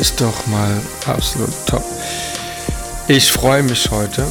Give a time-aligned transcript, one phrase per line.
[0.00, 1.84] Ist doch mal absolut top.
[3.06, 4.24] Ich freue mich heute,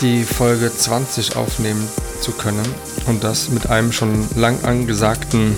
[0.00, 1.86] die Folge 20 aufnehmen
[2.22, 2.66] zu können
[3.06, 5.54] und das mit einem schon lang angesagten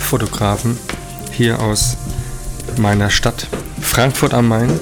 [0.00, 0.76] Fotografen
[1.30, 1.96] hier aus
[2.78, 3.46] meiner Stadt
[3.80, 4.80] Frankfurt am Main.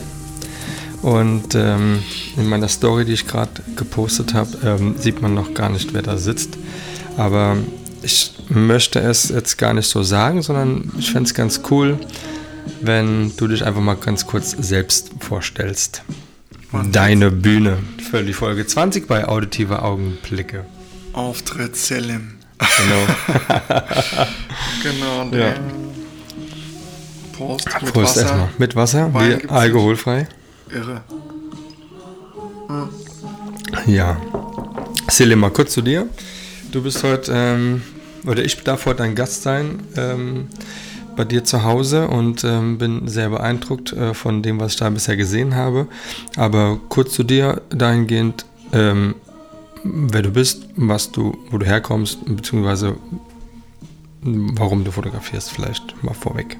[1.02, 2.02] Und ähm,
[2.38, 6.02] in meiner Story, die ich gerade gepostet habe, ähm, sieht man noch gar nicht, wer
[6.02, 6.56] da sitzt.
[7.18, 7.58] Aber
[8.00, 11.98] ich möchte es jetzt gar nicht so sagen, sondern ich fände es ganz cool,
[12.86, 16.02] wenn du dich einfach mal ganz kurz selbst vorstellst.
[16.92, 17.78] Deine Bühne
[18.10, 20.64] für die Folge 20 bei Auditive Augenblicke.
[21.12, 22.32] Auftritt Selim.
[22.58, 23.06] Genau.
[24.82, 25.24] Genau.
[25.36, 25.54] Ja.
[27.36, 28.20] Prost mit Prost Wasser.
[28.22, 28.48] erstmal.
[28.58, 30.28] Mit Wasser, Wein alkoholfrei.
[30.70, 31.02] Irre.
[33.86, 34.20] Ja.
[35.08, 36.08] Selim, mal kurz zu dir.
[36.72, 37.82] Du bist heute, ähm,
[38.26, 40.48] oder ich darf heute ein Gast sein ähm,
[41.16, 44.88] bei dir zu Hause und ähm, bin sehr beeindruckt äh, von dem, was ich da
[44.90, 45.86] bisher gesehen habe.
[46.36, 49.14] Aber kurz zu dir dahingehend, ähm,
[49.84, 52.96] wer du bist, was du, wo du herkommst, beziehungsweise
[54.22, 56.56] warum du fotografierst, vielleicht mal vorweg.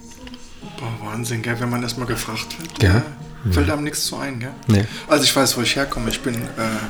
[0.79, 2.83] Boah, Wahnsinn, gell, wenn man das mal gefragt wird.
[2.83, 2.99] Ja.
[2.99, 4.53] äh, Fällt einem nichts zu ein, gell?
[4.69, 4.85] Nee.
[5.09, 6.09] Also ich weiß, wo ich herkomme.
[6.11, 6.39] Ich bin äh,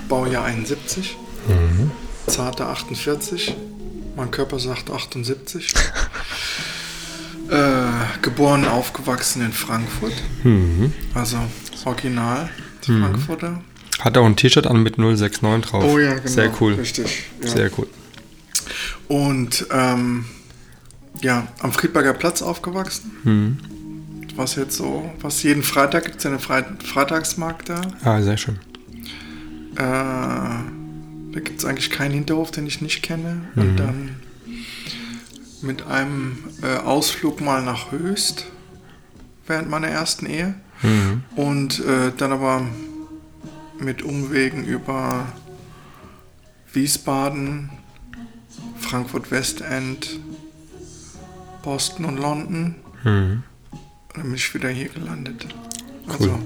[0.09, 1.17] Baujahr 71,
[1.49, 1.91] Mhm.
[2.27, 3.55] zarte 48.
[4.17, 5.73] Mein Körper sagt 78.
[7.51, 10.15] äh, geboren, aufgewachsen in Frankfurt.
[10.45, 10.93] Mhm.
[11.15, 11.39] Also
[11.85, 12.49] original
[12.83, 13.63] Frankfurter.
[14.01, 15.85] Hat auch ein T-Shirt an mit 069 drauf.
[15.85, 16.29] Oh ja, genau.
[16.29, 16.75] Sehr cool.
[16.75, 17.25] Richtig.
[17.43, 17.49] Ja.
[17.49, 17.89] Sehr cool.
[19.09, 20.27] Und ähm,
[21.23, 23.13] ja, am Friedberger Platz aufgewachsen.
[23.25, 23.59] Mhm.
[24.37, 27.81] Was jetzt so, was jeden Freitag gibt es ja eine Freit Freitagsmarkt da.
[28.05, 28.59] Ah, sehr schön.
[29.77, 33.43] Äh, da gibt es eigentlich keinen Hinterhof, den ich nicht kenne.
[33.57, 34.17] Und dann
[35.63, 38.47] mit einem äh, Ausflug mal nach Höchst
[39.47, 40.55] während meiner ersten Ehe.
[40.83, 41.23] Mhm.
[41.37, 42.67] Und äh, dann aber
[43.79, 45.27] mit Umwegen über
[46.73, 47.71] Wiesbaden,
[48.79, 50.21] Frankfurt Westend,
[51.63, 52.75] Boston und London.
[53.05, 53.43] Mhm.
[53.73, 55.47] Und dann bin ich wieder hier gelandet.
[56.07, 56.13] Cool.
[56.13, 56.39] Also,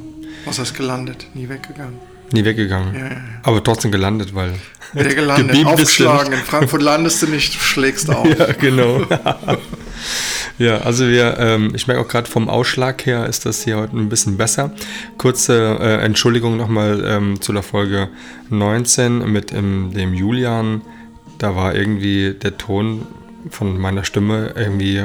[0.44, 1.28] was heißt gelandet?
[1.34, 1.98] Nie weggegangen.
[2.32, 2.94] Nie weggegangen.
[2.94, 3.16] Ja, ja, ja.
[3.42, 4.54] Aber trotzdem gelandet, weil.
[4.92, 6.32] Wieder gelandet, aufgeschlagen.
[6.32, 8.26] In Frankfurt landest du nicht, du schlägst auf.
[8.26, 9.02] Ja, genau.
[10.58, 13.96] ja, also wir, ähm, ich merke auch gerade vom Ausschlag her ist das hier heute
[13.96, 14.72] ein bisschen besser.
[15.18, 18.08] Kurze äh, Entschuldigung nochmal ähm, zu der Folge
[18.48, 20.82] 19 mit ähm, dem Julian.
[21.38, 23.06] Da war irgendwie der Ton
[23.50, 25.04] von meiner Stimme irgendwie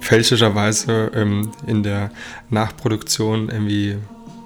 [0.00, 2.10] fälschlicherweise ähm, in der
[2.50, 3.96] Nachproduktion irgendwie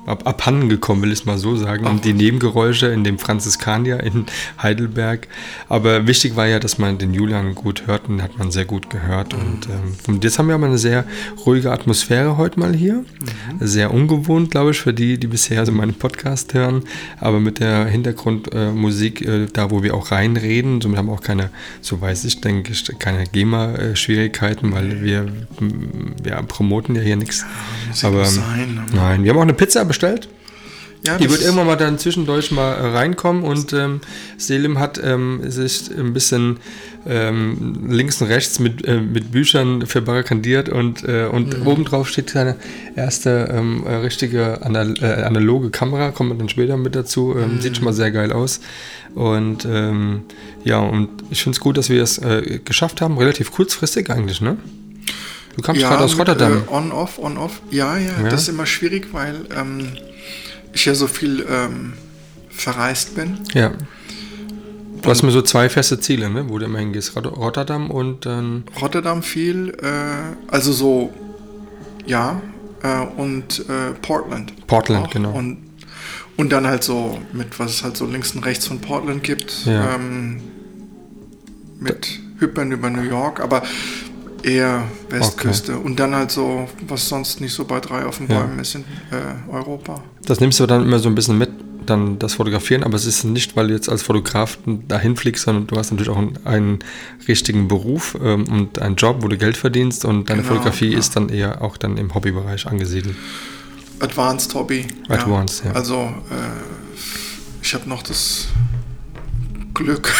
[0.09, 1.87] ab, abhanden gekommen, will ich es mal so sagen.
[1.87, 4.27] Und die Nebengeräusche in dem Franziskanier in
[4.63, 5.29] Heidelberg.
[5.69, 8.65] Aber wichtig war ja, dass man den Julian gut hört und den hat man sehr
[8.65, 9.35] gut gehört.
[9.35, 11.05] Und, ähm, und jetzt haben wir aber eine sehr
[11.47, 13.05] ruhige Atmosphäre heute mal hier.
[13.61, 16.83] Sehr ungewohnt, glaube ich, für die, die bisher so meinen Podcast hören.
[17.21, 21.21] Aber mit der Hintergrundmusik, äh, äh, da wo wir auch reinreden, somit haben wir auch
[21.23, 25.27] keine, so weiß ich, denke ich, keine GEMA-Schwierigkeiten, weil wir,
[26.27, 27.45] ja, promoten ja hier nichts.
[27.89, 29.98] muss Aber muss sein, aber- nein, wir haben auch eine Pizza bestellt.
[31.07, 34.01] Ja, Die wird irgendwann mal dann zwischendurch mal äh, reinkommen und ähm,
[34.37, 36.59] Selim hat ähm, sich ein bisschen
[37.07, 41.67] ähm, links und rechts mit, äh, mit Büchern verbarrikadiert und, äh, und Mhm.
[41.69, 42.57] obendrauf steht seine
[42.97, 47.61] erste ähm, äh, richtige anal äh, analoge Kamera, kommt man dann später mit dazu, Mhm.
[47.61, 48.59] sieht schon mal sehr geil aus.
[49.15, 50.23] Und ähm,
[50.65, 54.41] ja, und ich finde es gut, dass wir es äh, geschafft haben, relativ kurzfristig eigentlich,
[54.41, 54.57] ne?
[55.59, 56.63] Du kamst gerade aus mit, Rotterdam.
[56.69, 57.61] Äh, on-off, on-off.
[57.71, 58.29] Ja, ja, Ja.
[58.31, 59.89] das ist immer schwierig, weil ähm,
[60.73, 61.95] ich ja so viel ähm,
[62.49, 63.39] verreist bin.
[63.55, 63.73] ja.
[65.03, 66.49] Du hast mir so zwei feste Ziele, ne?
[66.49, 67.15] wo du immer hingehst.
[67.17, 68.65] Rot- Rotterdam und dann.
[68.81, 71.13] Rotterdam viel, äh, also so,
[72.05, 72.41] ja,
[72.83, 74.53] äh, und äh, Portland.
[74.67, 75.33] Portland, genau.
[75.33, 75.59] Und,
[76.37, 79.67] und dann halt so mit, was es halt so links und rechts von Portland gibt,
[79.67, 79.95] Ja.
[79.95, 80.41] ähm,
[81.79, 83.63] mit Hypern über New York, aber
[84.43, 85.79] eher Westküste.
[85.79, 88.41] Und dann halt so, was sonst nicht so bei drei auf den Ja.
[88.41, 90.03] Bäumen ist in äh, Europa.
[90.25, 91.51] Das nimmst du dann immer so ein bisschen mit
[91.87, 95.67] dann das Fotografieren, aber es ist nicht, weil du jetzt als Fotograf dahin fliegst, sondern
[95.67, 96.79] du hast natürlich auch einen, einen
[97.27, 100.99] richtigen Beruf ähm, und einen Job, wo du Geld verdienst und deine Genau, Fotografie ja.
[100.99, 103.17] ist dann eher auch dann im Hobbybereich angesiedelt.
[104.01, 104.87] Advanced Hobby.
[105.09, 105.73] Advanced, ja.
[105.73, 106.35] Also äh,
[107.63, 108.49] ich habe noch das
[109.79, 110.13] Glück,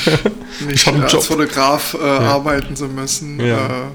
[0.66, 1.22] nicht als Job.
[1.22, 3.40] Fotograf äh, arbeiten zu müssen.
[3.40, 3.66] Ja.
[3.66, 3.90] Äh,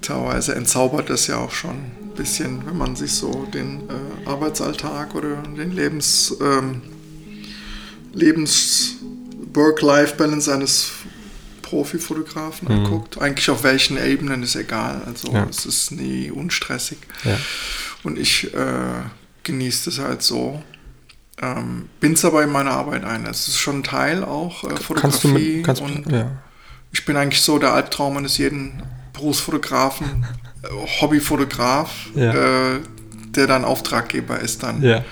[0.00, 5.14] teilweise entzaubert das ja auch schon ein bisschen, wenn man sich so den äh, Arbeitsalltag
[5.14, 6.80] oder den Lebens, ähm,
[8.12, 8.96] Lebens
[9.54, 10.90] Work-Life-Balance eines
[11.62, 13.20] Profifotografen anguckt.
[13.20, 15.02] Eigentlich auf welchen Ebenen ist egal.
[15.06, 15.36] Also Mhm.
[15.36, 15.46] Ja.
[15.50, 16.98] es ist nie unstressig.
[17.24, 17.38] Ja.
[18.02, 19.02] Und ich äh,
[19.42, 20.62] genieße das halt so.
[21.42, 23.26] Ähm, bin es aber in meiner Arbeit ein.
[23.26, 25.00] Es ist schon ein Teil auch äh, Fotografie.
[25.02, 26.30] Kannst du mit, kannst, und ja.
[26.92, 28.80] ich bin eigentlich so der Albtraum eines jeden
[29.12, 30.24] Berufsfotografen,
[30.62, 30.68] äh,
[31.00, 32.32] Hobbyfotograf, Ja.
[32.74, 32.80] äh,
[33.34, 34.82] der dann Auftraggeber ist dann.
[34.82, 35.04] ja,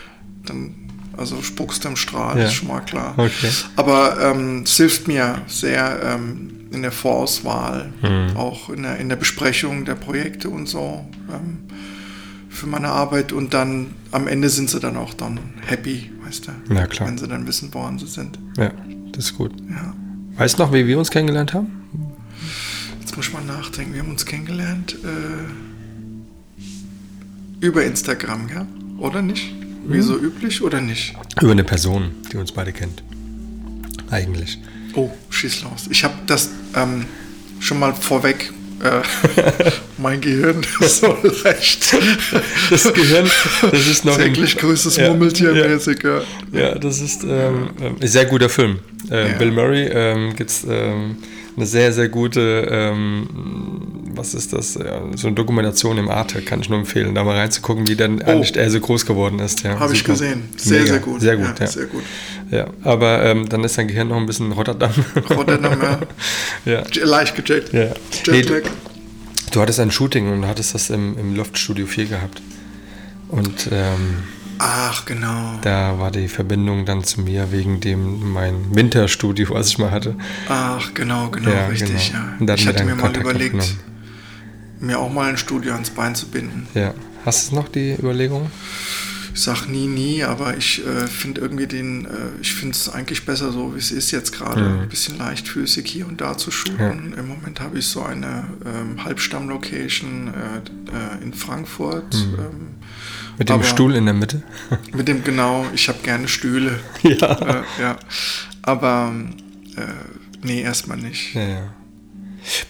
[0.46, 0.74] dann
[1.16, 2.44] also spuckst im Strahl, Ja.
[2.46, 3.14] ist schon mal klar.
[3.16, 3.50] okay.
[3.76, 8.36] Aber ähm, es hilft mir sehr ähm, in der Vorauswahl, Mhm.
[8.36, 11.64] auch in der, in der Besprechung der Projekte und so ähm,
[12.50, 13.32] für meine Arbeit.
[13.32, 16.74] Und dann am Ende sind sie dann auch dann happy, weißt du?
[16.74, 17.08] Ja, klar.
[17.08, 18.38] Wenn sie dann wissen, woran sie sind.
[18.58, 18.72] Ja,
[19.12, 19.52] das ist gut.
[19.70, 19.94] Ja.
[20.36, 21.68] Weißt du noch, wie wir uns kennengelernt haben?
[23.00, 23.92] Jetzt muss ich mal nachdenken.
[23.94, 24.96] Wir haben uns kennengelernt
[27.60, 28.66] äh, über Instagram, ja?
[28.98, 29.52] Oder nicht?
[29.86, 30.02] Wie Mhm.
[30.02, 31.14] so üblich oder nicht?
[31.40, 33.02] Über eine Person, die uns beide kennt.
[34.10, 34.58] Eigentlich.
[34.94, 35.86] Oh, schieß los.
[35.90, 37.04] Ich habe das ähm,
[37.60, 38.52] schon mal vorweg.
[38.82, 39.02] Äh,
[39.98, 41.94] mein Gehirn ist so leicht.
[42.70, 43.30] Das Gehirn,
[43.70, 46.02] das ist noch Täglich grüßes Ja, Murmeltier-mäßig.
[46.04, 46.22] Ja.
[46.58, 48.78] Ja, das ist ähm, ähm, ein sehr guter Film.
[49.10, 49.38] Äh, Ja.
[49.38, 51.16] Bill Murray ähm, gibt es ähm,
[51.56, 53.26] eine sehr, sehr gute, ähm,
[54.14, 57.36] was ist das, ja, so eine Dokumentation im Arte, kann ich nur empfehlen, da mal
[57.36, 59.62] reinzugucken, wie dann eigentlich er so groß geworden ist.
[59.62, 60.44] Ja, Habe ich gesehen.
[60.56, 60.92] Sehr, Mega.
[60.92, 61.20] sehr gut.
[61.20, 61.66] Sehr gut, ja.
[61.66, 62.02] Sehr gut.
[62.50, 62.66] Ja.
[62.82, 64.92] Aber ähm, dann ist dein Gehirn noch ein bisschen Rotterdam.
[65.30, 65.78] Rotterdam,
[66.64, 66.82] ja.
[67.00, 67.04] ja.
[67.04, 67.72] Leicht gejagt.
[67.72, 67.90] Ja.
[68.28, 68.62] Nee, du,
[69.52, 72.42] du hattest ein Shooting und hattest das im, im Loftstudio 4 gehabt.
[73.28, 74.24] Und ähm,
[74.58, 75.58] Ach, genau.
[75.62, 80.16] da war die Verbindung dann zu mir wegen dem mein Winterstudio, was ich mal hatte.
[80.48, 82.24] Ach, genau, genau, Ja, richtig, genau.
[82.24, 82.36] ja.
[82.38, 83.80] Und da hatten Ich hatte mir mal Kontakt überlegt, aufgenommen.
[84.80, 86.66] mir auch mal ein Studio ans Bein zu binden.
[86.74, 86.92] Ja.
[87.24, 88.50] Hast du noch die Überlegung?
[89.32, 92.08] Ich sag nie, nie, aber ich äh, finde irgendwie den, äh,
[92.40, 94.60] ich finde es eigentlich besser so, wie es ist jetzt gerade.
[94.60, 94.80] Mhm.
[94.80, 97.14] Ein bisschen leichtfüßig hier und da zu shooten.
[97.16, 102.14] Im Moment habe ich so eine ähm, Halbstamm-Location äh, äh, in Frankfurt.
[102.14, 102.34] Mhm.
[102.38, 102.68] Ähm,
[103.38, 104.42] Mit dem Stuhl in der Mitte?
[104.92, 106.80] mit dem, genau, ich habe gerne Stühle.
[107.02, 107.60] ja.
[107.60, 107.96] äh, ja.
[108.62, 109.14] Aber
[109.76, 109.82] äh,
[110.42, 111.34] nee, erstmal nicht.
[111.34, 111.42] ja.
[111.48, 111.74] Ja,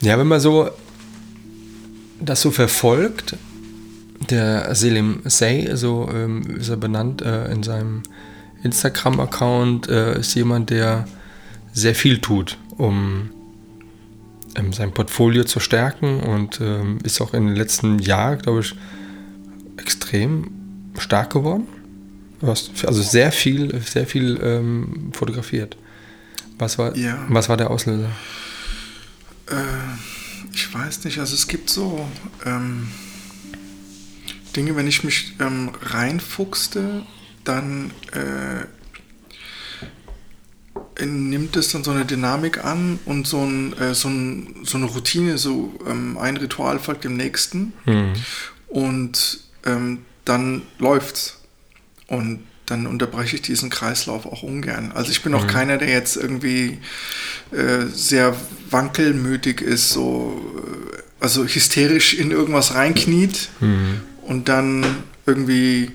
[0.01, 0.71] ja, wenn man so
[2.21, 3.37] das so verfolgt,
[4.29, 8.03] der Selim Say, so ähm, ist er benannt äh, in seinem
[8.63, 11.07] Instagram-Account, äh, ist jemand, der
[11.73, 13.31] sehr viel tut, um
[14.57, 18.75] ähm, sein Portfolio zu stärken und ähm, ist auch in den letzten Jahren, glaube ich,
[19.79, 20.51] extrem
[20.99, 21.67] stark geworden.
[22.41, 25.77] Du hast also sehr viel, sehr viel ähm, fotografiert.
[26.59, 27.25] Was war, Ja.
[27.29, 28.11] was war der Auslöser?
[29.49, 29.55] Äh,
[30.53, 32.07] ich weiß nicht, also es gibt so
[34.57, 37.03] Dinge, wenn ich mich ähm, reinfuchste,
[37.45, 38.67] dann äh,
[41.05, 44.87] nimmt es dann so eine Dynamik an und so, ein, äh, so, ein, so eine
[44.87, 48.13] Routine, so ähm, ein Ritual folgt dem nächsten Hm.
[48.69, 51.39] und ähm, dann läuft's.
[52.07, 54.93] Und dann unterbreche ich diesen Kreislauf auch ungern.
[54.93, 56.79] Also ich bin auch keiner, der jetzt irgendwie
[57.51, 58.37] äh, sehr
[58.71, 63.49] wankelmütig ist, so äh, also hysterisch in irgendwas reinkniet
[64.31, 64.87] und dann
[65.27, 65.91] irgendwie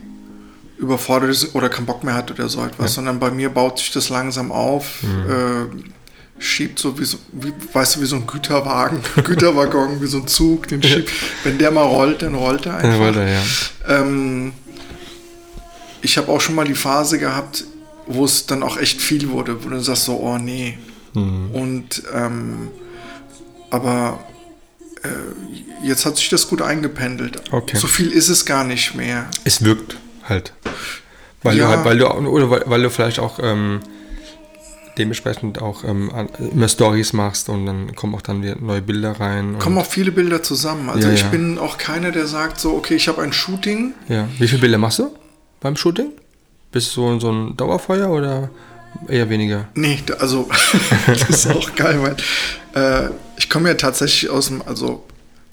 [0.78, 3.92] überfordert ist oder keinen Bock mehr hat oder so etwas, sondern bei mir baut sich
[3.92, 5.66] das langsam auf, äh,
[6.38, 10.28] schiebt so wie so, wie, weißt du, wie so ein Güterwagen, Güterwaggon, wie so ein
[10.28, 11.10] Zug, den schiebt,
[11.46, 12.90] wenn der mal rollt, dann rollt er einfach.
[12.92, 13.42] Ja, wollte er, ja.
[13.88, 14.52] Ähm,
[16.02, 17.64] ich habe auch schon mal die Phase gehabt,
[18.06, 20.78] wo es dann auch echt viel wurde, wo du sagst so, oh nee.
[21.14, 21.52] Mhm.
[21.52, 22.68] Und ähm,
[23.70, 24.20] aber
[25.84, 27.42] jetzt hat sich das gut eingependelt.
[27.52, 27.78] Okay.
[27.78, 29.26] So viel ist es gar nicht mehr.
[29.44, 29.98] Es wirkt
[30.28, 30.54] halt.
[31.44, 31.66] Weil Ja.
[31.66, 33.82] du halt, weil du, oder weil, weil du vielleicht auch ähm,
[34.98, 36.10] dementsprechend auch ähm,
[36.54, 39.60] immer Stories machst und dann kommen auch dann wieder neue Bilder rein.
[39.60, 40.90] Kommen auch viele Bilder zusammen.
[40.90, 41.28] Also Ja, ich ja.
[41.30, 43.94] bin auch keiner, der sagt so, okay, ich habe ein Shooting.
[44.08, 44.28] ja.
[44.40, 45.14] Wie viele Bilder machst du
[45.60, 46.12] beim Shooting?
[46.72, 48.50] Bist du so, so ein Dauerfeuer oder
[49.08, 49.68] eher weniger?
[49.76, 50.50] Nee, also
[51.08, 52.16] das ist auch geil, weil
[53.06, 55.04] äh, ich komme ja tatsächlich aus dem, also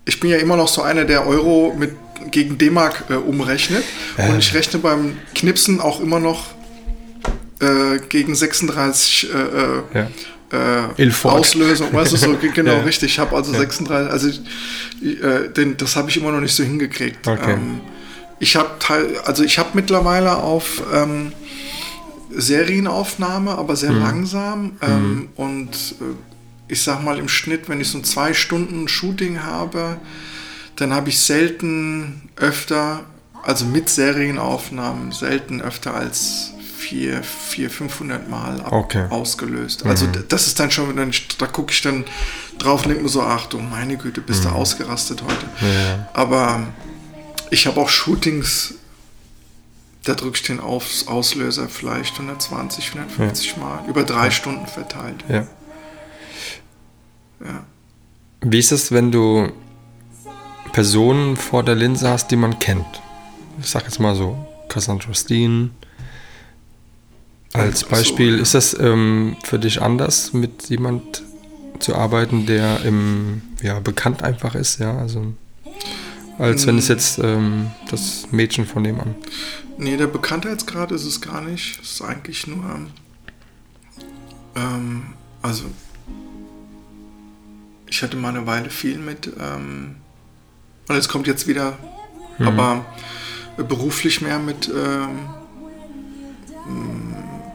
[0.05, 1.93] ich bin ja immer noch so einer, der Euro mit
[2.31, 3.83] gegen D-Mark äh, umrechnet
[4.17, 4.29] Äh.
[4.31, 6.47] und ich rechne beim Knipsen auch immer noch
[7.61, 9.83] äh, gegen 36 äh, äh,
[10.53, 10.89] Ja.
[10.97, 11.11] äh.
[11.25, 12.81] Auslösung, weißt du, so genau Ja.
[12.83, 13.13] richtig.
[13.13, 13.59] Ich habe also Ja.
[13.61, 17.27] 36, also äh, den, das habe ich immer noch nicht so hingekriegt.
[17.27, 17.53] Okay.
[17.55, 17.81] Ähm,
[18.39, 21.33] ich habe teil, also ich habe mittlerweile auf ähm,
[22.37, 23.77] Serienaufnahme, aber Mhm.
[23.77, 25.71] sehr langsam ähm, und
[26.01, 26.05] äh,
[26.69, 29.99] ich sag mal im Schnitt, wenn ich so ein zwei Stunden Shooting habe,
[30.77, 33.01] dann habe ich selten öfter,
[33.43, 39.05] also mit Serienaufnahmen, selten öfter als vier, vier 500 Mal ab, Okay.
[39.11, 39.85] ausgelöst.
[39.87, 42.05] Also d- das ist dann schon, dann, da gucke ich dann
[42.59, 45.47] drauf und denke mir so, ach du meine Güte, bist du ausgerastet heute.
[45.61, 46.09] Ja.
[46.15, 46.67] Aber
[47.51, 48.75] ich habe auch Shootings,
[50.05, 55.25] da drücke ich den Aus Auslöser vielleicht 120, 150 Mal, über drei Stunden verteilt.
[55.29, 55.47] ja.
[57.45, 57.65] Ja.
[58.41, 59.51] Wie ist es, wenn du
[60.73, 63.03] Personen vor der Linse hast, die man kennt?
[63.61, 64.37] Ich sag jetzt mal so,
[64.69, 65.71] Cassandra Steen.
[67.53, 68.43] Als Ach so, Beispiel, ja.
[68.43, 71.23] ist das ähm, für dich anders, mit jemand
[71.79, 74.97] zu arbeiten, der im, ja, bekannt einfach ist, ja?
[74.97, 75.35] Also,
[76.43, 76.95] als wenn es Hm.
[76.97, 79.15] jetzt ähm, das Mädchen von dem an.
[79.79, 81.81] Nee, der Bekanntheitsgrad ist es gar nicht.
[81.83, 82.63] Es ist eigentlich nur,
[84.55, 85.03] ähm,
[85.41, 85.65] also
[87.89, 89.97] ich hatte mal eine Weile viel mit, ähm,
[90.89, 91.79] und es kommt jetzt wieder,
[92.39, 92.49] Mhm.
[92.49, 92.85] aber
[93.57, 95.19] beruflich mehr mit ähm,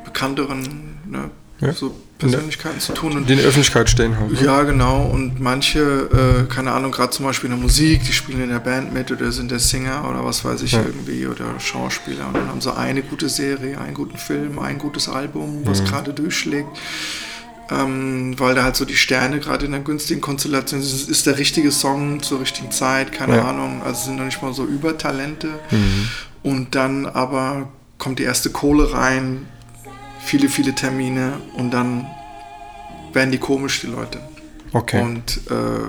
[0.06, 1.29] bekannteren ne,
[1.60, 1.74] Ja.
[1.74, 3.15] so Persönlichkeiten zu tun.
[3.15, 4.31] Und Die in der Öffentlichkeit stehen halt.
[4.31, 4.41] ne?
[4.43, 5.03] ja, genau.
[5.05, 5.79] Und manche,
[6.50, 9.12] äh, keine Ahnung, gerade zum Beispiel in der Musik, die spielen in der Band mit
[9.12, 10.81] oder sind der Singer oder was weiß ich Ja.
[10.86, 12.27] irgendwie oder Schauspieler.
[12.27, 15.86] Und dann haben sie eine gute Serie, einen guten Film, ein gutes Album, was Mhm.
[15.86, 16.69] gerade durchschlägt.
[17.69, 21.09] Ähm, weil da halt so die Sterne gerade in einer günstigen Konstellation sind.
[21.09, 23.50] Ist der richtige Song zur richtigen Zeit, keine Ja.
[23.50, 23.81] Ahnung.
[23.83, 25.50] Also es sind noch nicht mal so Übertalente.
[25.69, 26.07] Mhm.
[26.43, 29.47] Und dann aber kommt die erste Kohle rein,
[30.27, 32.05] viele, viele Termine und dann
[33.13, 34.19] werden die komisch, die Leute.
[34.74, 35.01] Okay.
[35.01, 35.88] Und äh,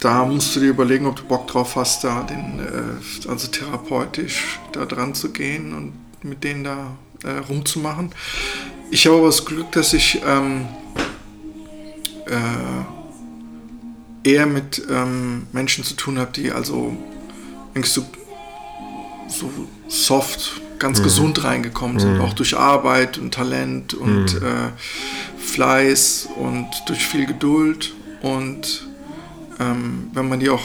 [0.00, 4.58] da musst du dir überlegen, ob du Bock drauf hast, da den, äh, also therapeutisch
[4.72, 5.92] da dran zu gehen und
[6.24, 8.12] mit denen da äh, rumzumachen.
[8.90, 10.66] Ich habe aber das Glück, dass ich ähm,
[12.26, 12.86] äh,
[14.28, 16.96] eher mit ähm, Menschen zu tun habe, die also
[17.74, 18.06] eigentlich so,
[19.28, 19.50] so
[19.88, 24.70] soft, ganz gesund reingekommen sind, auch durch Arbeit und Talent und äh,
[25.38, 27.94] Fleiß und durch viel Geduld.
[28.22, 28.86] Und
[29.58, 30.62] ähm, wenn man die auch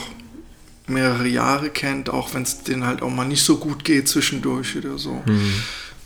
[0.87, 4.75] mehrere Jahre kennt, auch wenn es denen halt auch mal nicht so gut geht zwischendurch
[4.75, 5.21] oder so,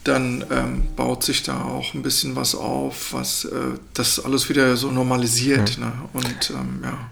[0.03, 4.77] dann ähm, baut sich da auch ein bisschen was auf, was äh, das alles wieder
[4.77, 5.77] so normalisiert.
[5.79, 5.91] Ne?
[6.13, 7.09] Und ähm, ja.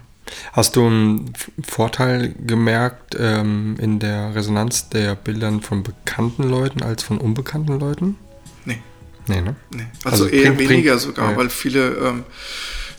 [0.52, 1.32] Hast du einen
[1.66, 8.16] Vorteil gemerkt ähm, in der Resonanz der Bildern von bekannten Leuten als von unbekannten Leuten?
[8.64, 8.80] Nee,
[9.26, 9.54] Nee, ne?
[9.70, 9.86] nee.
[10.04, 11.36] Also, Also eher bringt- weniger bringt- sogar, ja.
[11.36, 12.24] weil viele, ähm,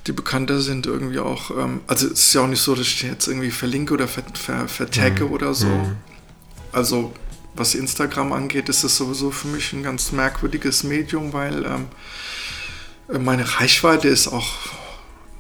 [0.08, 3.02] die bekannter sind, irgendwie auch, ähm, also es ist ja auch nicht so, dass ich
[3.02, 5.68] jetzt irgendwie verlinke oder ver, ver, vertagge oder so.
[6.72, 7.12] Also
[7.56, 11.88] was Instagram angeht, ist das sowieso für mich ein ganz merkwürdiges Medium, weil ähm,
[13.24, 14.52] meine Reichweite ist auch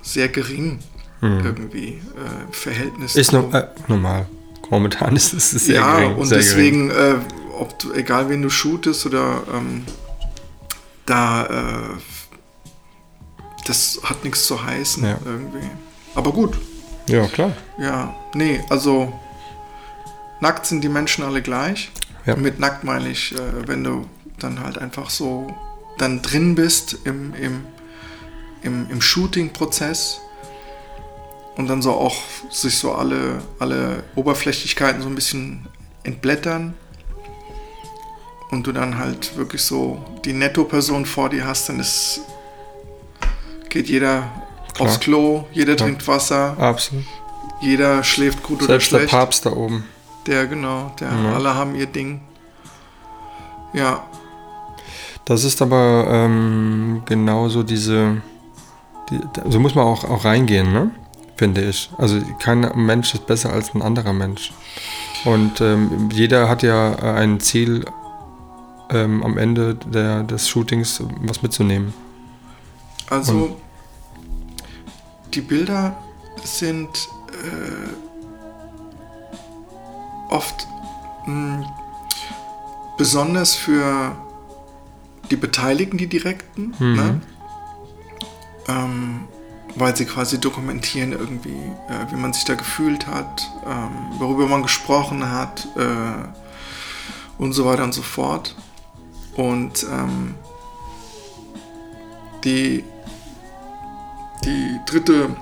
[0.02, 0.80] sehr gering
[1.22, 4.28] irgendwie äh, im Verhältnis Ist no äh, normal.
[4.70, 6.16] Momentan ist es sehr ja, gering.
[6.16, 7.16] und sehr deswegen, äh,
[7.58, 9.84] ob du, egal wen du shootest oder ähm,
[11.06, 11.98] da, äh,
[13.66, 15.18] das hat nichts zu heißen Ja.
[15.26, 15.70] irgendwie.
[16.16, 16.58] Aber gut.
[17.08, 17.52] Ja, klar.
[17.78, 19.14] ja, nee, also
[20.40, 21.92] nackt sind die Menschen alle gleich.
[22.26, 22.36] Ja.
[22.36, 24.06] Mit nackt meine ich, äh, wenn du
[24.40, 25.54] dann halt einfach so
[25.98, 27.64] dann drin bist im, im,
[28.64, 30.20] im, im Shooting-Prozess
[31.58, 32.16] und dann so auch
[32.50, 35.68] sich so alle, alle Oberflächlichkeiten so ein bisschen
[36.04, 36.74] entblättern
[38.52, 42.22] und du dann halt wirklich so die Netto-Person vor dir hast, dann ist,
[43.70, 44.30] geht jeder
[44.74, 44.88] Klar.
[44.90, 45.88] aufs Klo, jeder Klar.
[45.88, 47.04] trinkt Wasser, Absolut.
[47.62, 49.12] jeder schläft gut oder Selbst der schlecht.
[49.12, 49.86] Papst da oben.
[50.28, 51.36] Der, genau, der, Ja.
[51.36, 52.22] alle haben ihr Ding.
[53.74, 54.04] Ja,
[55.26, 58.22] Das ist aber ähm, genauso diese.
[59.10, 59.20] Die,
[59.50, 60.92] so muss man auch, auch reingehen, ne?
[61.38, 61.90] Finde ich.
[61.98, 64.54] Also kein Mensch ist besser als ein anderer Mensch.
[65.26, 67.86] Und ähm, jeder hat ja äh, ein Ziel,
[68.90, 71.94] ähm, am Ende der, des Shootings was mitzunehmen.
[73.10, 73.58] also
[75.34, 75.98] die Bilder
[76.44, 77.90] sind äh,
[80.34, 80.68] oft
[81.26, 81.66] mh,
[82.98, 84.16] besonders für
[85.32, 86.96] die Beteiligten, die Direkten, Mhm.
[86.96, 87.22] ne?
[88.68, 89.20] ähm,
[89.76, 91.50] weil sie quasi dokumentieren irgendwie,
[91.90, 97.66] äh, wie man sich da gefühlt hat, ähm, worüber man gesprochen hat äh, und so
[97.66, 98.56] weiter und so fort.
[99.36, 100.36] Und ähm,
[102.46, 102.86] die,
[104.46, 105.36] die dritte,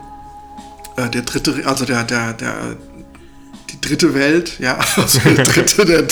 [0.96, 2.76] äh, der dritte, also der, der, der,
[3.70, 6.08] die dritte Welt, ja, also der dritte, der,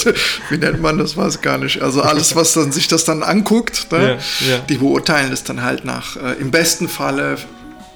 [0.50, 1.82] wie nennt man das, weiß gar nicht.
[1.82, 4.20] Also alles, was dann sich das dann anguckt, ne?
[4.42, 4.60] Ja, ja.
[4.60, 7.40] die beurteilen es dann halt nach, äh, im besten Falle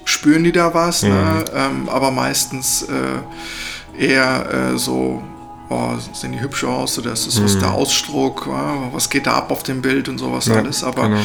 [0.06, 1.10] spüren die da was, ne?
[1.10, 1.44] Mhm.
[1.54, 5.22] ähm, aber meistens äh, eher äh, so,
[5.68, 9.34] oh, sehen die hübsch aus oder ist das was der Ausdruck, äh, was geht da
[9.34, 10.52] ab auf dem Bild und sowas Mhm.
[10.54, 11.22] Ja, alles, aber genau.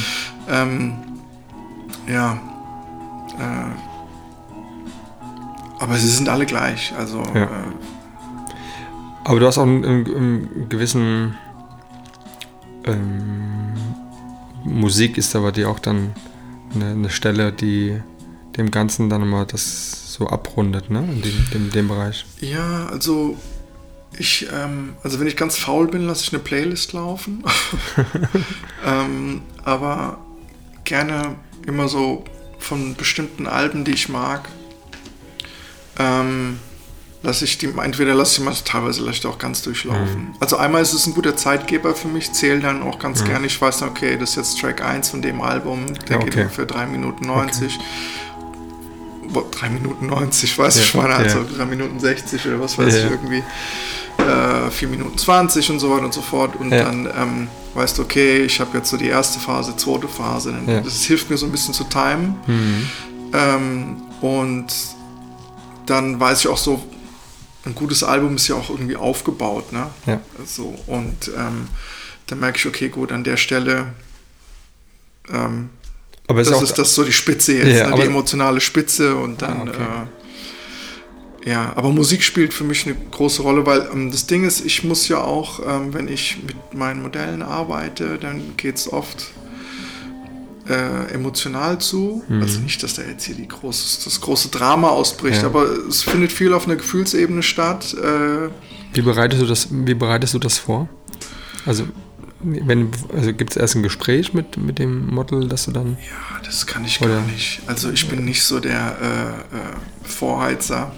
[0.49, 0.93] ähm,
[2.07, 2.33] ja,
[3.39, 3.71] äh,
[5.79, 7.43] aber sie sind alle gleich, also Ja.
[7.43, 7.47] äh,
[9.23, 11.35] Aber du hast auch einen, einen, einen gewissen
[12.85, 13.73] ähm,
[14.63, 16.13] Musik ist aber die auch dann
[16.73, 18.01] eine, eine Stelle, die
[18.57, 20.99] dem Ganzen dann immer das so abrundet, ne?
[20.99, 22.25] In dem, dem, dem Bereich.
[22.39, 23.37] Ja, also
[24.17, 27.43] ich, ähm, also wenn ich ganz faul bin, lasse ich eine Playlist laufen.
[28.85, 30.19] ähm, aber
[30.83, 32.25] gerne immer so
[32.59, 34.49] von bestimmten Alben, die ich mag,
[35.97, 36.59] ähm,
[37.23, 40.35] lasse ich die, entweder lasse ich die mal teilweise die auch ganz durchlaufen.
[40.39, 43.61] Also einmal ist es ein guter Zeitgeber für mich, zähle dann auch ganz gerne, ich
[43.61, 46.41] weiß dann, okay, das ist jetzt Track 1 von dem Album, der Ja, geht okay.
[46.41, 47.77] ungefähr 3 Minuten 90.
[47.77, 47.83] Boah,
[49.33, 51.45] 3 Minuten 90, weiß Ja, ich meine, also ja.
[51.57, 53.05] 3 Minuten 60 oder was weiß Ja.
[53.05, 53.43] ich irgendwie.
[54.17, 56.55] Äh, 4 Minuten 20 und so weiter und so fort.
[56.57, 56.83] Und Ja.
[56.83, 60.53] dann ähm, weißt du, okay, ich habe jetzt so die erste Phase, zweite Phase.
[60.83, 62.35] Das hilft mir so ein bisschen zu timen.
[63.33, 64.67] Ähm, und
[65.85, 66.83] dann weiß ich auch so,
[67.65, 69.87] ein gutes Album ist ja auch irgendwie aufgebaut, ne?
[70.05, 70.19] Ja.
[70.45, 71.67] So, und ähm,
[72.27, 73.87] dann merke ich, okay, gut, an der Stelle,
[75.31, 75.69] ähm,
[76.31, 77.95] Aber das ist ist das so die Spitze jetzt, Ja, ne?
[77.97, 79.77] die emotionale Spitze und dann, Ah, okay.
[81.45, 84.63] äh, ja, aber Musik spielt für mich eine große Rolle, weil ähm, das Ding ist,
[84.65, 89.31] ich muss ja auch, ähm, wenn ich mit meinen Modellen arbeite, dann geht es oft
[90.69, 92.23] äh, emotional zu.
[92.29, 92.41] Mhm.
[92.43, 95.47] Also nicht, dass da jetzt hier große, das große Drama ausbricht, Ja.
[95.47, 97.93] aber es findet viel auf einer Gefühlsebene statt.
[97.95, 98.49] Äh,
[98.93, 100.87] Wie bereitest du das, wie bereitest du das vor?
[101.65, 101.85] Also,
[102.43, 105.97] wenn, also gibt es erst ein Gespräch mit, mit dem Model, dass du dann.
[106.01, 107.61] Ja, das kann ich Oder- gar nicht.
[107.67, 110.91] Also ich bin nicht so der äh, äh, Vorheizer.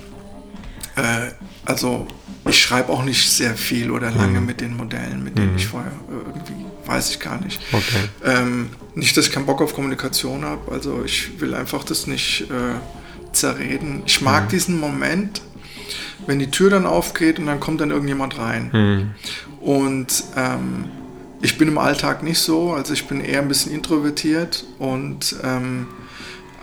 [0.95, 1.31] Äh,
[1.65, 2.07] also
[2.49, 4.45] ich schreibe auch nicht sehr viel oder lange Mhm.
[4.45, 7.61] mit den Modellen, mit denen ich vorher äh, irgendwie, weiß ich gar nicht.
[7.71, 8.09] Okay.
[8.25, 10.71] Ähm, nicht, dass ich keinen Bock auf Kommunikation habe.
[10.71, 14.03] Also ich will einfach das nicht äh, zerreden.
[14.05, 15.41] Ich mag diesen Moment,
[16.27, 18.71] wenn die Tür dann aufgeht und dann kommt dann irgendjemand rein.
[18.71, 19.11] Hm.
[19.61, 20.85] Und ähm,
[21.43, 25.87] ich bin im Alltag nicht so, also ich bin eher ein bisschen introvertiert und ähm,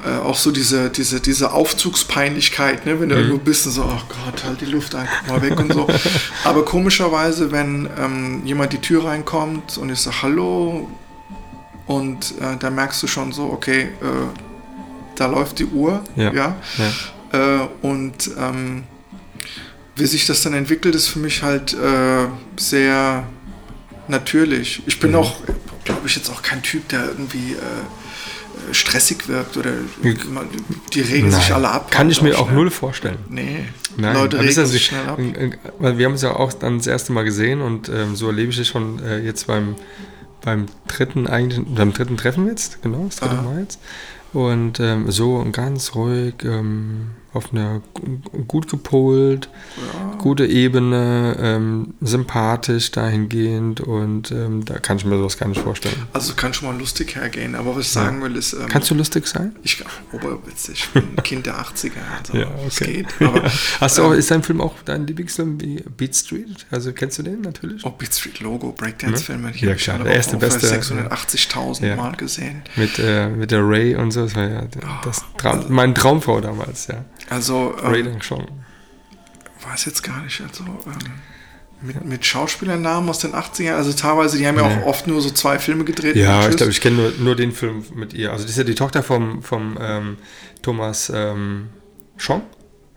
[0.05, 2.99] äh, auch so diese, diese, diese Aufzugspeinlichkeit, ne?
[2.99, 5.61] wenn du irgendwo bist und so, oh Gott, halt die Luft an, guck mal weg
[5.61, 5.87] und so.
[6.45, 10.89] Aber komischerweise, wenn ähm, jemand die Tür reinkommt und ich sage Hallo
[11.87, 13.89] und äh, da merkst du schon so, okay, äh,
[15.17, 16.33] da läuft die Uhr, Ja.
[16.33, 16.57] ja
[17.33, 17.65] Ja.
[17.65, 18.85] äh, und ähm,
[19.97, 23.25] wie sich das dann entwickelt, ist für mich halt äh, sehr
[24.11, 24.83] natürlich.
[24.87, 25.17] Ich bin Mhm.
[25.17, 25.37] auch,
[25.85, 27.57] glaube ich, jetzt auch kein Typ, der irgendwie äh,
[28.71, 29.71] äh, stressig wirkt oder
[30.93, 31.91] die regen sich alle ab.
[31.91, 33.19] Kann ich mir auch null vorstellen.
[33.29, 33.65] Nee,
[33.97, 35.19] Nein, Leute regen also- sich schnell ab.
[35.19, 38.59] wir haben es ja auch dann das erste Mal gesehen und ähm, so erlebe ich
[38.59, 39.77] es schon äh, jetzt beim,
[40.43, 43.43] beim dritten eigentlich, beim dritten Treffen jetzt, genau, das dritte Aha.
[43.43, 43.79] Mal jetzt.
[44.33, 49.49] Und ähm, so ganz ruhig, ähm, auf einer gu- gut gepolt,
[50.19, 55.95] gute Ebene, ähm, sympathisch dahingehend und ähm, da kann ich mir sowas gar nicht vorstellen.
[56.13, 58.95] Also kann schon mal lustig hergehen, aber was ich sagen will ist, ähm, Kannst du
[58.95, 59.55] lustig sein?
[59.63, 62.33] ich oberwitzig, ich bin ein Kind der 80er, also
[62.67, 63.07] es geht.
[63.21, 66.67] Aber, Hast du auch, ähm, ist dein Film auch dein Lieblingsfilm wie Beat Street?
[66.71, 67.85] Also kennst du den natürlich?
[67.85, 71.97] Oh, Beat Street Logo, Breakdance-Filme, die Ja, habe ich klar, der erste, beste, 680.000 ja.
[71.97, 72.63] Mal gesehen.
[72.77, 74.63] Mit, äh, mit der Ray und so, das war ja
[75.05, 77.05] das Traum, meine Traumfrau damals, ja.
[77.31, 78.47] Also, ähm, Dang Chong.
[79.69, 81.13] weiß jetzt gar nicht, also ähm,
[81.83, 84.83] mit, mit Schauspielernamen aus den 80ern, also teilweise, die haben ja Nee.
[84.83, 86.17] auch oft nur so zwei Filme gedreht.
[86.17, 88.33] Ja, ich glaube, ich kenne nur, nur den Film mit ihr.
[88.33, 90.17] Also das ist ja die Tochter vom, vom ähm,
[90.61, 91.69] Thomas ähm,
[92.19, 92.43] Chong.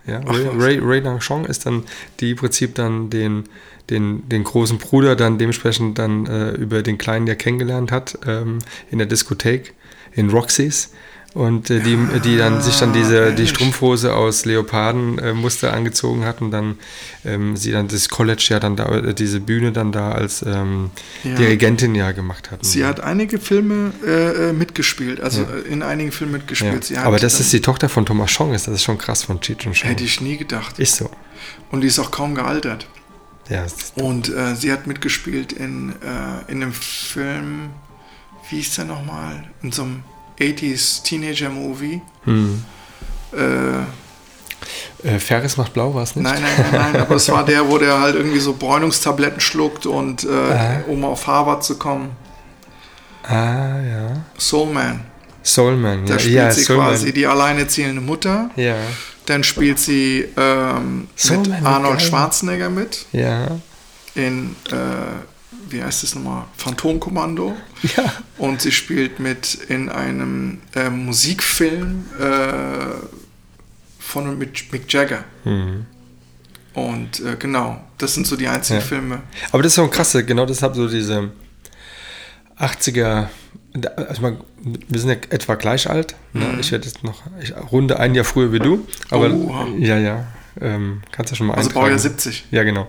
[0.06, 0.80] Ja, Ach, Ray.
[0.82, 1.84] Ray, Dang Chong ist dann,
[2.19, 3.46] die im Prinzip dann den,
[3.89, 8.60] den, den großen Bruder dann dementsprechend dann äh, über den Kleinen ja kennengelernt hat ähm,
[8.91, 9.74] in der Diskothek
[10.12, 10.91] in Roxys.
[11.34, 13.48] Und äh, die, die dann sich dann diese die.
[13.48, 16.78] Strumpfhose aus Leopardenmuster äh, angezogen hat und dann
[17.26, 20.91] ähm, sie dann das College ja dann da, äh, diese Bühne dann da als ähm,
[21.24, 21.34] Ja.
[21.36, 22.63] Dirigentin ja gemacht hat.
[22.63, 26.38] Sie hat einige Filme äh, äh, mitgespielt, also äh, in einigen Filmen Ja.
[26.38, 26.84] mitgespielt.
[26.84, 29.41] Sie hat Aber das die Tochter von Thomas Chong ist, das ist schon krass von
[29.41, 29.89] Cheech und Chong.
[29.89, 30.78] Hätte ich nie gedacht.
[30.78, 31.10] Ist so.
[31.72, 32.86] Und die ist auch kaum gealtert.
[33.50, 35.93] Ja, ist- Und sie hat mitgespielt in,
[36.48, 37.72] in einem Film,
[38.50, 39.43] wie hieß der nochmal?
[39.63, 40.04] In so einem
[40.51, 42.01] 80s Teenager-Movie.
[42.25, 42.63] Hm.
[43.34, 43.38] Äh,
[45.08, 46.23] Äh, Ferris macht blau, war es nicht?
[46.23, 49.86] nein, nein, nein, nein, aber es war der, wo der halt irgendwie so Bräunungstabletten schluckt
[49.86, 52.12] und äh, um auf Harvard zu kommen.
[53.23, 54.23] Ah, ja.
[54.38, 55.01] Soul Man.
[55.45, 56.19] Soulman, Da ja.
[56.19, 56.88] spielt ja, sie Soulman.
[56.88, 58.49] quasi die alleinerziehende Mutter.
[58.56, 58.75] Ja,
[59.25, 62.01] Dann spielt sie ähm, Soul mit Man, Arnold.
[62.01, 63.47] Schwarzenegger mit ja.
[64.15, 64.75] in, äh,
[65.74, 67.56] wie heißt das nochmal, Phantomkommando.
[67.98, 68.14] Ja.
[68.38, 72.96] Und sie spielt mit in einem äh, Musikfilm äh,
[74.00, 75.24] von und mit Mick Jagger.
[75.44, 75.86] Hm.
[76.74, 78.86] Und äh, genau, das sind so die einzigen Ja.
[78.86, 79.22] Filme.
[79.52, 81.32] Aber das ist so krass, genau deshalb so diese
[82.60, 83.28] 80er,
[83.74, 84.38] da- also man,
[84.88, 86.16] wir sind ja etwa gleich alt.
[86.34, 86.58] Ne?
[86.60, 88.88] Ich werde jetzt noch, ich runde ein Jahr früher wie du.
[89.10, 89.68] Aber Oha.
[89.78, 90.28] ja, ja,
[90.63, 91.86] ähm, kannst ja schon mal Also eintragen.
[91.86, 92.45] Baujahr 70.
[92.52, 92.88] Ja, genau.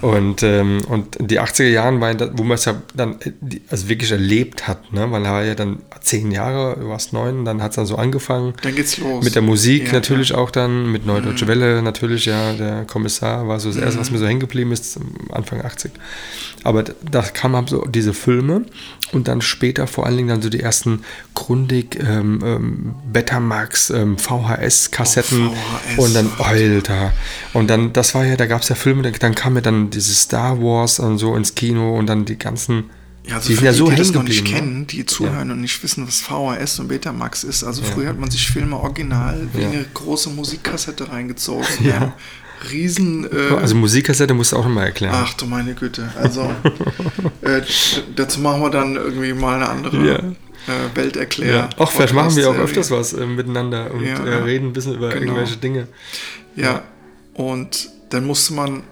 [0.00, 3.32] Und, ähm, und die 80er Jahren waren, da, wo man es ja dann äh,
[3.70, 5.10] also wirklich erlebt hat, ne?
[5.12, 7.96] weil er war ja dann zehn Jahre, du warst neun, dann hat es dann so
[7.96, 8.54] angefangen.
[8.62, 9.22] Dann geht's los.
[9.22, 10.36] Mit der Musik Ja, natürlich ja.
[10.36, 14.10] auch dann, mit Neue Deutsche Welle natürlich, ja, der Kommissar war so das erste, was
[14.10, 14.98] mir so hängen geblieben ist,
[15.30, 15.92] Anfang 80.
[16.64, 18.64] Aber da kamen halt so diese Filme
[19.12, 21.02] und dann später vor allen Dingen dann so die ersten
[21.34, 26.44] Grundig, ähm, ähm, Betamax, ähm, VHS-Kassetten Oh, VHS, und dann, oh,
[27.52, 30.22] Und dann, das war ja, da gab es ja Filme, dann, kam ja dann dieses
[30.22, 32.90] Star Wars und so ins Kino und dann die ganzen,
[33.26, 34.50] Ja, also die sind ja die, so die das hängen noch nicht ne?
[34.50, 37.64] kennen, die zuhören und nicht wissen, was VHS und Betamax ist.
[37.64, 39.68] Also früher hat man sich Filme original wie Ja.
[39.68, 41.66] eine große Musikkassette reingezogen.
[41.82, 41.90] Ja.
[41.90, 42.12] Ja.
[42.70, 43.24] Riesen.
[43.24, 45.14] Äh, Also Musikkassette musst du auch nochmal erklären.
[45.16, 46.10] ach du meine Güte.
[46.20, 46.42] Also
[47.40, 47.62] äh,
[48.16, 50.16] dazu machen wir dann irgendwie mal eine andere Ja.
[50.16, 51.54] äh, Welterklär.
[51.54, 52.64] Ja, auch vielleicht machen wir auch Podcast-Serie.
[52.64, 54.38] öfters was äh, miteinander und Ja, äh, ja.
[54.44, 55.22] reden ein bisschen über Genau.
[55.22, 55.88] irgendwelche Dinge.
[56.54, 56.82] Ja,
[57.40, 58.82] und dann musste man,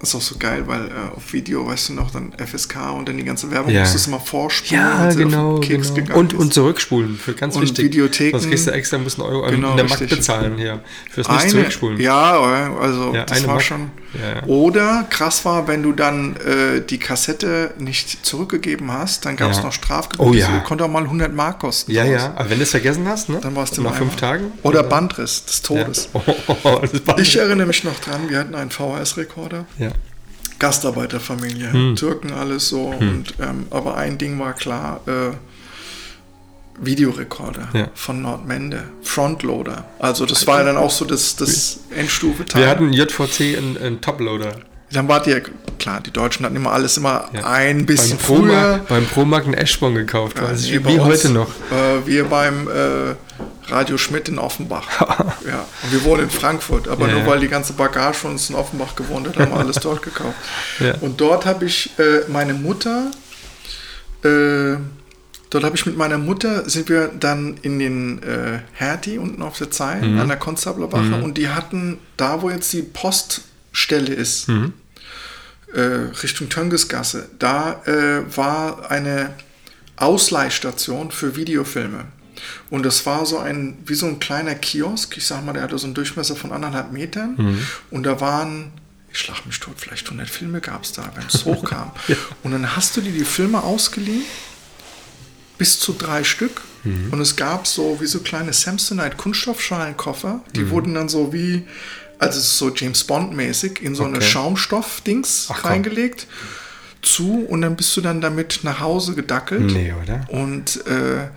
[0.00, 3.08] das ist auch so geil, weil äh, auf Video, weißt du noch, dann FSK und
[3.08, 3.80] dann die ganze Werbung Ja.
[3.80, 4.82] musstest du mal vorspulen.
[4.82, 6.18] Ja, genau, genau.
[6.18, 7.86] Und, und zurückspulen, für ganz Und wichtig.
[7.86, 8.32] Videotheken.
[8.38, 10.82] Sonst kriegst du extra, musst einen Euro Genau, in der Markt bezahlen hier.
[11.10, 12.00] Fürs nicht eine, zurückspulen.
[12.00, 12.38] Ja,
[12.80, 13.90] also Ja, das war schon.
[14.20, 14.42] Ja.
[14.46, 19.58] Oder krass war, wenn du dann äh, die Kassette nicht zurückgegeben hast, dann gab es
[19.58, 19.64] Ja.
[19.64, 20.30] noch Strafgebühren.
[20.30, 20.58] Oh ja.
[20.60, 21.92] Konnte auch mal 100 Mark kosten.
[21.92, 23.38] Ja, ja, aber wenn du es vergessen hast, ne?
[23.40, 24.16] Dann warst du nach fünf.
[24.16, 24.52] Tagen.
[24.62, 25.62] Oder Bandriss des.
[25.62, 26.08] Todes.
[26.64, 26.80] Oh,
[27.18, 29.66] Ich erinnere mich noch dran, wir hatten einen VHS-Rekorder.
[29.78, 29.90] ja.
[30.58, 31.96] Gastarbeiterfamilie, Hm.
[31.96, 32.86] Türken, alles so.
[32.86, 35.32] Und, ähm, aber ein Ding war klar, äh,
[36.80, 37.88] Videorekorder Ja.
[37.94, 39.84] von Nordmende, Frontloader.
[39.98, 42.62] Also das war ja dann auch so das, das Endstufe-Teil.
[42.62, 44.52] Wir hatten JVC einen, einen Toploader.
[44.92, 45.42] dann wart ihr,
[45.78, 47.44] klar, die Deutschen hatten immer alles immer Ja.
[47.46, 48.38] ein bisschen beim früher.
[48.48, 50.54] Promarkt, beim Promarkt einen Eschborn gekauft, Ja, bei
[50.90, 51.48] wie uns, heute noch.
[51.72, 53.14] Äh, wir beim äh,
[53.68, 54.86] Radio Schmidt in Offenbach.
[55.46, 55.64] ja.
[55.82, 58.54] Und wir wohnen in Frankfurt, aber Ja, nur weil die ganze Bagage von uns in
[58.54, 60.36] Offenbach gewohnt hat, haben wir alles dort gekauft.
[61.00, 63.10] Und dort habe ich äh, meine Mutter,
[64.24, 64.76] äh,
[65.56, 69.56] dort habe ich mit meiner Mutter, sind wir dann in den äh, Hertie unten auf
[69.58, 70.20] der Zeil Mhm.
[70.20, 74.72] an der Konstablerwache und die hatten da, wo jetzt die Poststelle ist, Mhm.
[75.74, 75.80] äh,
[76.22, 79.30] Richtung Töngesgasse, da äh, war eine
[79.96, 82.04] Ausleihstation für Videofilme.
[82.70, 85.16] Und das war so ein, wie so ein kleiner Kiosk.
[85.16, 87.34] Ich sag mal, der hatte so einen Durchmesser von anderthalb Metern.
[87.38, 87.58] Mhm.
[87.90, 88.72] Und da waren,
[89.10, 91.92] ich schlag mich tot, vielleicht 100 Filme gab es da, wenn es hochkam.
[92.42, 94.22] Und dann hast du dir die Filme ausgeliehen,
[95.58, 96.60] bis zu drei Stück.
[96.84, 97.12] Mhm.
[97.12, 100.40] Und es gab so wie so kleine Samsonite Kunststoffschalenkoffer.
[100.54, 100.70] Die Mhm.
[100.70, 101.66] wurden dann so wie,
[102.18, 104.26] also so James Bond mäßig, in so eine Okay.
[104.26, 105.70] Schaumstoff-Dings Ach komm.
[105.70, 106.26] reingelegt.
[107.02, 109.70] Zu und dann bist du dann damit nach Hause gedackelt.
[109.72, 110.24] Nee, oder?
[110.28, 111.28] Und äh,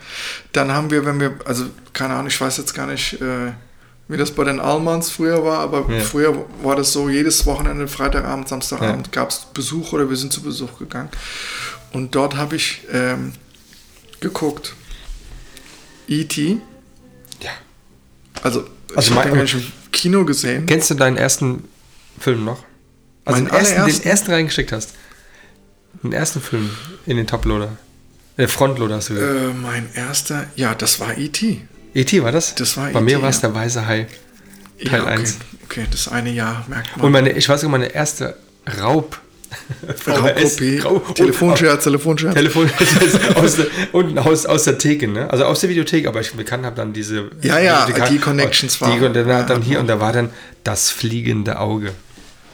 [0.52, 3.52] dann haben wir, wenn wir, also keine Ahnung, ich weiß jetzt gar nicht, äh,
[4.08, 6.00] wie das bei den Almans früher war, aber Ja.
[6.00, 10.42] früher war das so, jedes Wochenende, Freitagabend, Samstagabend gab es Besuch oder wir sind zu
[10.42, 11.10] Besuch gegangen.
[11.94, 13.34] Und dort habe ich ähm,
[14.22, 14.74] geguckt.
[16.08, 16.58] E.T.
[17.42, 17.52] Ja.
[18.42, 20.66] Also, Also ich habe mein- nicht im Kino gesehen.
[20.66, 21.68] Kennst du deinen ersten
[22.20, 22.64] Film noch?
[23.26, 24.94] Also den ersten, den ersten reingeschickt hast.
[26.04, 26.70] Den ersten Film
[27.06, 27.78] in den Toploader.
[28.38, 29.34] Der Frontloader hast du gesagt.
[29.36, 31.62] Äh, mein erster, ja, das war E.T.
[31.94, 32.24] E.T.
[32.24, 32.56] war das?
[32.56, 33.50] das war Bei mir E.T., war es ja.
[33.50, 34.08] der Weiße Hai.
[34.86, 35.38] Teil ja, okay, 1.
[35.66, 37.06] Okay, das eine Jahr merkt man.
[37.06, 38.38] Und meine, ich weiß sogar, meine erste
[38.80, 39.20] Raub.
[40.06, 42.34] Raub- Telefonscherz, Telefonscherz.
[42.34, 42.70] Telefon
[43.36, 45.30] aus der, unten aus, aus der Theke, ne?
[45.30, 47.30] Also aus der Videothek, aber ich bekannt habe dann diese.
[47.42, 50.14] Ja, ja, Videothek- die Connections die, waren- Und dann, ja, dann hier und da war
[50.14, 50.30] dann
[50.64, 51.92] das fliegende Auge.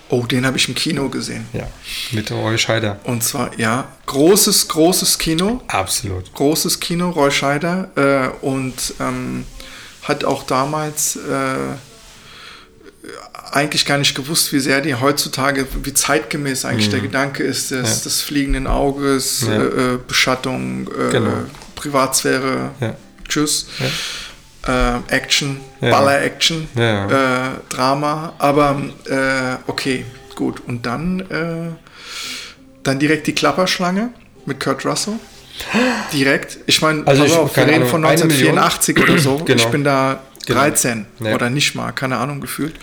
[0.09, 1.47] Oh, den habe ich im Kino gesehen.
[1.51, 1.67] Ja.
[2.11, 2.99] Mit Roy Scheider.
[3.05, 5.61] Und zwar, ja, großes, großes Kino.
[5.67, 6.31] Absolut.
[6.35, 7.89] Großes Kino, Roy Scheider.
[7.95, 9.45] Äh, und ähm,
[10.03, 11.19] hat auch damals äh,
[13.55, 17.77] eigentlich gar nicht gewusst, wie sehr die heutzutage, wie zeitgemäß eigentlich der Gedanke ist des,
[17.79, 17.85] Mhm.
[17.85, 18.03] Ja.
[18.03, 19.53] des fliegenden Auges, Ja.
[19.53, 21.31] äh, äh, Beschattung, äh, Genau.
[21.75, 22.95] Privatsphäre, Ja.
[23.27, 23.67] Tschüss.
[24.67, 25.61] Äh, Action.
[25.79, 26.67] Baller-Action.
[26.75, 27.07] Äh,
[27.69, 28.33] Drama.
[28.39, 30.61] Aber äh, okay, gut.
[30.67, 31.77] Und dann,
[32.83, 34.09] dann direkt die Klapperschlange
[34.45, 35.13] mit Kurt Russell.
[36.13, 36.57] Direkt.
[36.65, 39.37] Ich meine, Also ich- auf, wir reden Ahnung, von eine 1984 oder so.
[39.45, 39.63] Genau.
[39.63, 40.59] Ich bin da Genau.
[40.59, 41.33] 13 Ja.
[41.35, 42.75] oder nicht mal, keine Ahnung, gefühlt.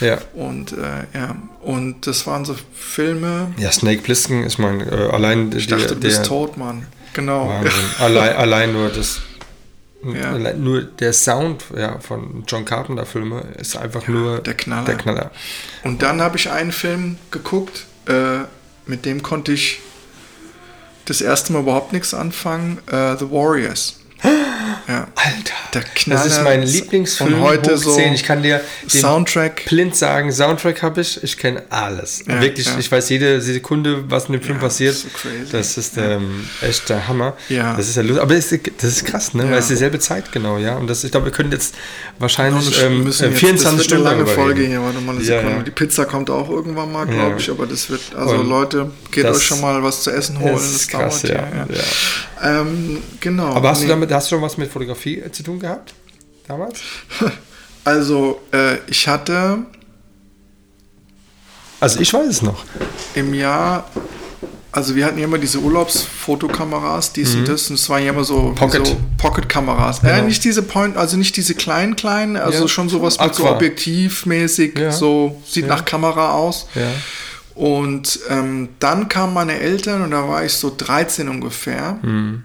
[0.00, 0.18] Ja.
[0.34, 3.52] Und äh, ja, und das waren so Filme.
[3.56, 6.86] Ja, Snake Plissken, ich meine, äh, allein Ich der, dachte, du der bist tot, Mann.
[7.12, 7.50] Genau.
[8.00, 9.20] Allein, allein nur das.
[10.02, 10.32] Ja.
[10.32, 14.84] Allein nur der Sound ja, von John Carpenter Filme ist einfach nur der Knaller.
[14.84, 15.30] Der Knaller.
[15.82, 18.40] Und dann habe ich einen Film geguckt, äh,
[18.86, 19.80] mit dem konnte ich
[21.06, 22.78] das erste Mal überhaupt nichts anfangen.
[22.86, 24.00] Äh, The Warriors.
[24.86, 25.08] Ja.
[25.14, 26.22] Alter, Der Knaller.
[26.24, 27.34] das ist mein Lieblingsfilm.
[27.34, 28.12] Und heute so 10.
[28.14, 29.64] Ich kann dir den Soundtrack.
[29.66, 32.22] blind sagen, Soundtrack habe ich, ich kenne alles.
[32.26, 32.78] Ja, Wirklich, ja.
[32.78, 34.94] ich weiß jede Sekunde, was in dem Film passiert.
[34.94, 35.08] so.
[35.52, 37.34] Das ist ähm, echt der Hammer.
[37.48, 37.74] Ja.
[37.76, 38.22] Das ist ja lustig.
[38.22, 39.44] Aber das ist, das ist krass, ne?
[39.50, 40.76] Weil es dieselbe Zeit genau, ja.
[40.76, 41.74] Und das, ich glaube, wir können jetzt
[42.18, 44.70] wahrscheinlich Wir ähm, müssen äh, jetzt- 24 das wird Stunden eine lange Folge reden.
[44.70, 44.82] hier.
[44.82, 45.64] Warte mal eine Sekunde.
[45.64, 48.02] Die Pizza kommt auch irgendwann mal, glaube ich, aber das wird.
[48.14, 50.52] Also Und Leute, geht das- euch schon mal was zu essen holen.
[50.54, 51.66] Das ist krass, dauert ja.
[52.44, 53.52] Ähm, genau.
[53.54, 53.86] Aber hast Nee.
[53.86, 55.94] du damit, hast du schon was mit Fotografie äh, zu tun gehabt?
[56.46, 56.80] Damals?
[57.86, 59.58] Also, äh, ich hatte
[61.80, 62.64] Also ich weiß es noch.
[63.14, 63.90] im Jahr,
[64.72, 68.24] also wir hatten ja immer diese Urlaubsfotokameras, dies und das, und es waren ja immer
[68.24, 68.86] so wie Pocket.
[68.86, 70.00] so Pocket-Kameras.
[70.00, 70.12] Genau.
[70.14, 72.68] Äh, nicht diese Point, also nicht diese kleinen, kleinen, also Ja.
[72.68, 73.56] schon sowas mit so Aqua.
[73.56, 74.90] objektivmäßig, Ja.
[74.90, 75.76] so sieht Ja.
[75.76, 76.66] nach Kamera aus.
[76.74, 76.88] Ja.
[77.54, 81.98] Und ähm, dann kamen meine Eltern und da war ich so 13 ungefähr.
[82.02, 82.44] Hm.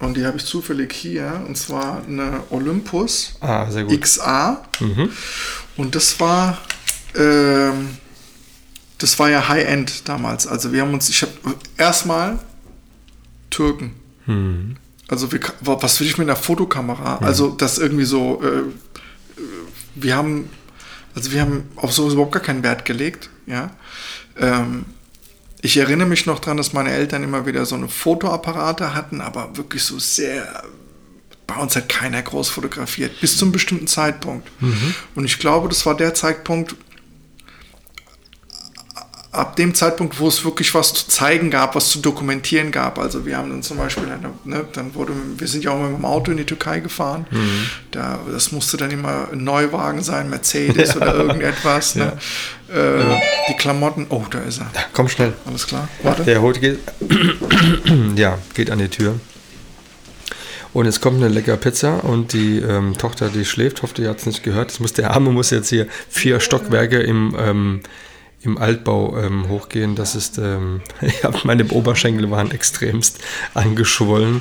[0.00, 3.68] Und die habe ich zufällig hier, und zwar eine Olympus Ah.
[3.70, 4.64] XA.
[4.80, 5.10] Mhm.
[5.76, 6.58] Und das war,
[7.14, 7.90] ähm,
[8.98, 10.48] das war ja High-End damals.
[10.48, 11.32] Also wir haben uns, ich habe
[11.78, 12.40] erstmal
[13.50, 13.94] Türken.
[14.26, 14.76] Hm.
[15.06, 17.18] Also wir, was will ich mit einer Fotokamera?
[17.18, 18.62] Also das irgendwie so, äh,
[19.94, 20.50] wir haben,
[21.14, 23.70] also wir haben auf sowas überhaupt gar keinen Wert gelegt, ja.
[24.38, 24.84] Ähm,
[25.60, 29.56] ich erinnere mich noch dran, dass meine Eltern immer wieder so eine Fotoapparate hatten, aber
[29.56, 30.64] wirklich so sehr,
[31.46, 34.50] bei uns hat keiner groß fotografiert, bis zu einem bestimmten Zeitpunkt.
[35.14, 36.74] Und ich glaube, das war der Zeitpunkt,
[39.32, 42.98] ab dem Zeitpunkt, wo es wirklich was zu zeigen gab, was zu dokumentieren gab.
[42.98, 45.88] Also wir haben dann zum Beispiel, eine, ne, dann wurde, wir sind ja auch mal
[45.88, 47.26] mit dem Auto in die Türkei gefahren.
[47.92, 51.94] Da, das musste dann immer ein Neuwagen sein, Mercedes oder irgendetwas.
[51.94, 52.12] Ne?
[52.68, 54.70] Äh, Die Klamotten, oh, da ist er.
[54.92, 55.32] Komm schnell.
[55.46, 55.88] Alles klar.
[56.02, 56.24] Warte.
[56.24, 56.78] Der holt geht,
[58.16, 59.18] ja, geht an die Tür.
[60.74, 64.18] Und es kommt eine leckere Pizza und die ähm, Tochter, die schläft, hofft, ihr hat
[64.18, 64.70] es nicht gehört.
[64.70, 67.80] Das muss, der Arme muss jetzt hier vier Stockwerke im, ähm,
[68.42, 69.94] im Altbau ähm, hochgehen.
[69.94, 70.80] Das ist, ähm,
[71.22, 73.18] ja, meine Oberschenkel waren extremst
[73.54, 74.40] angeschwollen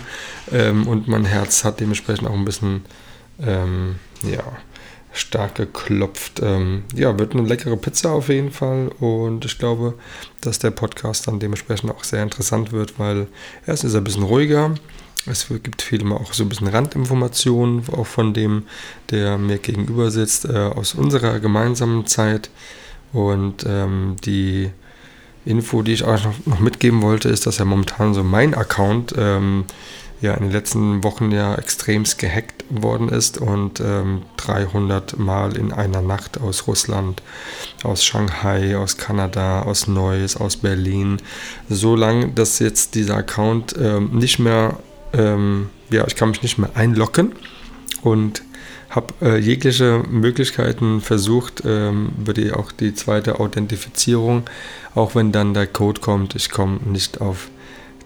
[0.51, 2.85] ähm, und mein Herz hat dementsprechend auch ein bisschen,
[3.41, 4.43] ähm, ja,
[5.13, 6.39] stark geklopft.
[6.41, 9.95] Ähm, ja, wird eine leckere Pizza auf jeden Fall und ich glaube,
[10.39, 13.27] dass der Podcast dann dementsprechend auch sehr interessant wird, weil
[13.67, 14.73] erst ist er ein bisschen ruhiger.
[15.27, 18.63] Es gibt viel mal auch so ein bisschen Randinformationen, auch von dem,
[19.11, 22.49] der mir gegenüber sitzt, äh, aus unserer gemeinsamen Zeit.
[23.13, 24.71] Und ähm, die
[25.45, 29.13] Info, die ich auch noch, noch mitgeben wollte, ist, dass ja momentan so mein Account
[29.17, 29.65] ähm,
[30.21, 35.73] ja in den letzten Wochen ja extremst gehackt worden ist und ähm, 300 Mal in
[35.73, 37.23] einer Nacht aus Russland,
[37.83, 41.17] aus Shanghai, aus Kanada, aus Neuss, aus Berlin,
[41.69, 44.77] so lang, dass jetzt dieser Account ähm, nicht mehr,
[45.13, 47.33] ähm, ja, ich kann mich nicht mehr einloggen.
[48.03, 48.43] Und
[48.91, 54.43] habe äh, jegliche Möglichkeiten versucht, ähm, über die auch die zweite Authentifizierung,
[54.95, 57.49] auch wenn dann der Code kommt, ich komme nicht auf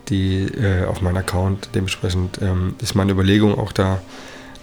[0.10, 1.69] die äh, auf meinen Account.
[1.74, 4.02] Dementsprechend ähm, ist meine Überlegung auch da,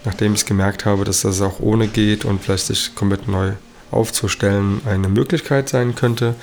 [0.05, 3.51] nachdem ich gemerkt habe, dass das auch ohne geht und vielleicht sich komplett neu
[3.91, 6.35] aufzustellen, eine Möglichkeit sein könnte.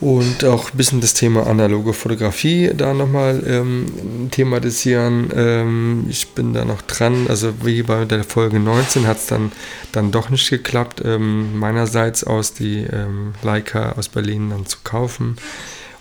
[0.00, 5.30] Und auch ein bisschen das Thema analoge Fotografie da nochmal ähm, thematisieren.
[5.36, 9.52] Ähm, ich bin da noch dran, also wie bei der Folge 19 hat es dann,
[9.92, 15.36] dann doch nicht geklappt, ähm, meinerseits aus die ähm, Leica aus Berlin dann zu kaufen.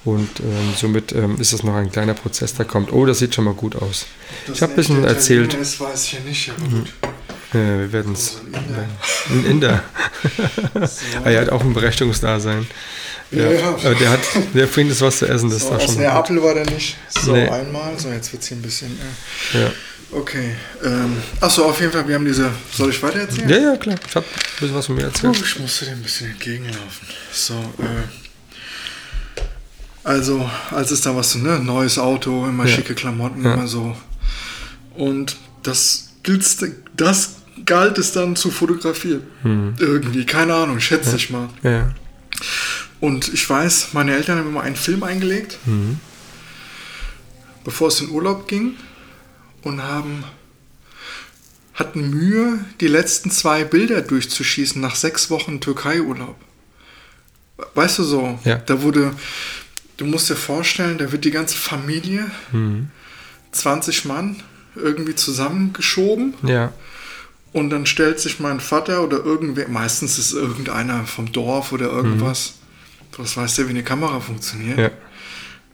[0.06, 2.94] Und ähm, somit ähm, ist es noch ein kleiner Prozess, der kommt.
[2.94, 4.06] Oh, das sieht schon mal gut aus.
[4.52, 5.58] ich habe ein bisschen erzählt.
[5.60, 6.94] Das weiß ich ja nicht, aber gut.
[7.52, 8.34] Äh, wir werden es.
[8.34, 8.90] So ein Inder.
[9.30, 9.84] Ein Inder.
[11.26, 12.66] Ah, er hat auch ein Berechtigungsdasein.
[13.32, 13.52] Ja.
[13.52, 13.70] Ja.
[13.70, 14.20] Aber der hat,
[14.54, 15.98] der findet es was zu essen, das ist So, doch aus schon.
[16.02, 16.98] Neapel war der nicht.
[17.10, 17.48] So, Nee.
[17.48, 17.98] einmal.
[17.98, 18.98] So, jetzt wird es hier ein bisschen.
[19.54, 19.72] Äh, Ja.
[20.12, 20.56] okay.
[20.84, 22.50] Ähm, achso, auf jeden Fall, wir haben diese.
[22.74, 23.50] Soll ich weiter erzählen?
[23.50, 23.98] ja, ja, klar.
[24.08, 25.36] Ich habe ein bisschen was von mir erzählt.
[25.40, 27.08] ich musste dem ein bisschen entgegenlaufen.
[27.32, 28.08] So, äh.
[30.04, 32.76] Also, als es da was, ne, neues Auto, immer Ja.
[32.76, 33.54] schicke Klamotten, Ja.
[33.54, 33.96] immer so.
[34.96, 36.58] Und das gilt's,
[36.96, 39.24] das galt es dann zu fotografieren.
[39.78, 41.50] Irgendwie, keine Ahnung, schätze ich mal.
[41.64, 41.94] Ja.
[43.00, 45.58] Und ich weiß, meine Eltern haben immer einen Film eingelegt,
[47.64, 48.76] bevor es in Urlaub ging
[49.62, 50.24] und haben
[51.74, 56.36] hatten Mühe, die letzten zwei Bilder durchzuschießen nach sechs Wochen Türkei-Urlaub.
[57.74, 58.38] Weißt du so?
[58.44, 58.58] Ja.
[58.58, 59.14] Da wurde,
[59.96, 62.30] du musst dir vorstellen, da wird die ganze Familie,
[63.52, 64.44] 20 Mann,
[64.76, 66.34] irgendwie zusammengeschoben.
[66.44, 66.74] Ja.
[67.52, 72.59] Und dann stellt sich mein Vater oder irgendwer, meistens ist irgendeiner vom Dorf oder irgendwas,
[73.20, 74.80] was weiß der, wie eine Kamera funktioniert.
[74.80, 74.92] Ja.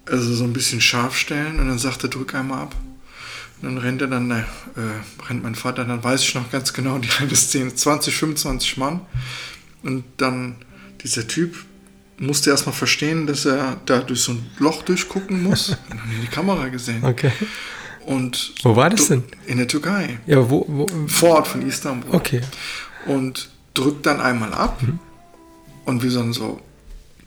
[0.06, 2.76] Also so ein bisschen scharf stellen und dann sagt er, drück einmal ab.
[3.62, 4.44] Und dann rennt er dann, äh,
[5.30, 9.02] rennt mein Vater, dann weiß ich noch ganz genau die halbe Szene, 20, 25 Mann.
[9.84, 10.56] Und dann
[11.04, 11.56] dieser Typ
[12.18, 15.70] musste erstmal verstehen, dass er da durch so ein Loch durchgucken muss.
[15.70, 17.04] Und dann in die Kamera gesehen.
[17.04, 17.32] Okay.
[18.06, 19.24] Und Wo war das denn?
[19.48, 20.20] In der Türkei.
[20.28, 20.86] Ja, wo, wo?
[21.08, 22.14] Vorort von Istanbul.
[22.14, 22.42] Okay.
[23.08, 24.82] Und drückt dann einmal ab.
[25.86, 26.62] Und wir dann so,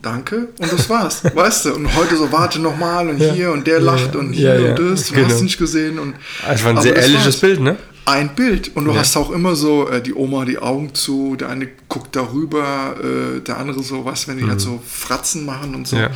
[0.02, 0.48] danke.
[0.58, 1.22] Und das war's.
[1.34, 1.74] weißt du?
[1.74, 3.32] Und heute so, warte nochmal und Ja.
[3.32, 4.20] hier und der lacht ja.
[4.20, 5.08] und hier Ja, und das.
[5.10, 5.28] Und Genau.
[5.28, 5.98] hast du nicht gesehen.
[5.98, 6.14] Und,
[6.48, 7.38] Es war ein sehr ehrliches.
[7.40, 7.76] Bild, ne?
[8.06, 8.74] Ein Bild.
[8.74, 12.16] Und du hast auch immer so, äh, die Oma die Augen zu, der eine guckt
[12.16, 15.96] darüber, äh, der andere so, was, wenn die halt so Fratzen machen und so.
[15.96, 16.08] Mhm.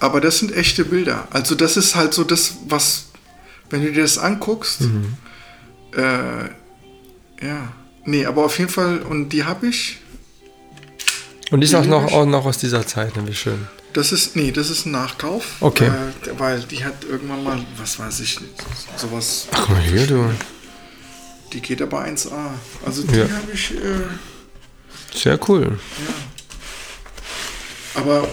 [0.00, 1.28] Aber das sind echte Bilder.
[1.30, 3.06] Also das ist halt so das, was,
[3.70, 5.14] wenn du dir das anguckst, Mhm.
[5.96, 7.72] äh, ja.
[8.04, 9.98] Nee, aber auf jeden Fall, und die habe ich.
[11.52, 13.26] Und die ist auch noch, auch noch aus dieser Zeit, ne?
[13.28, 13.68] Wie schön.
[13.92, 15.44] Das ist, nee, das ist ein Nachkauf.
[15.60, 15.86] Okay.
[15.86, 18.38] Äh, weil die hat irgendwann mal, was weiß ich,
[18.96, 20.30] sowas, Ach, guck mal hier, du.
[21.52, 22.54] die geht aber 1A.
[22.86, 23.24] Also die Ja.
[23.24, 23.78] habe ich, äh,
[25.14, 25.78] Sehr cool.
[27.94, 28.26] aber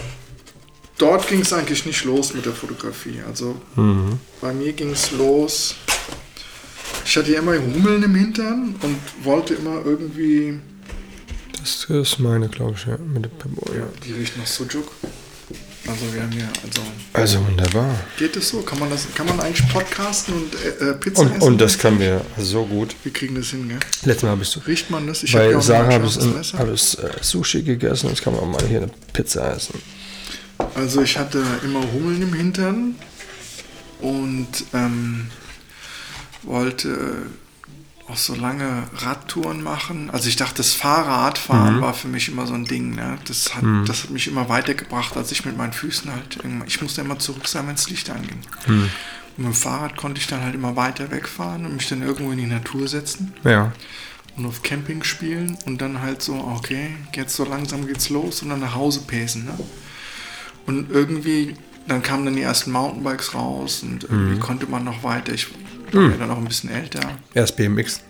[0.96, 3.20] dort ging es eigentlich nicht los mit der Fotografie.
[3.28, 4.18] Also Mhm.
[4.40, 5.74] bei mir ging es los.
[7.04, 10.58] Ich hatte ja immer Hummeln im Hintern und wollte immer irgendwie,
[11.60, 12.96] Das ist meine, glaube ich, ja.
[12.98, 14.90] Mit dem Pimbo, ja, die riecht nach Sujuk.
[15.86, 17.98] Also wir haben ja, also Also wunderbar.
[18.18, 18.60] geht es so?
[18.62, 21.42] Kann man das, kann man eigentlich podcasten und äh, äh, Pizza Und, essen?
[21.42, 22.94] und das können wir so gut.
[23.02, 23.78] Wir kriegen das hin, gell?
[24.04, 24.60] Letztes Mal habe ich so.
[24.60, 25.22] Riecht man das?
[25.22, 28.08] Ich hab ja Bei auch Sarah habe ich, hab ich äh, Sushi gegessen.
[28.10, 29.80] Jetzt kann man mal hier eine Pizza essen.
[30.74, 32.94] Also ich hatte immer Hummeln im Hintern
[34.00, 35.26] und ähm,
[36.42, 37.22] wollte
[38.10, 40.10] auch so lange Radtouren machen.
[40.10, 41.80] Also ich dachte, das Fahrradfahren Mhm.
[41.80, 42.94] war für mich immer so ein Ding.
[42.94, 43.18] Ne?
[43.26, 46.80] Das, hat, das hat mich immer weitergebracht, als ich mit meinen Füßen halt irgendwann, ich
[46.82, 48.40] musste immer zurück sein, wenn das Licht anging.
[48.66, 48.90] Mhm.
[49.36, 52.32] Und mit dem Fahrrad konnte ich dann halt immer weiter wegfahren und mich dann irgendwo
[52.32, 53.72] in die Natur setzen Ja.
[54.36, 58.50] und auf Camping spielen und dann halt so, okay, jetzt so langsam geht's los und
[58.50, 59.44] dann nach Hause pesen.
[59.46, 59.58] Ne?
[60.66, 61.54] Und irgendwie,
[61.88, 64.40] dann kamen dann die ersten Mountainbikes raus und irgendwie Mhm.
[64.40, 65.32] konnte man noch weiter.
[65.32, 65.48] Ich
[65.94, 67.00] war ja dann auch ein bisschen älter.
[67.34, 68.00] Erst BMX.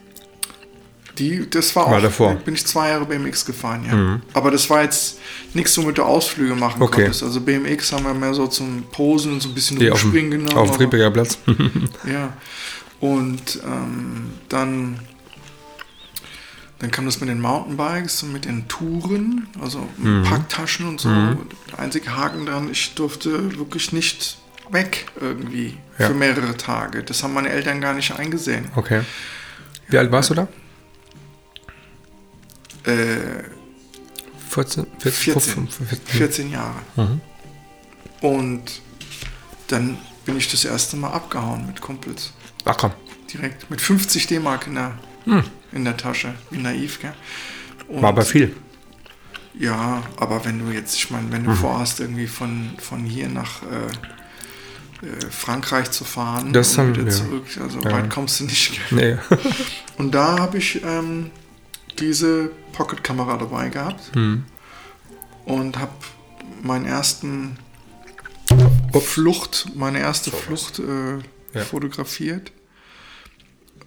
[1.18, 2.34] Die, das war auch, War davor.
[2.36, 4.20] bin ich zwei Jahre BMX gefahren, ja.
[4.32, 5.18] Aber das war jetzt
[5.52, 7.02] nichts, womit du Ausflüge machen Okay.
[7.02, 7.22] konntest.
[7.22, 10.56] Also BMX haben wir mehr so zum Posen und so ein bisschen Die rumspringen genommen.
[10.56, 11.36] auf dem Friedberger Platz.
[12.10, 12.32] Ja.
[13.00, 15.00] Und ähm, dann,
[16.78, 20.22] dann kam das mit den Mountainbikes und mit den Touren, also Mhm.
[20.22, 21.08] Packtaschen und so.
[21.08, 24.38] Der einzige Haken dran, ich durfte wirklich nicht
[24.70, 26.06] weg irgendwie Ja.
[26.08, 27.02] für mehrere Tage.
[27.02, 28.66] Das haben meine Eltern gar nicht eingesehen.
[28.74, 29.02] Okay.
[29.88, 30.48] Wie alt warst du da?
[32.84, 33.44] Äh,
[34.48, 34.86] 14?
[34.98, 35.32] 14.
[35.34, 36.06] 15, 14.
[36.18, 36.74] 14 Jahre.
[36.96, 37.20] Mhm.
[38.20, 38.80] Und
[39.68, 42.32] dann bin ich das erste Mal abgehauen mit Kumpels.
[42.64, 42.92] Ach komm.
[43.32, 43.70] Direkt.
[43.70, 44.98] Mit 50 D-Mark in, der-
[45.72, 46.34] in der Tasche.
[46.50, 47.14] Wie naiv, gell?
[47.88, 48.02] Und Hm.
[48.02, 48.54] War aber viel.
[49.58, 53.62] Ja, aber wenn du jetzt, ich meine, wenn du vorhast, irgendwie von, von hier nach
[53.62, 53.66] äh,
[55.30, 57.12] Frankreich zu fahren Das und haben wieder wir.
[57.12, 57.92] zurück, also Ja.
[57.92, 58.80] weit kommst du nicht.
[58.90, 59.16] Nee.
[59.98, 61.30] Und da habe ich ähm,
[61.98, 64.44] diese Pocket-Kamera dabei gehabt Hm.
[65.44, 65.92] und habe
[66.62, 67.56] meinen ersten
[69.00, 71.18] Flucht, meine erste Flucht äh,
[71.56, 71.64] Ja.
[71.64, 72.52] fotografiert.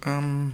[0.06, 0.52] Ähm,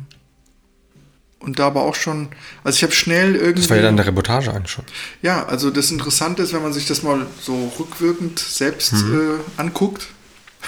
[1.41, 2.29] und da aber auch schon,
[2.65, 3.63] also ich habe schnell irgendwie.
[3.63, 4.85] Das war ja dann eine Reportage eigentlich schon.
[5.23, 10.09] Ja, also das Interessante ist, wenn man sich das mal so rückwirkend selbst äh, anguckt,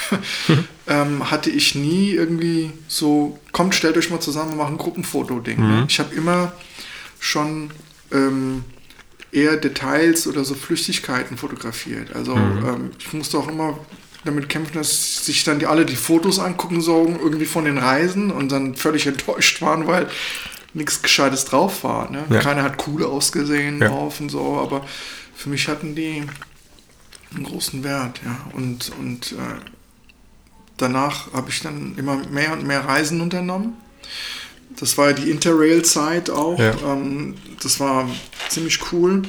[0.86, 5.60] ähm, hatte ich nie irgendwie so, kommt, stellt euch mal zusammen, wir machen ein Gruppenfoto-Ding.
[5.60, 5.84] Ne?
[5.88, 6.52] Ich habe immer
[7.20, 7.70] schon
[8.10, 8.64] ähm,
[9.30, 12.14] eher Details oder so Flüssigkeiten fotografiert.
[12.14, 13.78] Also ähm, ich musste auch immer
[14.24, 18.30] damit kämpfen, dass sich dann die, alle die Fotos angucken sollen, irgendwie von den Reisen
[18.30, 20.08] und dann völlig enttäuscht waren, weil
[20.74, 22.10] nichts Gescheites drauf war.
[22.10, 22.24] Ne?
[22.30, 22.40] Ja.
[22.40, 23.88] Keiner hat cool ausgesehen Ja.
[23.88, 24.86] drauf und so, aber
[25.34, 26.22] für mich hatten die
[27.34, 28.20] einen großen Wert.
[28.24, 28.38] Ja?
[28.52, 29.36] Und, und äh,
[30.82, 33.74] danach habe ich dann immer mehr und mehr Reisen unternommen.
[34.78, 36.58] Das war ja die Interrail-Zeit auch.
[36.58, 36.74] Ja.
[36.84, 38.08] Ähm, das war
[38.48, 39.22] ziemlich cool.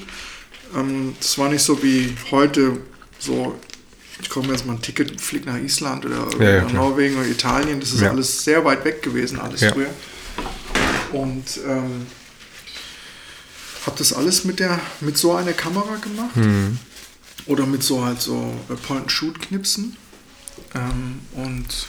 [0.75, 2.77] Ähm, das war nicht so wie heute,
[3.19, 3.55] so,
[4.21, 6.73] ich mir jetzt mal ein Ticket, fliege nach Island oder, Ja, ja, nach.
[6.73, 7.79] Norwegen oder Italien.
[7.79, 9.89] Das ist alles sehr weit weg gewesen, alles früher.
[11.11, 12.07] Und ähm,
[13.85, 16.35] habe das alles mit, der, mit so einer Kamera gemacht.
[16.35, 16.79] Mhm.
[17.45, 18.53] Oder mit so halt so
[18.87, 19.97] Point-and-Shoot-Knipsen.
[20.75, 21.87] Ähm, und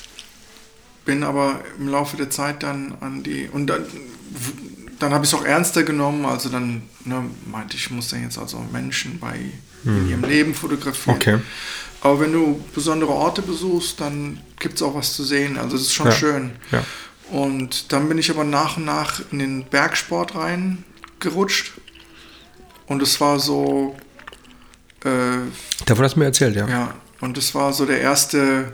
[1.05, 3.49] bin aber im Laufe der Zeit dann an die.
[3.53, 3.85] Und dann,
[4.99, 6.24] dann habe ich es auch ernster genommen.
[6.24, 9.39] Also dann ne, meinte ich, ich muss dann jetzt also Menschen bei
[9.85, 11.16] in ihrem Leben fotografieren.
[11.16, 11.39] Okay.
[12.01, 15.59] Aber wenn du besondere Orte besuchst, dann gibt es auch was zu sehen.
[15.59, 16.12] Also es ist schon Ja.
[16.12, 16.53] schön.
[16.70, 16.85] Ja.
[17.30, 21.72] Und dann bin ich aber nach und nach in den Bergsport reingerutscht.
[22.87, 23.97] Und es war so,
[25.05, 25.39] äh,
[25.87, 26.68] Davon hast du mir erzählt, ja.
[26.68, 26.95] ja,
[27.25, 28.72] und es war so der erste,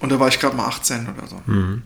[0.00, 1.40] und da war ich gerade mal 18 oder so.
[1.46, 1.82] Mhm.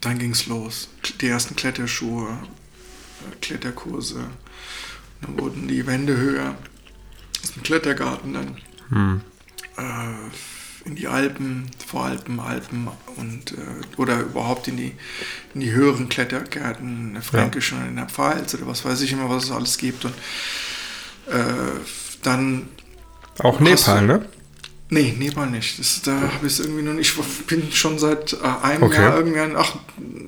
[0.00, 0.88] Dann ging es los.
[1.20, 4.20] Die ersten Kletterschuhe, äh, Kletterkurse.
[5.22, 6.56] Dann wurden die Wände höher.
[7.42, 8.56] Aus dem Klettergarten dann.
[8.90, 9.20] Mhm.
[9.78, 13.56] Äh, in die Alpen, Voralpen, Alpen und äh,
[13.96, 14.92] oder überhaupt in die,
[15.54, 19.12] in die höheren Klettergärten, in der Fränkischen oder in der Pfalz oder was weiß ich
[19.12, 20.04] immer, was es alles gibt.
[20.04, 20.12] Und
[21.28, 21.80] äh,
[22.22, 22.68] dann
[23.38, 24.26] Auch Nepal, du- ne?
[24.90, 25.78] Nee, Nepal nicht.
[25.78, 27.16] Das, da habe ich es irgendwie noch nicht.
[27.18, 29.00] Ich bin schon seit äh, einem Okay.
[29.02, 29.76] Jahr irgendwie, ach,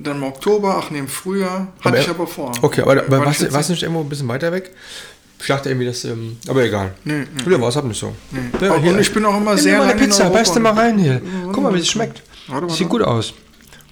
[0.01, 2.51] dann im Oktober, ach nee, im Frühjahr, hatte Aber- ich aber vor.
[2.61, 4.71] Okay, aber, aber War warst, du- du nicht irgendwo ein bisschen weiter weg?
[5.39, 6.03] Ich dachte irgendwie, das.
[6.05, 6.95] Ähm, aber egal.
[7.03, 7.59] Nee, nee.
[7.61, 8.15] War es halt nicht so.
[8.31, 8.39] Nee.
[8.65, 10.39] Ja, Und hier- ich bin auch immer sehr lange Pizza, Europa.
[10.39, 11.21] beiß dir mal rein hier.
[11.53, 12.23] Guck mal, wie es schmeckt.
[12.47, 12.73] Warte.
[12.73, 13.33] Sieht gut aus.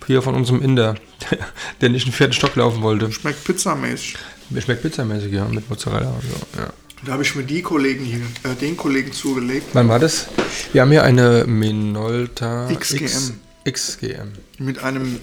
[0.07, 0.95] Hier von unserem Inder,
[1.81, 3.11] der nicht in den vierten Stock laufen wollte.
[3.11, 4.17] Schmeckt pizzamäßig.
[4.59, 6.59] Schmeckt pizzamäßig, ja, mit Mozzarella und so.
[6.61, 6.69] Ja.
[7.05, 9.67] Da habe ich mir die Kollegen hier, äh, den Kollegen zugelegt.
[9.73, 10.27] Wann war das?
[10.73, 13.03] Wir haben hier eine Minolta XGM.
[13.05, 13.33] X,
[13.69, 14.31] XGM.
[14.57, 15.19] Mit einem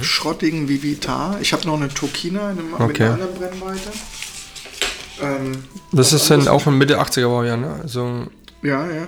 [0.00, 1.38] schrottigen Vivitar.
[1.40, 3.04] Ich habe noch eine Tokina in einem, mit Okay.
[3.04, 3.90] einer anderen Brennweite.
[5.22, 7.78] Ähm, Das ist dann auch ein Mitte 80er Baujahr, ne?
[7.82, 8.26] Also,
[8.62, 9.06] Ja, ja.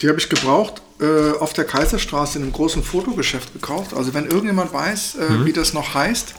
[0.00, 3.92] Die habe ich gebraucht äh, auf der Kaiserstraße in einem großen Fotogeschäft gekauft.
[3.94, 5.44] Also wenn irgendjemand weiß, äh, Mhm.
[5.46, 6.34] wie das noch heißt,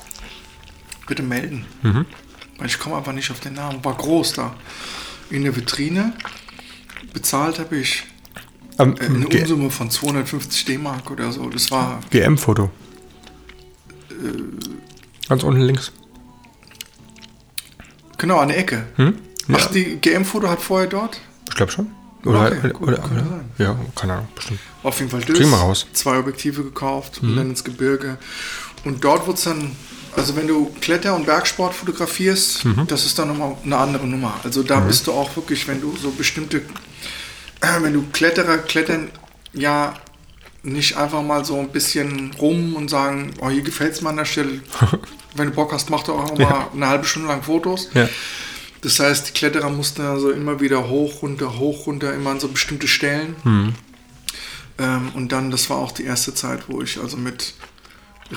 [1.07, 1.65] bitte melden.
[2.61, 3.83] Weil ich komme einfach nicht auf den Namen.
[3.83, 4.55] War groß da.
[5.31, 6.13] In der Vitrine.
[7.11, 8.03] Bezahlt habe ich
[8.77, 11.49] ähm, äh, eine G- Umsumme von 250 D-Mark oder so.
[11.49, 12.69] Das war GM-Foto.
[15.27, 15.91] Ganz unten links.
[18.17, 18.85] genau an der Ecke.
[18.97, 19.15] Hm?
[19.53, 21.19] Ach, die GM-Foto hat vorher dort?
[21.49, 21.87] Ich glaube schon.
[22.25, 23.45] Oder, Okay, oder, gut, oder, kann oder sein.
[23.57, 24.59] Ja, keine Ahnung, bestimmt.
[24.83, 25.87] Auf jeden Fall Kriegen wir raus.
[25.89, 25.95] Mhm.
[25.95, 28.19] Zwei Objektive gekauft und dann ins Gebirge.
[28.85, 29.71] Und dort wird es dann,
[30.15, 32.87] also wenn du Kletter- und Bergsport fotografierst, Mhm.
[32.87, 34.39] das ist dann nochmal eine andere Nummer.
[34.43, 36.57] Also da bist du auch wirklich, wenn du so bestimmte,
[37.61, 39.09] äh, wenn du Kletterer klettern,
[39.53, 39.93] ja
[40.63, 44.17] nicht einfach mal so ein bisschen rum und sagen, oh, hier gefällt es mir an
[44.17, 44.61] der Stelle.
[45.35, 46.69] wenn du Bock hast, mach doch auch mal Ja.
[46.73, 47.89] eine halbe Stunde lang Fotos.
[47.95, 48.07] Ja.
[48.81, 52.47] Das heißt, die Kletterer mussten also immer wieder hoch, runter, hoch, runter, immer an so
[52.47, 53.35] bestimmte Stellen.
[53.43, 53.73] Mhm.
[54.79, 57.53] Ähm, und dann, das war auch die erste Zeit, wo ich also mit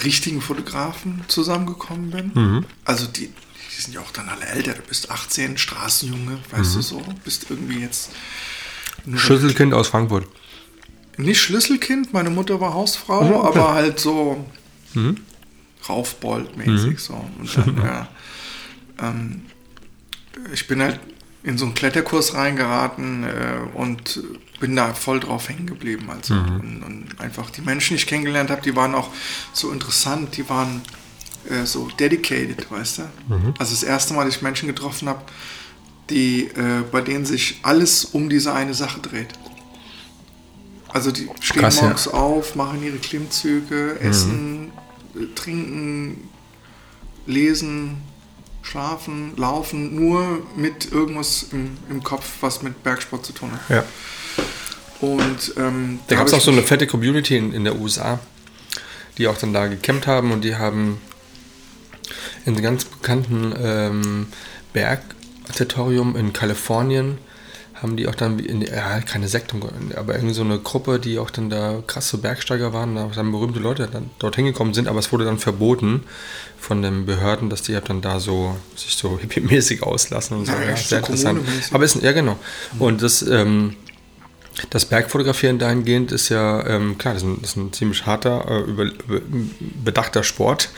[0.03, 2.31] richtigen Fotografen zusammengekommen bin.
[2.35, 2.67] Mhm.
[2.85, 4.73] Also die, die sind ja auch dann alle älter.
[4.75, 6.77] Du bist 18, Straßenjunge, weißt Mhm.
[6.77, 7.03] du so.
[7.25, 8.11] Bist irgendwie jetzt
[9.17, 10.27] Schlüsselkind aus Frankfurt.
[11.17, 13.49] nicht Schlüsselkind, meine Mutter war Hausfrau, okay.
[13.59, 14.45] aber halt so
[14.95, 15.19] Mhm.
[15.89, 17.13] Raufbold-mäßig so.
[17.39, 18.09] Und dann, ja,
[19.01, 19.43] ähm,
[20.53, 20.99] ich bin halt
[21.45, 24.23] in so einen Kletterkurs reingeraten äh, und
[24.61, 26.09] bin da voll drauf hängen geblieben.
[26.11, 29.11] Also, und, und einfach die Menschen, die ich kennengelernt habe, die waren auch
[29.53, 30.81] so interessant, die waren
[31.51, 33.03] äh, so dedicated, weißt du?
[33.59, 35.23] Also das erste Mal, dass ich Menschen getroffen habe,
[36.09, 39.29] die, äh, bei denen sich alles um diese eine Sache dreht.
[40.89, 41.83] Also die stehen Krass, ja.
[41.83, 44.73] morgens auf, machen ihre Klimmzüge, essen,
[45.15, 46.31] äh, trinken,
[47.27, 47.99] lesen,
[48.65, 53.61] schlafen, laufen, nur mit irgendwas im, im Kopf, was mit Bergsport zu tun hat.
[53.69, 53.85] Ja.
[55.01, 58.19] Und ähm, Da gab hab es auch so eine fette Community in, in der USA,
[59.19, 61.01] die auch dann da gecampt haben und die haben
[62.47, 64.27] in einem ganz bekannten ähm,
[64.73, 67.19] Bergterritorium in Kalifornien
[67.85, 69.57] haben die auch dann, in, ja, keine Sekte,
[69.97, 73.61] aber irgendwie so eine Gruppe, die auch dann da krasse Bergsteiger waren, da dann berühmte
[73.61, 76.05] Leute dann dorthin gekommen sind, aber es wurde dann verboten
[76.65, 80.53] von den Behörden, dass die halt dann da so sich so hippie-mäßig auslassen und so.
[80.53, 81.41] Ja, Ja, sehr so interessant.
[81.73, 82.39] Aber ist, ja genau.
[82.79, 83.77] Und das, ähm,
[84.71, 88.47] das Bergfotografieren dahingehend ist ja, ähm, klar, das ist ein, das ist ein ziemlich harter,
[88.49, 89.21] äh, über, über,
[89.85, 90.71] bedachter Sport,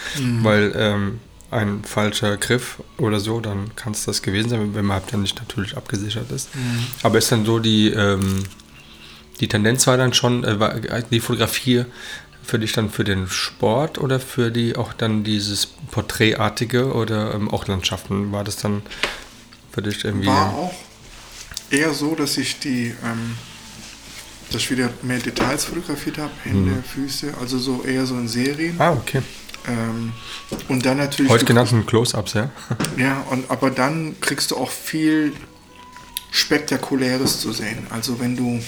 [0.43, 1.21] weil ähm,
[1.53, 5.23] ein falscher Griff oder so, dann kann es das gewesen sein, wenn man halt dann
[5.23, 6.49] nicht natürlich abgesichert ist.
[7.05, 8.43] Aber ist dann so die, ähm,
[9.41, 11.85] die Tendenz war dann schon, äh, die Fotografie
[12.47, 17.51] für dich dann für den Sport oder für die auch dann dieses Porträtartige oder ähm,
[17.51, 18.33] auch Landschaften?
[18.33, 18.83] War das dann
[19.73, 20.29] für dich irgendwie.
[20.29, 20.75] War auch
[21.71, 23.37] eher so, dass ich die, ähm,
[24.51, 26.85] dass ich wieder mehr Details fotografiert habe, Hände, Mhm.
[26.85, 28.77] Füße, also so eher so in Serien.
[28.81, 29.23] Ah, okay.
[29.69, 30.13] Ähm,
[30.69, 31.31] und dann natürlich.
[31.31, 32.51] Heute genannten Close-Ups, ja?
[32.97, 35.33] Ja, und, aber dann kriegst du auch viel
[36.31, 37.87] Spektakuläres zu sehen.
[37.91, 38.63] Also wenn du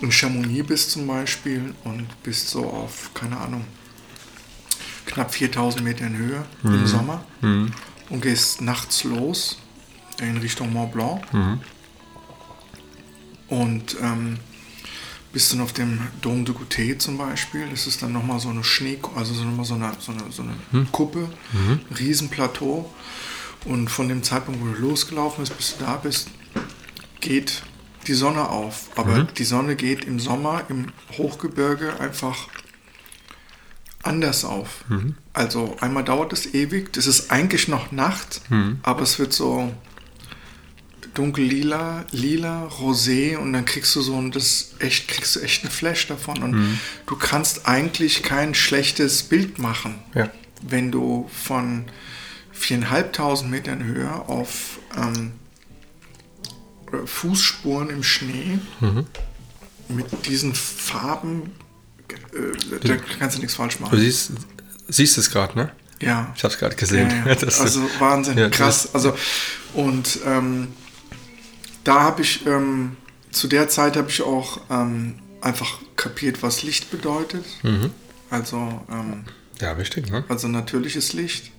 [0.00, 3.64] in Chamonix bist zum Beispiel und bist so auf, keine Ahnung,
[5.06, 7.24] knapp 4000 Metern Höhe im Sommer
[8.08, 9.58] und gehst nachts los
[10.20, 11.22] in Richtung Mont Blanc.
[13.48, 14.38] Und ähm,
[15.32, 17.66] bist dann auf dem Dom de Goûter zum Beispiel.
[17.70, 20.42] Das ist dann nochmal so eine Schnee, also so nochmal so eine, so eine, so
[20.42, 21.28] eine Kuppe,
[21.90, 22.92] ein Riesenplateau.
[23.64, 26.28] Und von dem Zeitpunkt, wo du losgelaufen bist, bis du da bist,
[27.20, 27.62] geht
[28.06, 28.88] die Sonne auf.
[28.96, 30.86] Aber die Sonne geht im Sommer im
[31.18, 32.48] Hochgebirge einfach
[34.02, 34.84] anders auf.
[35.32, 38.40] Also einmal dauert es ewig, das ist eigentlich noch Nacht,
[38.82, 39.72] aber es wird so
[41.14, 45.64] dunkel lila, lila, rosé und dann kriegst du so ein, das echt, kriegst du echt
[45.64, 50.30] einen Flash davon und du kannst eigentlich kein schlechtes Bild machen, Ja.
[50.62, 51.84] wenn du von
[52.52, 55.32] viereinhalbtausend Metern Höhe auf ähm,
[57.04, 58.58] Fußspuren im Schnee
[59.88, 61.52] mit diesen Farben,
[62.08, 63.98] äh, da kannst du nichts falsch Du machen.
[63.98, 64.32] siehst,
[64.88, 65.72] siehst es gerade, ne?
[66.00, 66.32] Ja.
[66.36, 67.10] Ich habe es gerade gesehen.
[67.26, 67.36] Ja, ja.
[67.60, 68.94] Also Wahnsinn, Ja, krass.
[68.94, 69.16] Also
[69.74, 70.68] und ähm,
[71.84, 72.96] da habe ich ähm,
[73.30, 77.44] zu der Zeit habe ich auch ähm, einfach kapiert, was Licht bedeutet.
[77.62, 77.90] Mhm.
[78.30, 78.56] Also
[78.90, 79.24] ähm,
[79.60, 80.24] Ja, wichtig, ne?
[80.28, 81.50] also natürliches Licht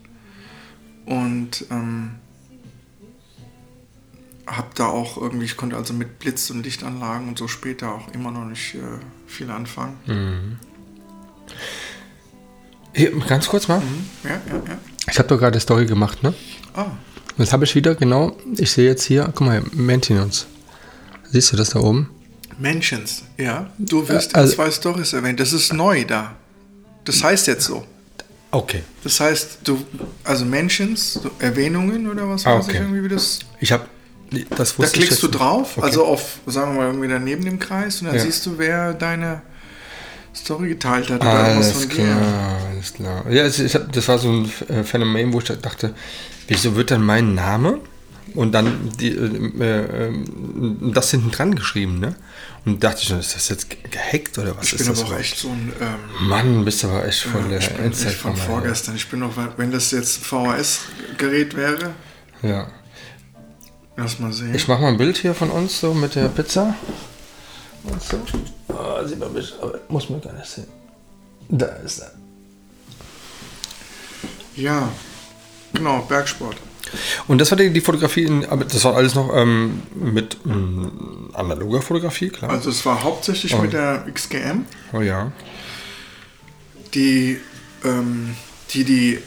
[1.06, 2.16] und ähm,
[4.48, 8.08] habe da auch irgendwie, ich konnte also mit Blitz und Lichtanlagen und so später auch
[8.14, 8.80] immer noch nicht äh,
[9.28, 9.98] viel anfangen.
[10.06, 10.58] Mhm.
[12.94, 13.82] Hier, ganz kurz mal.
[14.24, 14.38] Ja, ja,
[14.68, 14.78] ja.
[15.10, 16.34] Ich habe doch gerade eine Story gemacht, ne?
[16.74, 16.88] Ah,
[17.38, 20.46] Jetzt habe ich wieder, genau, ich sehe jetzt hier, guck mal, Maintenance.
[21.32, 22.10] Siehst du das da oben?
[22.60, 23.72] Mentions, ja.
[23.78, 25.40] Du wirst Also- in zwei Stories erwähnt.
[25.40, 26.36] Das ist neu da.
[27.06, 27.86] Das heißt jetzt so.
[28.52, 28.84] Okay.
[29.04, 29.84] Das heißt, du,
[30.26, 33.40] also Mentions, Erwähnungen oder was Ah, weiß ich irgendwie, wie das.
[33.62, 33.86] Ich habe,
[34.50, 35.86] das Da ich klickst du drauf, Okay.
[35.86, 38.22] also auf, sagen wir mal, irgendwie daneben dem Kreis und dann Ja.
[38.22, 39.42] siehst du, wer deine
[40.36, 41.96] Story geteilt hat oder was Alles von dir.
[42.06, 43.30] klar, alles klar.
[43.30, 45.94] Ja, es, ich hab, das war so ein äh, Phänomen, wo ich dachte,
[46.48, 47.80] wieso wird dann mein Name
[48.34, 50.14] und dann die, äh, äh,
[50.94, 52.16] das hinten dran geschrieben, ne?
[52.64, 55.00] Und dachte ich, schon, ist das jetzt ge- gehackt oder was Ich ist bin das?
[55.00, 55.26] aber auch überhaupt?
[55.26, 55.74] echt so ein.
[55.82, 58.96] Ähm, Mann, bist aber echt voll der ich bin echt von Endzeit vorgestern.
[58.96, 61.90] Ich bin noch, wenn das jetzt VHS-Gerät wäre,
[62.44, 62.68] Ja.
[63.98, 64.54] Lass mal sehen.
[64.56, 66.76] Ich mache mal ein Bild hier von uns so mit der Pizza.
[67.84, 68.18] Und so.
[68.70, 70.68] Oh, sieht man mich, aber muss man gar nicht sehen.
[71.50, 72.12] Da ist er.
[74.56, 74.90] ja,
[75.74, 76.56] genau, Bergsport.
[77.28, 81.30] Und das war die, die Fotografie, in, aber das war alles noch ähm, mit ähm,
[81.34, 82.52] analoger Fotografie, klar.
[82.52, 83.60] Also es war hauptsächlich Oh.
[83.62, 84.66] mit der XGM.
[84.94, 85.32] oh ja.
[86.94, 87.40] die,
[87.86, 88.36] ähm,
[88.72, 89.20] die, die äh,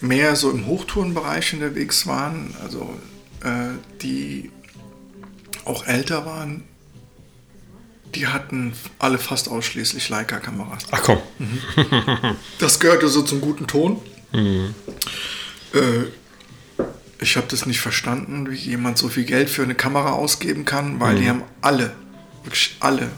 [0.00, 2.94] mehr so im Hochtourenbereich unterwegs waren, also
[4.02, 4.50] die
[5.64, 6.64] auch älter waren,
[8.14, 10.84] die hatten alle fast ausschließlich Leica-Kameras.
[10.90, 11.18] Ach komm.
[12.58, 14.00] Das gehörte so zum guten Ton.
[14.32, 16.04] Äh,
[17.20, 21.00] ich habe das nicht verstanden, wie jemand so viel Geld für eine Kamera ausgeben kann,
[21.00, 21.92] weil die haben alle,
[22.44, 23.10] wirklich alle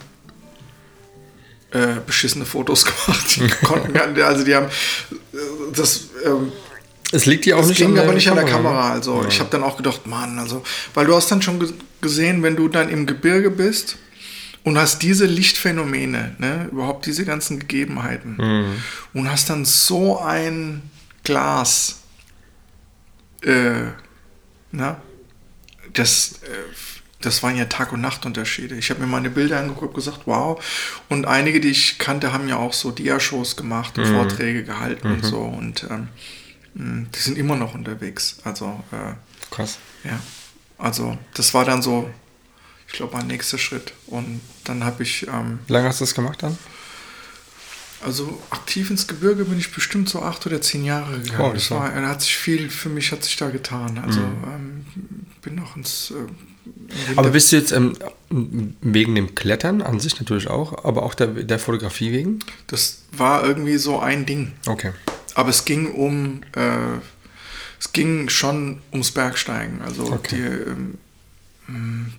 [1.73, 3.37] äh, beschissene Fotos gemacht.
[3.37, 5.37] Die konnten also die haben äh,
[5.75, 6.53] das ähm,
[7.13, 8.93] Es liegt hier auch das nicht ging an der aber nicht an der Kamera, ne?
[8.93, 9.29] Also Ja.
[9.29, 10.63] ich habe dann auch gedacht, Mann, also,
[10.95, 13.97] weil du hast dann schon ge- gesehen, wenn du dann im Gebirge bist
[14.65, 18.83] und hast diese Lichtphänomene, ne, überhaupt diese ganzen Gegebenheiten Mhm.
[19.21, 20.83] und hast dann so ein
[21.25, 22.01] Glas,
[23.43, 23.87] äh,
[24.73, 25.01] na,
[25.95, 26.49] das, äh,
[27.21, 28.77] das waren ja Tag- und Nachtunterschiede.
[28.77, 30.63] Ich habe mir meine Bilder angeguckt und gesagt, wow.
[31.09, 34.03] Und einige, die ich kannte, haben ja auch so Dia-Shows gemacht Mhm.
[34.05, 35.39] und Vorträge gehalten und so.
[35.39, 36.09] Und ähm,
[36.79, 38.39] die sind immer noch unterwegs.
[38.45, 39.15] Also, äh,
[39.51, 39.79] Krass.
[40.05, 40.19] ja.
[40.79, 42.09] Also, das war dann so,
[42.87, 43.93] ich glaube, mein nächster Schritt.
[44.07, 46.57] Und dann habe ich, ähm, Wie lange hast du das gemacht dann?
[48.05, 51.51] also aktiv ins Gebirge bin ich bestimmt so acht oder zehn Jahre gegangen.
[51.51, 53.99] Oh, das war- da hat sich viel, für mich hat sich da getan.
[53.99, 54.87] Also, ähm,
[55.43, 56.13] bin noch ins.
[56.13, 57.95] Äh, Aber bist du jetzt ähm,
[58.31, 62.39] wegen dem Klettern an sich natürlich auch, aber auch der, der Fotografie wegen?
[62.69, 64.53] das war irgendwie so ein Ding.
[64.67, 64.93] Okay.
[65.39, 66.99] Aber es ging um, äh,
[67.79, 69.81] es ging schon ums Bergsteigen.
[69.83, 70.35] Also Okay.
[70.35, 70.99] die, ähm,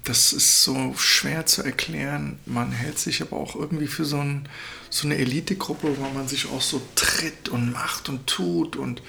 [0.06, 2.40] Das ist so schwer zu erklären.
[2.46, 4.48] Man hält sich aber auch irgendwie für so, ein,
[4.90, 9.02] so eine Elitegruppe, wo man sich auch so tritt und macht und tut und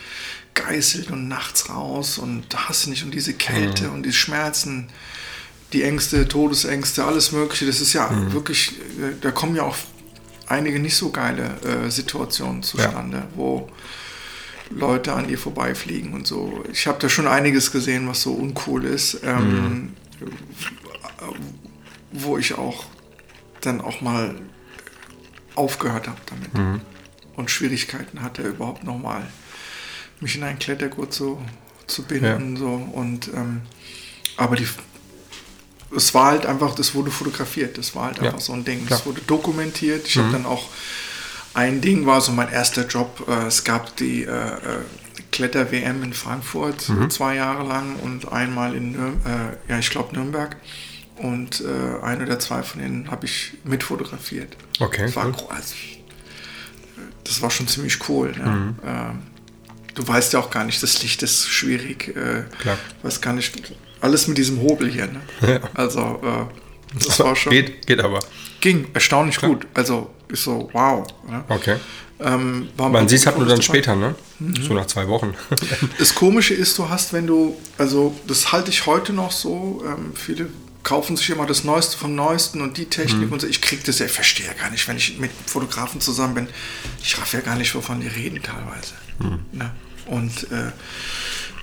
[0.55, 3.95] geißelt und nachts raus und hast nicht und diese Kälte mhm.
[3.95, 4.89] und die Schmerzen,
[5.73, 7.67] die Ängste, Todesängste, alles Mögliche.
[7.67, 8.33] Das ist ja mhm.
[8.33, 9.77] wirklich, äh, da kommen ja auch
[10.49, 13.29] einige nicht so geile äh, Situationen zustande, ja.
[13.37, 13.71] wo
[14.71, 16.65] Leute an ihr vorbeifliegen und so.
[16.73, 19.21] Ich habe da schon einiges gesehen, was so uncool ist.
[19.25, 19.93] Ähm, mhm
[22.13, 22.85] wo ich auch
[23.61, 24.35] dann auch mal
[25.55, 26.81] aufgehört habe damit mhm.
[27.37, 29.27] und Schwierigkeiten hatte, überhaupt nochmal
[30.21, 31.41] mich in einen Klettergurt zu,
[31.87, 32.55] zu binden.
[32.55, 32.61] Ja.
[32.61, 32.69] So.
[32.93, 33.63] Und, ähm,
[34.37, 34.67] aber die,
[35.97, 38.25] es war halt einfach, das wurde fotografiert, das war halt ja.
[38.25, 38.87] einfach so ein Ding.
[38.89, 40.07] Es wurde dokumentiert.
[40.07, 40.23] Ich mhm.
[40.23, 40.69] habe dann auch
[41.55, 43.27] ein Ding war so mein erster Job.
[43.29, 44.59] Äh, es gab die äh, äh
[45.33, 47.09] Kletter-WM in Frankfurt mhm.
[47.09, 50.57] zwei Jahre lang und einmal in Nürn äh, ja, ich glaube Nürnberg.
[51.17, 51.63] Und
[52.03, 54.57] ein oder zwei von denen habe ich mitfotografiert.
[54.79, 55.03] Okay.
[55.03, 55.49] Das war, cool.
[55.51, 55.75] also,
[57.25, 58.33] das war schon ziemlich cool.
[58.33, 58.47] Ne?
[58.47, 58.75] Mhm.
[58.87, 59.19] Ähm,
[59.95, 62.09] du weißt ja auch gar nicht, das Licht ist schwierig.
[62.09, 62.79] Äh, Klar.
[63.03, 63.73] Weiß gar nicht.
[64.01, 65.07] Alles mit diesem Hobel hier.
[65.09, 65.21] Ne?
[65.47, 65.61] Ja.
[65.75, 67.53] Also, äh, das war schon.
[67.53, 68.21] Geht, geht aber.
[68.61, 69.53] Ging erstaunlich Klar.
[69.53, 69.67] gut.
[69.75, 71.07] Also, ist so, wow.
[71.29, 71.45] Ne?
[71.49, 71.77] Okay.
[72.21, 74.15] Ähm, Man sieht es halt nur dann später, ne?
[74.39, 74.57] Mhm.
[74.57, 75.35] So nach zwei Wochen.
[75.99, 80.13] das Komische ist, du hast, wenn du, also das halte ich heute noch so, ähm,
[80.15, 80.49] viele
[80.83, 83.33] kaufen sich immer das Neueste vom Neuesten und die Technik mhm.
[83.33, 83.47] und so.
[83.47, 86.49] Ich kriege das ja, ich verstehe ja gar nicht, wenn ich mit Fotografen zusammen bin.
[87.03, 88.95] Ich raff ja gar nicht, wovon die reden teilweise.
[89.19, 89.59] Mhm.
[89.59, 89.71] Ne?
[90.07, 90.73] Und äh,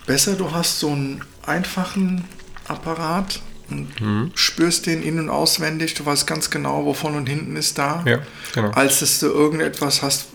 [0.06, 2.26] besser, du hast so einen einfachen
[2.68, 4.32] Apparat mhm.
[4.36, 8.20] spürst den in- und auswendig, du weißt ganz genau, wovon und hinten ist da, ja,
[8.54, 8.72] genau.
[8.72, 10.28] als dass du irgendetwas hast,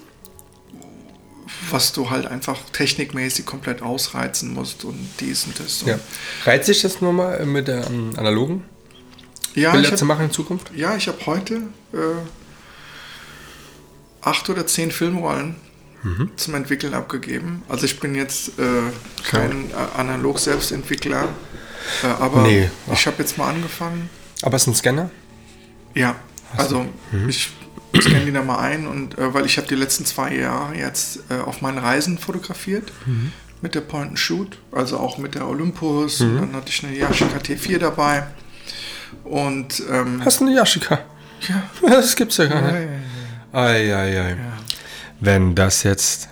[1.70, 5.82] was du halt einfach technikmäßig komplett ausreizen musst und dies und das.
[5.82, 5.98] Und ja.
[6.44, 8.64] Reizt sich das nur mal mit der um, analogen
[9.54, 10.70] ja, Bilder hab, zu machen in Zukunft?
[10.74, 11.54] Ja, ich habe heute
[11.92, 11.98] äh,
[14.22, 15.56] acht oder zehn Filmrollen
[16.02, 16.30] mhm.
[16.36, 17.62] zum Entwickeln abgegeben.
[17.68, 18.62] Also ich bin jetzt äh,
[19.28, 19.92] kein ja.
[19.96, 21.28] Analog-Selbstentwickler,
[22.02, 22.70] äh, aber nee.
[22.92, 24.10] ich habe jetzt mal angefangen.
[24.42, 25.10] Aber es ist ein Scanner?
[25.94, 26.16] Ja,
[26.56, 27.28] also mhm.
[27.28, 27.50] ich
[28.00, 31.20] scanne die da mal ein und äh, weil ich habe die letzten zwei Jahre jetzt
[31.30, 33.32] äh, auf meinen Reisen fotografiert mhm.
[33.60, 36.20] mit der Point and Shoot, also auch mit der Olympus.
[36.20, 36.36] Mhm.
[36.36, 38.24] Dann hatte ich eine Yashica T4 dabei
[39.24, 41.00] und ähm, hast du eine Yashica?
[41.48, 42.74] Ja, das gibt's ja gar nicht.
[43.52, 44.22] Ja, ja, ja.
[44.22, 44.36] Ei, ei, ei.
[45.20, 46.28] Wenn das jetzt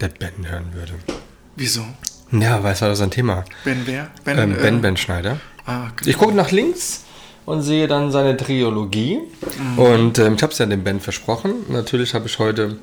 [0.00, 0.92] der Ben hören würde.
[1.56, 1.84] Wieso?
[2.32, 3.44] Ja, weil es war das ein Thema.
[3.64, 4.10] Ben wer?
[4.24, 5.40] Ben, ähm, ben, äh, ben Schneider.
[5.66, 6.10] Ah, genau.
[6.10, 7.04] Ich gucke nach links
[7.44, 9.20] und sehe dann seine Triologie.
[9.58, 9.78] Mhm.
[9.78, 11.64] Und ähm, ich habe es ja dem Ben versprochen.
[11.68, 12.78] Natürlich habe ich heute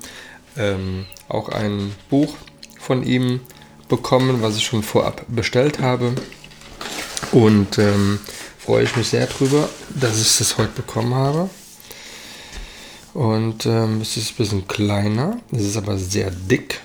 [0.56, 2.34] ähm, auch ein Buch
[2.78, 3.40] von ihm
[3.88, 6.12] bekommen, was ich schon vorab bestellt habe.
[7.32, 8.20] Und ähm,
[8.58, 11.48] freue ich mich sehr drüber, dass ich das heute bekommen habe.
[13.14, 16.80] Und ähm, es ist ein bisschen kleiner, es ist aber sehr dick.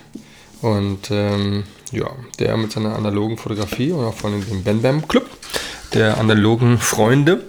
[0.62, 5.30] Und ähm, ja, der mit seiner analogen Fotografie und auch von dem Ben Bam Club
[5.94, 7.44] der analogen Freunde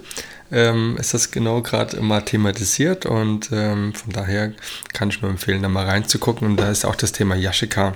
[0.51, 4.53] ähm, ist das genau gerade immer thematisiert und ähm, von daher
[4.93, 6.47] kann ich nur empfehlen, da mal reinzugucken.
[6.47, 7.93] Und da ist auch das Thema Yashika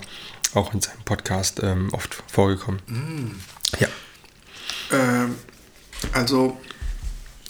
[0.56, 2.82] auch in seinem Podcast ähm, oft vorgekommen.
[2.88, 3.80] Mm.
[3.80, 3.88] Ja.
[4.92, 5.36] Ähm,
[6.12, 6.58] also.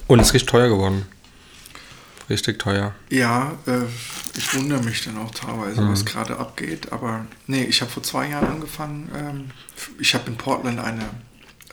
[0.08, 1.06] Und es ist richtig teuer geworden.
[2.30, 2.94] Richtig teuer.
[3.10, 3.86] Ja, äh,
[4.38, 5.92] ich wundere mich dann auch teilweise, mhm.
[5.92, 6.92] was gerade abgeht.
[6.92, 9.10] Aber nee, ich habe vor zwei Jahren angefangen.
[9.16, 9.52] Ähm,
[10.00, 11.10] ich habe in Portland eine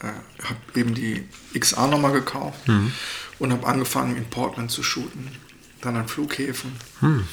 [0.02, 1.26] äh, habe eben die
[1.58, 2.92] XA nochmal gekauft mhm.
[3.38, 5.30] und habe angefangen in Portland zu shooten.
[5.80, 6.72] Dann an Flughäfen.
[7.00, 7.26] Mhm.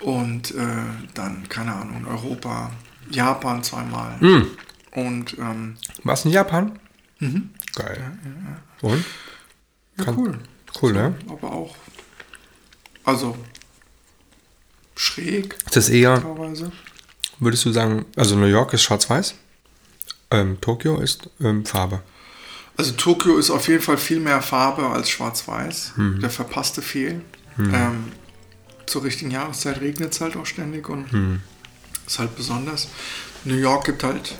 [0.00, 0.66] Und äh,
[1.14, 2.70] dann, keine Ahnung, Europa,
[3.10, 4.16] Japan zweimal.
[4.20, 4.46] Mhm.
[4.92, 6.78] Und ähm, warst in Japan?
[7.18, 7.50] Mhm.
[7.74, 7.98] Geil.
[7.98, 8.88] Ja, ja, ja.
[8.88, 9.04] Und?
[9.98, 10.38] Ja, Kann, cool.
[10.80, 11.14] Cool, ne?
[11.28, 11.74] Aber auch,
[13.10, 13.36] also
[14.96, 15.56] schräg.
[15.66, 16.72] Ist das eher, teilweise.
[17.38, 19.34] würdest du sagen, also New York ist schwarz-weiß?
[20.30, 22.02] Ähm, Tokio ist ähm, Farbe.
[22.76, 25.92] Also Tokio ist auf jeden Fall viel mehr Farbe als Schwarz-Weiß.
[25.96, 26.20] Mhm.
[26.20, 27.20] Der verpasste Fehl.
[27.56, 27.74] Mhm.
[27.74, 28.12] Ähm,
[28.86, 31.40] zur richtigen Jahreszeit regnet es halt auch ständig und mhm.
[32.06, 32.88] ist halt besonders.
[33.44, 34.34] New York gibt halt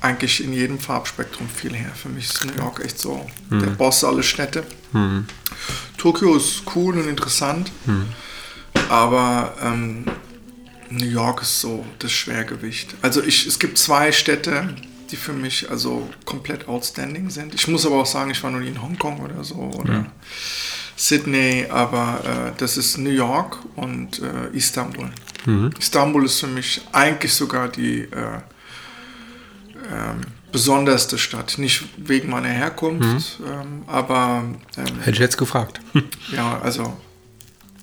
[0.00, 1.90] eigentlich in jedem Farbspektrum viel her.
[1.94, 3.60] Für mich ist New York echt so mhm.
[3.60, 4.64] der Boss aller Städte.
[4.92, 5.26] Mhm.
[5.96, 8.06] Tokio ist cool und interessant, mhm.
[8.88, 10.04] aber ähm,
[10.90, 12.94] New York ist so das Schwergewicht.
[13.02, 14.74] Also ich, es gibt zwei Städte,
[15.10, 17.54] die für mich also komplett outstanding sind.
[17.54, 20.06] Ich muss aber auch sagen, ich war noch nie in Hongkong oder so oder ja.
[20.96, 25.10] Sydney, aber äh, das ist New York und äh, Istanbul.
[25.46, 25.70] Mhm.
[25.78, 28.40] Istanbul ist für mich eigentlich sogar die, äh,
[29.90, 30.20] ähm,
[30.52, 31.58] besonderste Stadt.
[31.58, 34.44] Nicht wegen meiner Herkunft, ähm, aber
[34.76, 35.80] ähm, Hätte ich jetzt gefragt.
[36.34, 36.96] ja, also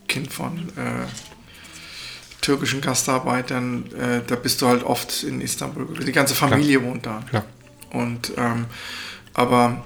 [0.07, 1.05] Kind von äh,
[2.41, 6.05] türkischen Gastarbeitern, äh, da bist du halt oft in Istanbul gewesen.
[6.05, 7.23] Die ganze Familie wohnt da.
[7.29, 7.45] Klar.
[7.91, 8.65] Und ähm,
[9.33, 9.83] aber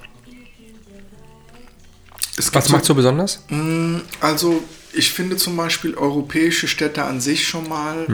[2.37, 3.43] Was macht so besonders?
[3.49, 4.63] Mm, Also,
[4.93, 8.05] ich finde zum Beispiel europäische Städte an sich schon mal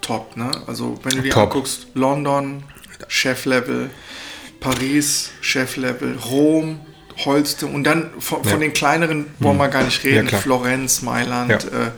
[0.00, 0.36] top.
[0.36, 0.50] Ne?
[0.66, 1.44] Also, wenn du dir Top.
[1.44, 2.62] anguckst, London,
[3.08, 3.90] Cheflevel,
[4.60, 6.80] Paris, Cheflevel, Rom,
[7.24, 8.58] Holste und dann von, von Ja.
[8.58, 10.26] den kleineren wollen wir gar nicht reden.
[10.28, 10.40] klar.
[10.40, 11.50] Florenz, Mailand.
[11.50, 11.56] Ja.
[11.58, 11.90] Äh,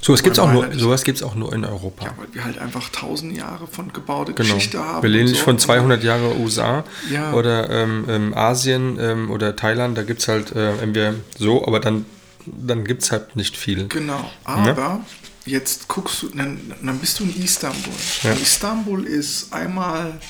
[0.00, 2.04] Sowas gibt es auch, nur- sowas gibt's auch nur in Europa.
[2.04, 4.54] ja, weil wir halt einfach tausend Jahre von gebaute Genau.
[4.54, 5.02] Geschichte haben.
[5.02, 5.44] Wir lehnen nicht so.
[5.44, 7.32] von 200 Jahre USA Ja.
[7.32, 9.98] oder ähm, ähm, Asien ähm, oder Thailand.
[9.98, 12.06] Da gibt es halt äh, entweder so, aber dann,
[12.46, 13.88] dann gibt es halt nicht viel.
[13.88, 15.00] Genau, aber
[15.46, 17.92] jetzt guckst du, dann, dann bist du in Istanbul.
[18.22, 18.32] Ja.
[18.32, 20.20] Istanbul ist einmal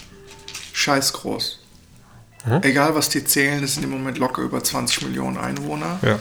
[0.72, 1.58] scheiß groß.
[2.46, 2.60] Mhm.
[2.62, 5.98] Egal was die zählen, es sind im Moment locker über 20 Millionen Einwohner.
[6.02, 6.18] Ja.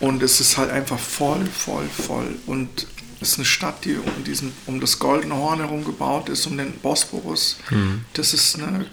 [0.00, 2.36] Und es ist halt einfach voll, voll, voll.
[2.46, 2.86] Und
[3.20, 6.56] es ist eine Stadt, die um, diesen, um das Goldene Horn herum gebaut ist, um
[6.56, 7.56] den Bosporus.
[7.70, 8.04] Mhm.
[8.14, 8.86] Das ist eine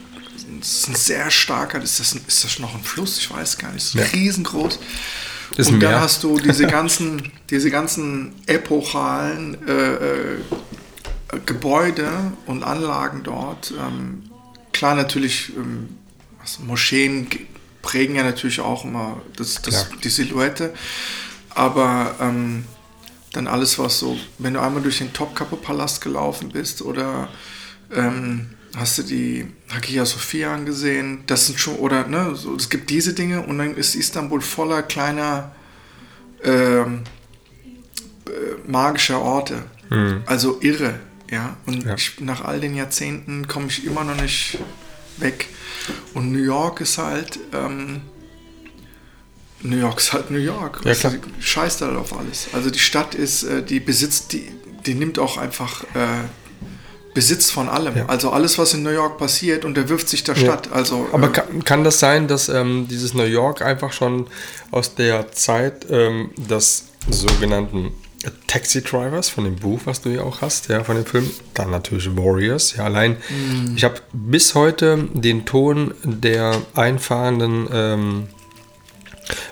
[0.59, 3.18] das ist ein sehr starker, ist das, ein, ist das noch ein Fluss?
[3.18, 3.84] Ich weiß gar nicht.
[3.84, 4.03] Es ist Ja.
[4.20, 4.80] riesengroß.
[5.58, 10.38] Ist und ein dann hast du diese ganzen, diese ganzen epochalen äh, äh,
[11.45, 12.08] Gebäude
[12.45, 13.72] und Anlagen dort.
[13.72, 14.24] Ähm,
[14.72, 15.89] klar, natürlich, ähm,
[16.41, 17.45] also Moscheen ge-
[17.82, 20.74] prägen ja natürlich auch immer das, das, die Silhouette.
[21.49, 22.66] Aber ähm,
[23.34, 27.30] dann alles, was so, wenn du einmal durch den Topkapi-Palast gelaufen bist oder
[27.93, 32.89] ähm, hast du die Hagia Sophia angesehen, das sind schon, oder ne, so, es gibt
[32.89, 35.51] diese Dinge und dann ist Istanbul voller kleiner
[36.43, 37.01] ähm,
[38.26, 39.63] äh, magischer Orte.
[40.26, 40.99] Also irre,
[41.30, 41.57] ja.
[41.65, 41.95] Und Ja.
[41.95, 44.57] Ich, nach all den Jahrzehnten komme ich immer noch nicht
[45.17, 45.49] weg.
[46.13, 48.01] Und New York ist halt, ähm,
[49.61, 50.82] New York ist halt New York.
[50.84, 52.47] Ja, die Scheißt halt auf alles.
[52.53, 54.51] Also die Stadt ist, äh, die besitzt, die,
[54.86, 56.24] die nimmt auch einfach äh,
[57.14, 57.95] Besitz von allem.
[57.95, 58.05] Ja.
[58.07, 60.72] Also alles, was in New York passiert, unterwirft sich der Stadt.
[60.72, 64.28] Also, Aber äh, kann, kann das sein, dass ähm, dieses New York einfach schon
[64.72, 67.91] aus der Zeit ähm, des sogenannten
[68.47, 71.72] Taxi Drivers von dem Buch, was du ja auch hast, ja, von dem Film, dann
[71.72, 73.18] natürlich Warriors, ja, allein,
[73.76, 78.28] ich habe bis heute den Ton der einfahrenden ähm,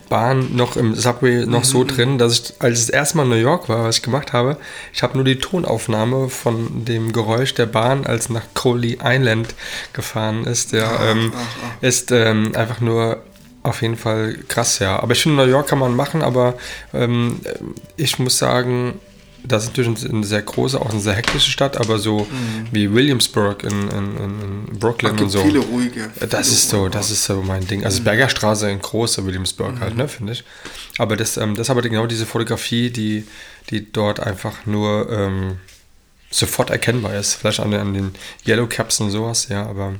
[0.09, 3.69] Bahn noch im Subway noch so drin, dass ich, als es erstmal in New York
[3.69, 4.57] war, was ich gemacht habe,
[4.93, 9.55] ich habe nur die Tonaufnahme von dem Geräusch der Bahn, als nach Coley Island
[9.93, 10.73] gefahren ist.
[10.73, 11.33] Der ähm,
[11.81, 13.21] ist ähm, einfach nur
[13.63, 14.99] auf jeden Fall krass, ja.
[14.99, 16.55] Aber ich finde, New York kann man machen, aber
[16.93, 17.39] ähm,
[17.95, 18.99] ich muss sagen,
[19.43, 22.27] das ist natürlich eine sehr große, auch eine sehr hektische Stadt, aber so
[22.71, 25.41] wie Williamsburg in, in, in, Brooklyn und so.
[25.43, 26.09] viele ruhige.
[26.19, 27.83] Das viele ist so, ruhige das ist so mein Ding.
[27.85, 30.43] Also Bergerstraße in großer Williamsburg halt, ne, finde ich.
[30.97, 33.25] Aber das, ähm, das ist aber genau diese Fotografie, die,
[33.69, 35.57] die dort einfach nur ähm,
[36.29, 37.33] sofort erkennbar ist.
[37.35, 38.11] Vielleicht an, den- an den
[38.47, 39.95] Yellow Caps und sowas, ja, aber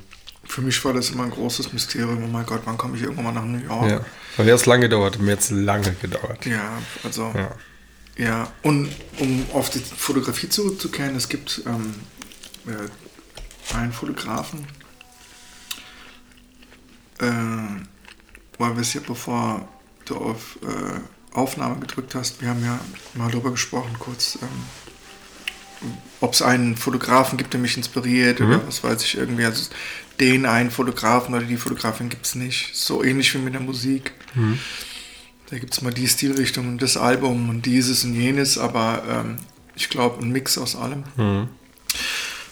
[0.45, 2.23] Für mich war das immer ein großes Mysterium.
[2.23, 3.89] Oh mein Gott, wann komme ich irgendwann mal nach New York?
[3.89, 4.01] ja.
[4.37, 6.45] Hat es lange gedauert, mir hat es lange gedauert.
[6.45, 6.71] Ja,
[7.03, 7.51] also Ja.
[8.21, 8.51] Ja.
[8.61, 11.95] Und um auf die Fotografie zurückzukehren, es gibt ähm,
[12.67, 14.67] äh, einen Fotografen,
[17.19, 17.25] äh,
[18.59, 19.67] weil wir es ja bevor
[20.05, 22.79] du auf äh, Aufnahme gedrückt hast, wir haben ja
[23.15, 28.83] mal darüber gesprochen kurz, ähm, ob es einen Fotografen gibt, der mich inspiriert oder was
[28.83, 29.45] weiß ich irgendwie.
[29.45, 29.71] Also
[30.19, 32.75] den einen Fotografen oder die Fotografin gibt es nicht.
[32.75, 34.11] So ähnlich wie mit der Musik.
[35.51, 39.37] Da gibt es mal die Stilrichtung und das Album und dieses und jenes, aber ähm,
[39.75, 41.03] ich glaube, ein Mix aus allem.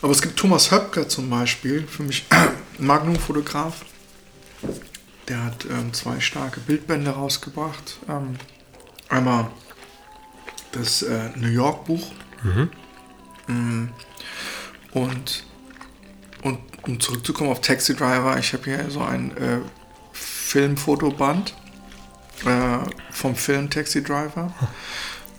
[0.01, 2.25] Aber es gibt Thomas Höpker zum Beispiel, für mich
[2.77, 3.85] Magnum-Fotograf.
[5.29, 7.99] Der hat ähm, zwei starke Bildbände rausgebracht.
[8.09, 8.35] Ähm,
[9.07, 9.49] einmal
[10.73, 12.11] das äh, New York-Buch
[13.47, 13.87] Mm.
[14.91, 15.43] und,
[16.43, 19.57] und um zurückzukommen auf Taxi Driver, ich habe hier so ein äh,
[20.13, 21.55] Filmfotoband
[22.45, 22.79] äh,
[23.11, 24.53] vom Film Taxi Driver.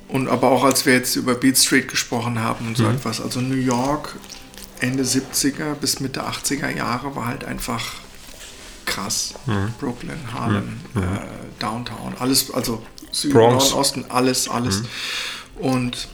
[0.08, 3.20] Und aber auch als wir jetzt über Beat Street gesprochen haben und so etwas.
[3.20, 4.16] Also New York
[4.80, 7.94] Ende 70er bis Mitte 80er Jahre war halt einfach
[8.86, 9.34] krass.
[9.78, 11.00] Brooklyn, Harlem, äh,
[11.58, 12.82] Downtown, alles, also
[13.12, 13.64] Süden, Bronx.
[13.70, 14.82] Norden, Osten, alles, alles.
[15.56, 16.08] Und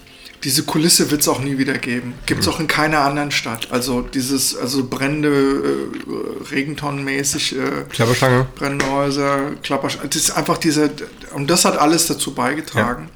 [0.45, 2.15] diese Kulisse wird es auch nie wieder geben.
[2.27, 3.69] Gibt es auch in keiner anderen Stadt.
[3.71, 8.47] Also dieses, also brennende, äh, Regentonnenmäßig, äh, Klapperschlange.
[8.55, 10.91] brennende Häuser, Klappersch Das ist einfach diese,
[11.35, 13.09] und das hat alles dazu beigetragen.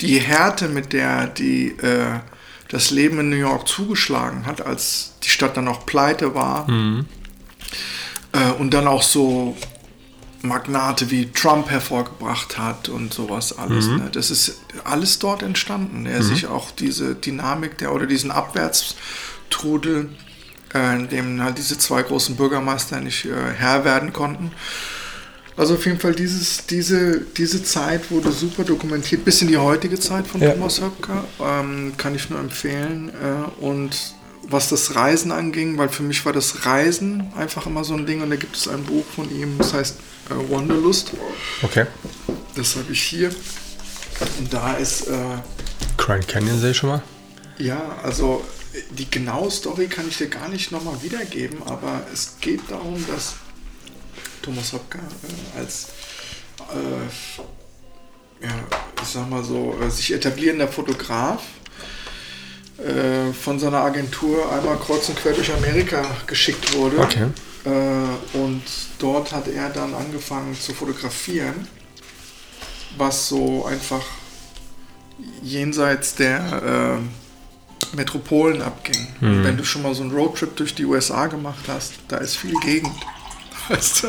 [0.00, 2.20] Die Härte, mit der die, äh,
[2.68, 6.68] das Leben in New York zugeschlagen hat, als die Stadt dann auch pleite war.
[8.32, 9.56] Äh, und dann auch so
[10.48, 13.86] Magnate wie Trump hervorgebracht hat und sowas alles.
[13.86, 14.08] Ne?
[14.12, 16.06] Das ist alles dort entstanden.
[16.06, 20.10] Er sich auch diese Dynamik der oder diesen Abwärtstrudel,
[20.74, 24.52] äh, in dem halt diese zwei großen Bürgermeister nicht äh, Herr werden konnten.
[25.56, 29.98] Also auf jeden Fall dieses, diese, diese Zeit wurde super dokumentiert, bis in die heutige
[29.98, 30.50] Zeit von Ja.
[30.50, 31.24] Thomas Höpker.
[31.40, 33.08] Ähm, kann ich nur empfehlen.
[33.10, 34.15] Äh, und
[34.48, 38.22] was das Reisen anging, weil für mich war das Reisen einfach immer so ein Ding
[38.22, 39.96] und da gibt es ein Buch von ihm, das heißt
[40.30, 41.12] äh, Wanderlust.
[41.62, 41.86] Okay.
[42.54, 43.30] Das habe ich hier.
[44.38, 45.14] Und da ist, äh,
[45.96, 47.02] Grand Canyon sehe ich schon mal.
[47.58, 48.44] ja, also
[48.90, 53.36] die genaue Story kann ich dir gar nicht nochmal wiedergeben, aber es geht darum, dass
[54.42, 55.88] Thomas Hopka äh, als,
[56.72, 58.54] äh, ja,
[59.02, 61.42] ich sag mal so, äh, sich etablierender Fotograf
[62.78, 66.98] äh, von seiner Agentur einmal kreuz und quer durch Amerika geschickt wurde.
[66.98, 67.28] Okay.
[67.64, 68.62] Äh, und
[68.98, 71.66] dort hat er dann angefangen zu fotografieren,
[72.96, 74.04] was so einfach
[75.42, 79.06] jenseits der äh, Metropolen abging.
[79.20, 82.36] Und Wenn du schon mal so einen Roadtrip durch die USA gemacht hast, da ist
[82.36, 82.94] viel Gegend.
[83.74, 84.08] Weißt du?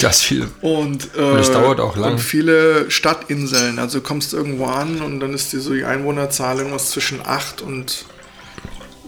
[0.00, 0.48] das viel.
[0.60, 2.12] Und, äh, das dauert auch lang.
[2.12, 3.78] Und viele Stadtinseln.
[3.78, 7.62] Also du kommst irgendwo an und dann ist dir so die Einwohnerzahl irgendwas zwischen 8
[7.62, 8.04] und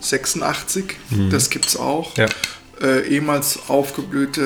[0.00, 0.96] 86.
[1.30, 2.16] Das gibt's auch.
[2.16, 2.26] Ja.
[2.80, 4.44] Äh, ehemals aufgeblühte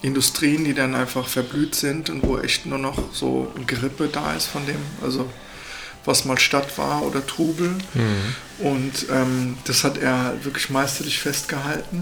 [0.00, 4.46] Industrien, die dann einfach verblüht sind und wo echt nur noch so Gerippe da ist
[4.46, 5.28] von dem, also
[6.04, 7.74] was mal Stadt war oder Trubel.
[8.58, 12.00] Und ähm, das hat er wirklich meisterlich festgehalten.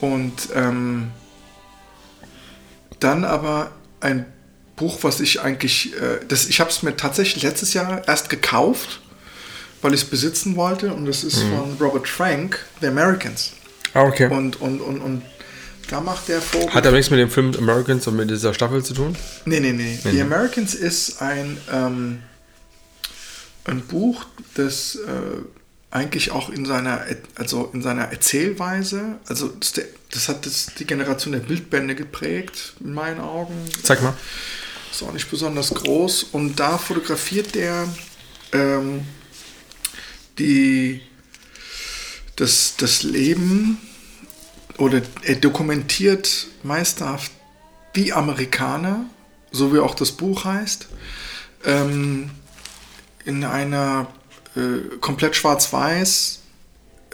[0.00, 1.10] Und ähm,
[3.00, 3.70] dann aber
[4.00, 4.26] ein
[4.76, 9.00] Buch, was ich eigentlich, äh, das, ich habe es mir tatsächlich letztes Jahr erst gekauft,
[9.82, 10.92] weil ich es besitzen wollte.
[10.92, 13.52] Und das ist von Robert Frank, The Americans.
[13.92, 14.28] Ah, okay.
[14.28, 15.22] Und, und, und, und
[15.88, 16.74] da macht der Vogel.
[16.74, 19.16] Hat aber nichts mit dem Film Americans und mit dieser Staffel zu tun?
[19.44, 19.98] Nee, nee, nee.
[20.02, 22.20] The Americans ist ein, ähm,
[23.64, 24.24] ein Buch,
[24.54, 25.42] das äh,
[25.94, 29.48] eigentlich auch in seiner, also in seiner Erzählweise, also
[30.10, 33.54] das, hat das, die Generation der Bildbände geprägt, in meinen Augen.
[33.84, 34.14] Zeig mal.
[34.90, 36.24] Ist auch nicht besonders groß.
[36.24, 37.88] Und da fotografiert der
[38.52, 39.06] ähm,
[40.38, 41.00] die,
[42.34, 43.78] das, das Leben
[44.78, 47.30] oder er dokumentiert meisterhaft
[47.94, 49.06] die Amerikaner,
[49.52, 50.88] so wie auch das Buch heißt,
[51.64, 52.30] ähm,
[53.24, 54.08] in einer
[54.56, 56.40] äh, komplett schwarz-weiß,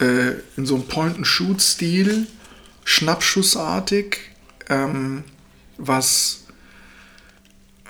[0.01, 2.27] äh, in so einem Point-and-Shoot-Stil,
[2.85, 4.19] schnappschussartig,
[4.69, 5.25] ähm,
[5.79, 6.41] was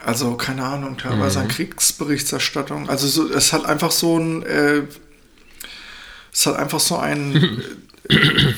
[0.04, 2.88] also keine Ahnung, teilweise an Kriegsberichterstattung.
[2.88, 4.82] Also so, es hat einfach so ein, äh,
[6.32, 7.62] es hat einfach so einen
[8.08, 8.54] äh,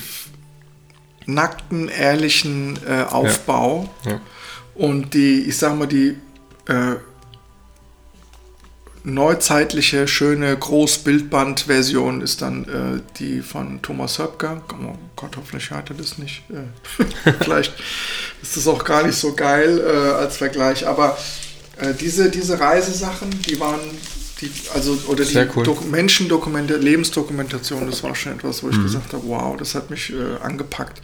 [1.27, 3.93] nackten, ehrlichen äh, Aufbau.
[4.05, 4.21] Ja.
[4.75, 6.17] Und die, ich sag mal, die
[6.69, 6.97] äh,
[9.05, 14.63] neuzeitliche, schöne Großbildband-Version ist dann äh, die von Thomas Höpker.
[14.71, 16.43] Oh Gott, hoffentlich hört er das nicht.
[16.51, 17.75] Äh, vielleicht
[18.43, 20.87] ist das auch gar nicht so geil äh, als Vergleich.
[20.87, 21.19] Aber
[21.81, 23.81] äh, diese, diese Reisesachen, die waren,
[24.41, 25.65] die, also, oder die Sehr cool.
[25.65, 30.13] Dok Menschendokumente, Lebensdokumentation, das war schon etwas, wo ich gesagt habe, wow, das hat mich
[30.13, 31.03] äh, angepackt.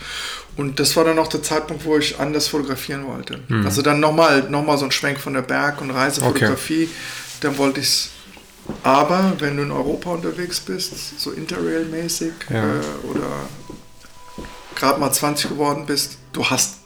[0.56, 3.40] Und das war dann auch der Zeitpunkt, wo ich anders fotografieren wollte.
[3.64, 6.88] Also dann nochmal noch mal so ein Schwenk von der Berg- und Reisefotografie.
[7.40, 8.10] Dann wollte ich es.
[8.82, 12.76] Aber wenn du in Europa unterwegs bist, so Interrail-mäßig Ja.
[12.76, 13.48] äh, oder
[14.74, 16.76] gerade mal 20 geworden bist, du hast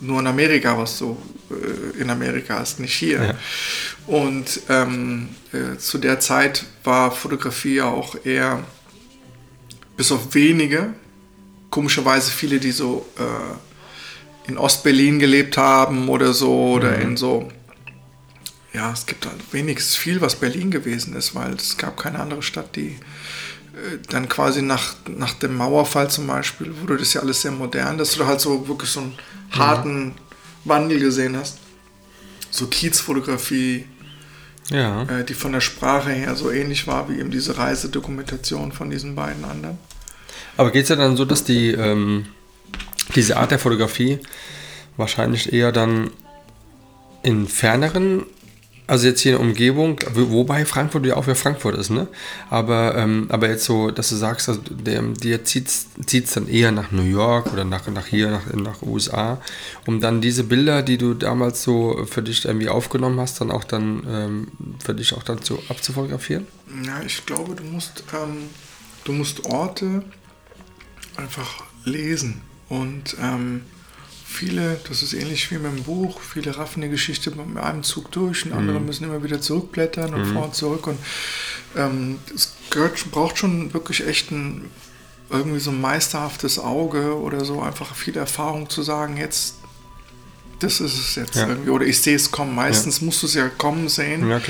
[0.00, 1.16] nur in Amerika, was du
[1.50, 3.22] äh, in Amerika hast, nicht hier.
[3.22, 3.34] Ja.
[4.06, 8.62] Und ähm, äh, zu der Zeit war Fotografie ja auch eher,
[9.96, 10.94] bis auf wenige,
[11.70, 17.48] komischerweise viele, die so äh, in Ostberlin gelebt haben oder so, oder in so,
[18.76, 22.42] ja, es gibt halt wenigstens viel, was Berlin gewesen ist, weil es gab keine andere
[22.42, 27.40] Stadt, die äh, dann quasi nach, nach dem Mauerfall zum Beispiel, wurde das ja alles
[27.40, 29.14] sehr modern, dass du da halt so wirklich so einen
[29.50, 30.14] harten
[30.64, 31.58] Wandel gesehen hast.
[32.50, 33.86] So Kiezfotografie,
[34.70, 35.04] Ja.
[35.04, 39.14] äh, die von der Sprache her so ähnlich war wie eben diese Reisedokumentation von diesen
[39.14, 39.78] beiden anderen.
[40.58, 42.26] Aber geht es ja dann so, dass die, ähm,
[43.14, 44.18] diese Art der Fotografie
[44.98, 46.10] wahrscheinlich eher dann
[47.22, 48.24] in ferneren
[48.88, 52.06] Also jetzt hier in der Umgebung, wo- wobei Frankfurt ja auch wieder Frankfurt ist, ne?
[52.50, 56.70] Aber, ähm, aber jetzt so, dass du sagst, also der, dir zieht es dann eher
[56.70, 59.40] nach New York oder nach, nach hier, nach, nach USA,
[59.86, 63.64] um dann diese Bilder, die du damals so für dich irgendwie aufgenommen hast, dann auch
[63.64, 64.48] dann ähm,
[64.84, 66.46] für dich auch dann so abzufotografieren?
[66.84, 68.50] Ja, ich glaube, du musst, ähm,
[69.04, 70.04] du musst Orte
[71.16, 72.40] einfach lesen.
[72.68, 73.62] Und ähm,
[74.36, 78.10] viele, das ist ähnlich wie mit dem Buch, viele raffen die Geschichte mit einem Zug
[78.12, 80.86] durch und andere müssen immer wieder zurückblättern und vor und zurück.
[80.86, 80.98] Und
[81.76, 84.64] ähm, es gehört, braucht schon wirklich echt ein
[85.28, 89.56] irgendwie so ein meisterhaftes Auge oder so, einfach viel Erfahrung zu sagen, jetzt,
[90.60, 91.48] das ist es jetzt Ja.
[91.48, 91.70] irgendwie.
[91.70, 92.54] Oder ich sehe es kommen.
[92.54, 94.28] Meistens musst du es ja kommen sehen.
[94.28, 94.40] Ja.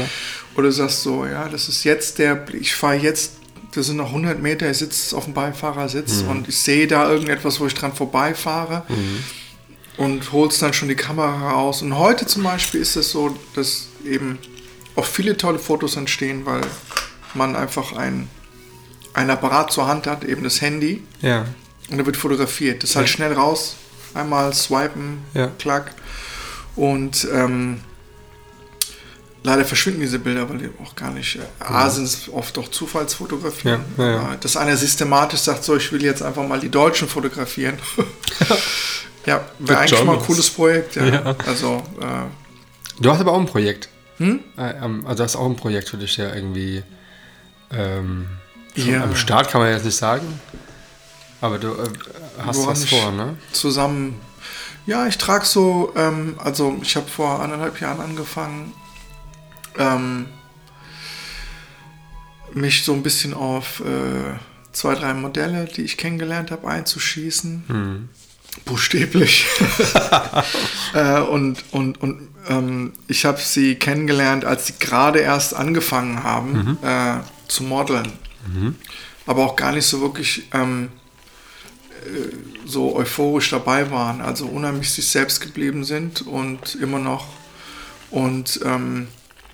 [0.54, 3.32] Oder sagst so, ja, das ist jetzt der, ich fahre jetzt,
[3.72, 6.28] das sind noch 100 Meter, ich sitze auf dem Beifahrersitz Mhm.
[6.28, 8.84] und ich sehe da irgendetwas, wo ich dran vorbeifahre
[9.96, 11.82] und holst dann schon die Kamera raus.
[11.82, 14.38] Und heute zum Beispiel ist es so, dass eben
[14.94, 16.60] auch viele tolle Fotos entstehen, weil
[17.34, 18.28] man einfach ein,
[19.14, 21.46] ein Apparat zur Hand hat, eben das Handy, Ja.
[21.90, 22.82] und da wird fotografiert.
[22.82, 23.76] Das ist halt schnell raus,
[24.14, 25.48] einmal swipen, Ja.
[25.58, 25.94] klack.
[26.76, 27.80] Und ähm,
[29.42, 31.36] leider verschwinden diese Bilder, weil die auch gar nicht.
[31.36, 33.80] Äh, A sind es oft auch Zufallsfotografien.
[33.96, 34.32] Ja, ja, ja.
[34.34, 37.78] Äh, Dass einer systematisch sagt, so, ich will jetzt einfach mal die Deutschen fotografieren.
[39.26, 40.96] ja, wäre eigentlich mal ein cooles Projekt.
[40.96, 41.04] Ja.
[41.06, 41.36] Ja.
[41.46, 43.88] Also, äh, Du hast aber auch ein Projekt.
[44.18, 44.40] Hm?
[44.56, 46.82] Äh, ähm, also hast auch ein Projekt für dich, ja irgendwie
[47.70, 48.26] ähm,
[48.76, 49.02] schon Ja.
[49.02, 50.40] am Start kann man jetzt nicht sagen.
[51.40, 51.88] Aber du äh,
[52.44, 53.36] hast Woran was vor, ne?
[53.52, 54.18] zusammen.
[54.86, 58.72] Ja, ich trage so, ähm, also ich habe vor anderthalb Jahren angefangen,
[59.76, 60.26] ähm,
[62.54, 64.38] mich so ein bisschen auf äh,
[64.72, 67.64] zwei, drei Modelle, die ich kennengelernt habe, einzuschießen.
[67.66, 68.08] Hm.
[68.64, 69.46] Buchstäblich.
[70.94, 76.78] äh, und und, und ähm, ich habe sie kennengelernt, als sie gerade erst angefangen haben
[76.82, 78.12] äh, zu modeln.
[79.26, 80.88] Aber auch gar nicht so wirklich ähm,
[82.06, 82.34] äh,
[82.64, 84.20] so euphorisch dabei waren.
[84.20, 87.26] Also unheimlich sich selbst geblieben sind und immer noch.
[88.10, 89.08] Und ähm,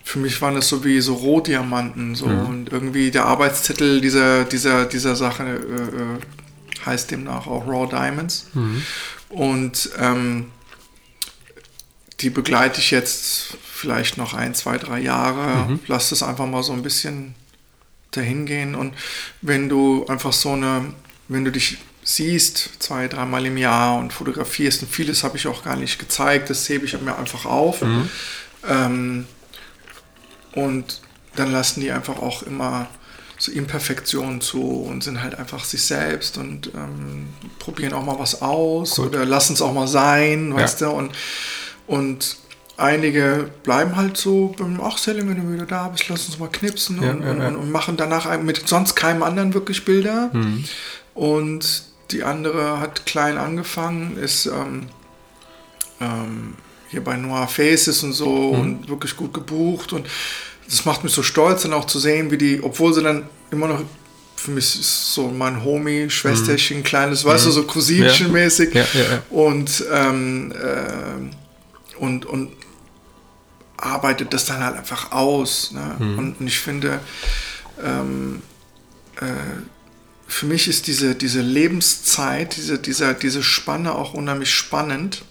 [0.05, 2.15] für mich waren das so wie so Rohdiamanten.
[2.15, 2.27] So.
[2.27, 6.19] Und irgendwie der Arbeitstitel dieser, dieser, dieser Sache äh, äh,
[6.85, 8.47] heißt demnach auch Raw Diamonds.
[9.29, 10.51] Und ähm,
[12.21, 15.79] die begleite ich jetzt vielleicht noch ein, zwei, drei Jahre.
[15.89, 17.35] Lass das einfach mal so ein bisschen
[18.13, 18.75] dahin gehen.
[18.75, 18.95] Und
[19.41, 20.93] wenn du einfach so eine,
[21.29, 25.65] wenn du dich siehst, zwei, dreimal im Jahr und fotografierst, und vieles habe ich auch
[25.65, 27.83] gar nicht gezeigt, das hebe ich mir einfach auf.
[28.69, 29.27] Ähm,
[30.53, 31.01] und
[31.35, 32.89] dann lassen die einfach auch immer
[33.43, 37.27] so Imperfektionen zu und sind halt einfach sich selbst und ähm,
[37.59, 39.07] probieren auch mal was aus Gut.
[39.09, 40.57] oder lassen es auch mal sein, Ja.
[40.59, 41.11] weißt du, und,
[41.89, 42.37] und
[42.77, 46.51] einige bleiben halt so, beim, ach Selling, wenn du wieder da bist, lass uns mal
[46.53, 50.31] knipsen Ja, und, ja, und, und, machen danach mit sonst keinem anderen wirklich Bilder.
[50.33, 50.65] Mhm.
[51.15, 51.83] Und
[52.13, 54.87] die andere hat klein angefangen, ist ähm,
[56.01, 56.55] ähm,
[56.91, 58.61] hier bei Noir Faces und so Mhm.
[58.61, 59.93] und wirklich gut gebucht.
[59.93, 60.07] Und
[60.73, 63.69] das macht mich so stolz, dann auch zu sehen, wie die, obwohl sie dann immer
[63.69, 63.83] noch,
[64.37, 68.71] für mich ist so mein Homie, Schwesterchen, kleines, weißt du, so Cousinchen-mäßig.
[68.71, 68.77] Mhm.
[68.77, 69.23] Ja, ja, ja.
[69.29, 72.53] Und, ähm, äh, und, und
[73.77, 75.73] arbeitet das dann halt einfach aus.
[75.73, 75.97] Ne?
[75.99, 76.19] Mhm.
[76.19, 77.01] Und, und ich finde,
[77.85, 78.41] ähm,
[79.21, 79.27] äh,
[80.27, 85.23] für mich ist diese, diese Lebenszeit, diese, dieser, diese Spanne auch unheimlich spannend.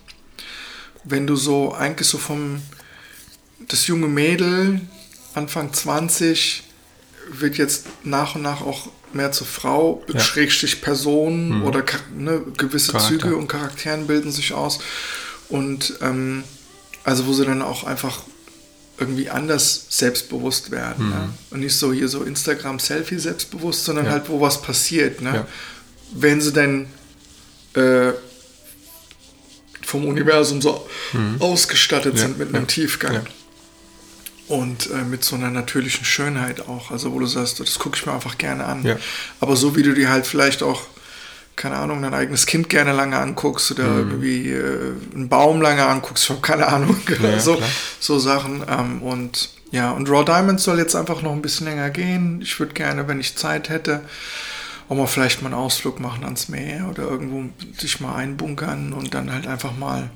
[1.04, 2.62] Wenn du so eigentlich so vom,
[3.68, 4.82] das junge Mädel,
[5.34, 6.64] Anfang 20,
[7.34, 10.20] wird jetzt nach und nach auch mehr zur Frau, Ja.
[10.20, 13.10] Schrägstrich Person oder Char- ne, gewisse Charakter.
[13.20, 14.80] Züge und Charakteren bilden sich aus.
[15.50, 16.44] Und ähm,
[17.04, 18.22] also wo sie dann auch einfach
[18.98, 21.10] irgendwie anders selbstbewusst werden.
[21.10, 21.30] Ne?
[21.50, 24.12] Und nicht so hier so Instagram-Selfie selbstbewusst, sondern Ja.
[24.12, 25.22] halt, wo was passiert.
[25.22, 25.34] Ne?
[25.34, 25.48] Ja.
[26.14, 26.88] Wenn sie denn
[27.74, 28.12] äh,
[29.84, 30.88] vom Universum so
[31.40, 32.20] ausgestattet Mhm.
[32.20, 33.26] Ja, sind mit einem Tiefgang.
[34.52, 36.92] Und äh, mit so einer natürlichen Schönheit auch.
[36.92, 38.84] Also wo du sagst, das gucke ich mir einfach gerne an.
[38.84, 38.98] Ja.
[39.40, 40.82] Aber so wie du dir halt vielleicht auch,
[41.56, 46.24] keine Ahnung, dein eigenes Kind gerne lange anguckst oder irgendwie äh, einen Baum lange anguckst,
[46.26, 46.98] ich habe keine Ahnung.
[47.08, 47.24] Mhm.
[47.24, 47.70] Ja, so, klar.
[48.02, 48.64] so Sachen.
[48.70, 52.42] Ähm, und ja, und Raw Diamonds soll jetzt einfach noch ein bisschen länger gehen.
[52.42, 54.02] Ich würde gerne, wenn ich Zeit hätte,
[54.90, 57.46] auch mal vielleicht mal einen Ausflug machen ans Meer oder irgendwo
[57.78, 60.10] sich mal einbunkern und dann halt einfach mal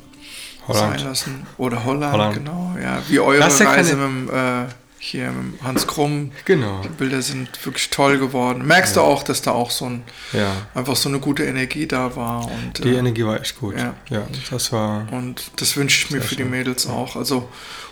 [0.68, 1.00] Holland.
[1.00, 1.48] sein lassen.
[1.58, 2.36] Oder Holland, Holland.
[2.36, 2.76] genau.
[2.82, 6.32] Ja, wie eure Das ist ja Reise keine- mit äh, hier mit Hans Krumm.
[6.46, 6.82] Genau.
[6.84, 8.66] Die Bilder sind wirklich toll geworden.
[8.66, 10.04] Merkst du auch, dass da auch so ein,
[10.34, 10.52] Ja.
[10.74, 12.46] einfach so eine gute Energie da war.
[12.46, 13.78] Und, Die äh, Energie war echt gut.
[13.78, 13.94] Ja.
[14.10, 15.06] ja das war.
[15.12, 16.44] und das wünsche ich mir für die.
[16.44, 17.16] Mädels auch.
[17.16, 17.48] Also,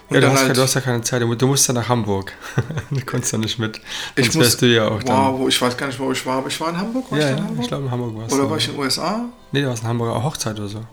[0.10, 2.34] Ja, du dann hast, halt- du hast ja keine Zeit, du, musst ja nach Hamburg.
[2.90, 3.80] du konntest ja nicht mit.
[4.16, 5.16] Ich Sonst muss, wärst du ja auch dann.
[5.16, 7.12] wow, wo, ich weiß gar nicht, wo ich war, aber ich war in Hamburg.
[7.12, 7.60] War ja, ich ja, Hamburg?
[7.62, 9.26] ich glaube in Hamburg warst Oder war ich in den USA?
[9.52, 10.84] Nee, du warst in Hamburger Hochzeit oder so.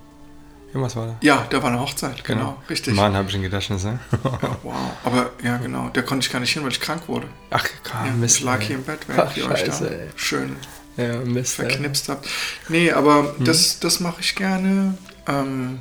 [0.73, 1.17] Irgendwas war da.
[1.21, 2.95] Ja, da war eine Hochzeit, genau, richtig.
[2.95, 3.99] Mann, habe ich ein Gedächtnis, ne?
[4.25, 7.27] Ja, wow, aber ja, genau, da konnte ich gar nicht hin, weil ich krank wurde.
[7.51, 8.37] Ach, krass, Ja, Mist.
[8.39, 8.67] ich lag ey.
[8.67, 10.09] hier im Bett, während ihr euch da ey.
[10.15, 10.55] schön
[10.97, 11.59] Ja, Mist.
[11.59, 11.67] ey.
[11.67, 12.29] verknipst habt.
[12.69, 13.45] Nee, aber Mhm.
[13.45, 14.97] das, das mache ich gerne.
[15.27, 15.81] Ähm,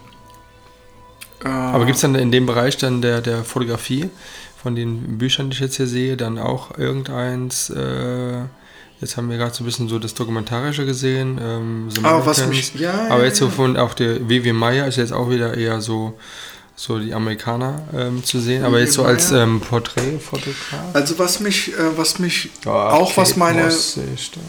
[1.45, 4.09] äh, Aber gibt es dann in dem Bereich dann der, der Fotografie,
[4.61, 8.41] von den Büchern, die ich jetzt hier sehe, dann auch irgendeins, äh,
[9.01, 12.45] jetzt haben wir gerade so ein bisschen so das Dokumentarische gesehen, ähm, The Ah, was
[12.47, 15.55] mich- ja, Aber ja, jetzt so von auch der Vivi Meyer ist jetzt auch wieder
[15.57, 16.17] eher so,
[16.79, 20.79] so die Amerikaner ähm, zu sehen, aber jetzt so als ähm, Porträtfotograf.
[20.93, 23.99] Also was mich, äh, was mich Ja, auch was Kate meine Moss.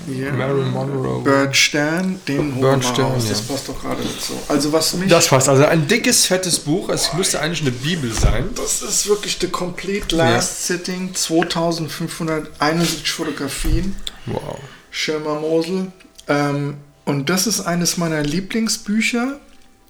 [0.07, 0.31] Ja.
[0.31, 1.24] Marilyn Monroe.
[1.24, 2.53] Bert Stern, den
[2.83, 3.24] Stern, raus.
[3.24, 3.31] ja.
[3.31, 4.35] Das passt doch gerade dazu.
[4.47, 8.12] Also was mich, Das passt, also ein dickes, fettes Buch, es müsste eigentlich eine Bibel
[8.12, 8.51] sein.
[8.55, 13.97] das ist wirklich the complete last sitting, 2571 Fotografien.
[14.26, 14.57] Wow.
[14.93, 15.91] Schirmer Mosel.
[16.28, 19.41] Ähm, und das ist eines meiner Lieblingsbücher,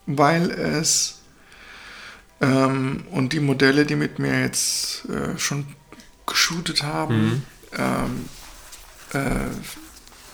[0.06, 1.19] weil es
[2.40, 5.66] ähm, und die Modelle, die mit mir jetzt äh, schon
[6.26, 7.42] geshootet haben,
[7.76, 8.24] ähm,
[9.12, 9.50] äh,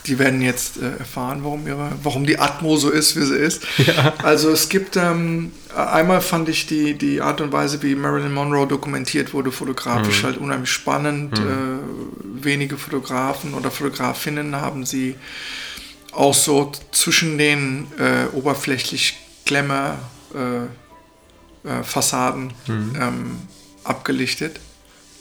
[0.07, 3.67] die werden jetzt äh, erfahren, warum, ihre, warum die Atmo so ist, wie sie ist.
[4.23, 8.67] Also es gibt, ähm, einmal fand ich die, die Art und Weise, wie Marilyn Monroe
[8.67, 11.39] dokumentiert wurde, fotografisch halt unheimlich spannend.
[11.39, 15.17] Äh, wenige Fotografen oder Fotografinnen haben sie
[16.13, 19.99] auch so zwischen den äh, oberflächlich Glamour
[21.67, 23.39] äh, Fassaden ähm,
[23.85, 24.61] abgelichtet.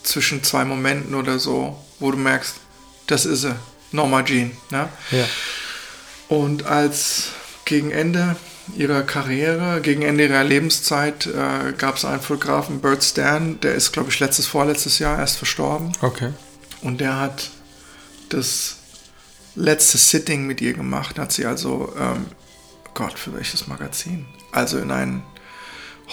[0.03, 2.55] Zwischen zwei Momenten oder so, wo du merkst,
[3.07, 3.55] das ist sie,
[3.91, 4.51] Norma Jean.
[4.69, 4.87] Ne?
[5.11, 5.25] Ja.
[6.27, 7.29] Und als
[7.65, 8.35] gegen Ende
[8.75, 13.91] ihrer Karriere, gegen Ende ihrer Lebenszeit, äh, gab es einen Fotografen, Bert Stern, der ist,
[13.91, 15.91] glaube ich, letztes, vorletztes Jahr erst verstorben.
[16.01, 16.31] Okay.
[16.81, 17.49] Und der hat
[18.29, 18.77] das
[19.55, 21.17] letzte Sitting mit ihr gemacht.
[21.19, 22.27] Hat sie also, ähm,
[22.93, 24.25] Gott, für welches Magazin?
[24.51, 25.23] Also in ein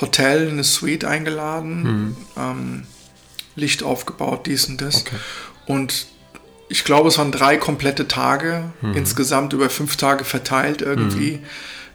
[0.01, 2.85] Hotel, in eine Suite eingeladen, ähm,
[3.57, 5.03] Licht aufgebaut, dies und das.
[5.03, 5.17] Okay.
[5.67, 6.07] Und
[6.69, 11.41] ich glaube, es waren drei komplette Tage, insgesamt über fünf Tage verteilt irgendwie.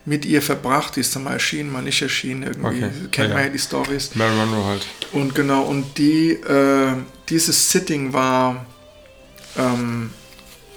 [0.05, 2.85] Mit ihr verbracht, die ist dann mal erschienen, mal nicht erschienen, irgendwie.
[2.85, 2.91] Okay.
[3.11, 3.47] Kennt Ja, man ja.
[3.47, 4.11] ja die Stories.
[4.15, 4.87] Marilyn Monroe halt.
[5.11, 6.93] Und genau, und die, äh,
[7.27, 8.65] dieses Sitting war
[9.57, 10.11] ähm,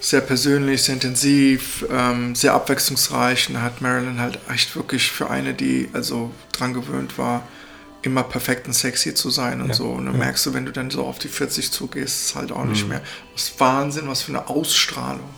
[0.01, 3.49] sehr persönlich, sehr intensiv, ähm, sehr abwechslungsreich.
[3.49, 7.47] Und da hat Marilyn halt echt wirklich für eine, die also dran gewöhnt war,
[8.03, 9.91] immer perfekt und sexy zu sein und Ja, so.
[9.91, 10.21] Und dann ja.
[10.21, 13.03] merkst du, wenn du dann so auf die 40 zugehst, ist halt auch nicht mehr.
[13.35, 15.29] Das ist Wahnsinn, was für eine Ausstrahlung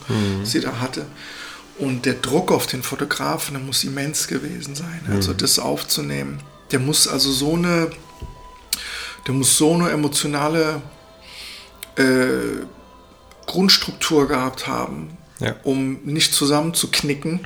[0.44, 1.06] sie da hatte.
[1.78, 5.00] Und der Druck auf den Fotografen, der muss immens gewesen sein.
[5.10, 6.40] Also das aufzunehmen.
[6.70, 7.90] Der muss also so eine,
[9.26, 10.80] der muss so eine emotionale
[11.96, 12.64] äh,
[13.52, 15.54] Grundstruktur gehabt haben, Ja.
[15.62, 17.40] um nicht zusammenzuknicken,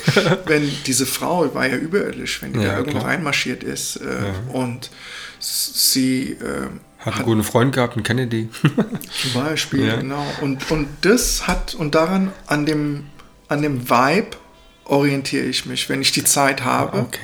[0.46, 3.10] wenn diese Frau war ja überirdisch, wenn die Ja, da irgendwo klar.
[3.10, 4.90] reinmarschiert ist äh, und
[5.38, 8.48] s- sie äh, Hat einen guten Freund gehabt, einen Kennedy.
[9.22, 9.96] zum Beispiel, Ja.
[9.96, 10.24] genau.
[10.40, 13.04] Und, und das hat, und daran, an dem,
[13.48, 14.36] an dem Vibe
[14.84, 16.98] orientiere ich mich, wenn ich die Zeit habe.
[17.00, 17.20] Okay.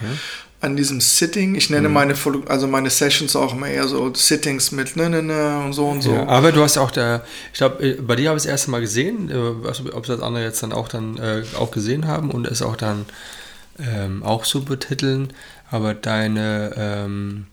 [0.61, 4.73] An diesem Sitting, ich nenne meine, Foto- also meine Sessions auch immer eher so Sittings
[4.73, 6.13] mit ne, ne, ne und so und so.
[6.15, 8.81] Ja, aber du hast auch da, ich glaube, bei dir habe ich das erste Mal
[8.81, 12.61] gesehen, äh, ob das andere jetzt dann auch dann äh, auch gesehen haben und es
[12.63, 13.07] auch dann
[13.79, 15.33] ähm, auch so betiteln,
[15.71, 17.47] aber deine ähm,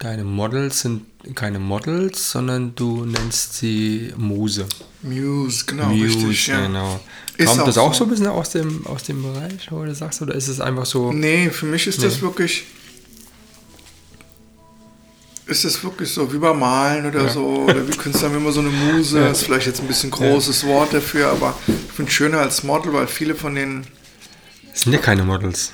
[0.00, 1.02] deine Models sind
[1.36, 4.66] keine Models, sondern du nennst sie Muse.
[5.02, 6.66] Muse, genau, Muse, richtig, ja.
[6.66, 6.98] genau.
[7.36, 7.98] Ist Kommt auch das auch so.
[8.00, 10.84] so ein bisschen aus dem, aus dem Bereich, wo du sagst, oder ist es einfach
[10.86, 11.12] so?
[11.12, 12.22] Nee, für mich ist das Nee.
[12.22, 12.64] wirklich.
[15.46, 17.28] Ist das wirklich so wie beim Malen oder Ja.
[17.28, 17.44] so?
[17.64, 19.18] Oder wie Künstler haben immer so eine Muse.
[19.20, 19.28] Ja.
[19.30, 22.92] ist vielleicht jetzt ein bisschen großes Wort dafür, aber ich finde es schöner als Model,
[22.92, 23.84] weil viele von den.
[24.72, 25.72] Es sind ja keine Models.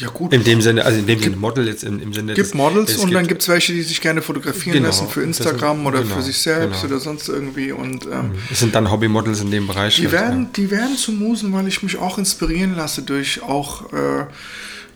[0.00, 0.32] Ja, gut.
[0.32, 2.54] In dem Sinne, also in dem Sinne Model jetzt im, im Sinne Es gibt des-
[2.54, 5.84] Models und dann gibt es welche, die sich gerne fotografieren Genau, lassen für das Instagram
[5.86, 6.94] oder genau, für sich selbst genau.
[6.94, 7.72] oder sonst irgendwie.
[7.72, 9.96] Und ähm, Es sind dann Hobbymodels in dem Bereich.
[9.96, 13.92] Die halt, werden, die werden zu Musen, weil ich mich auch inspirieren lasse durch auch
[13.92, 14.24] äh,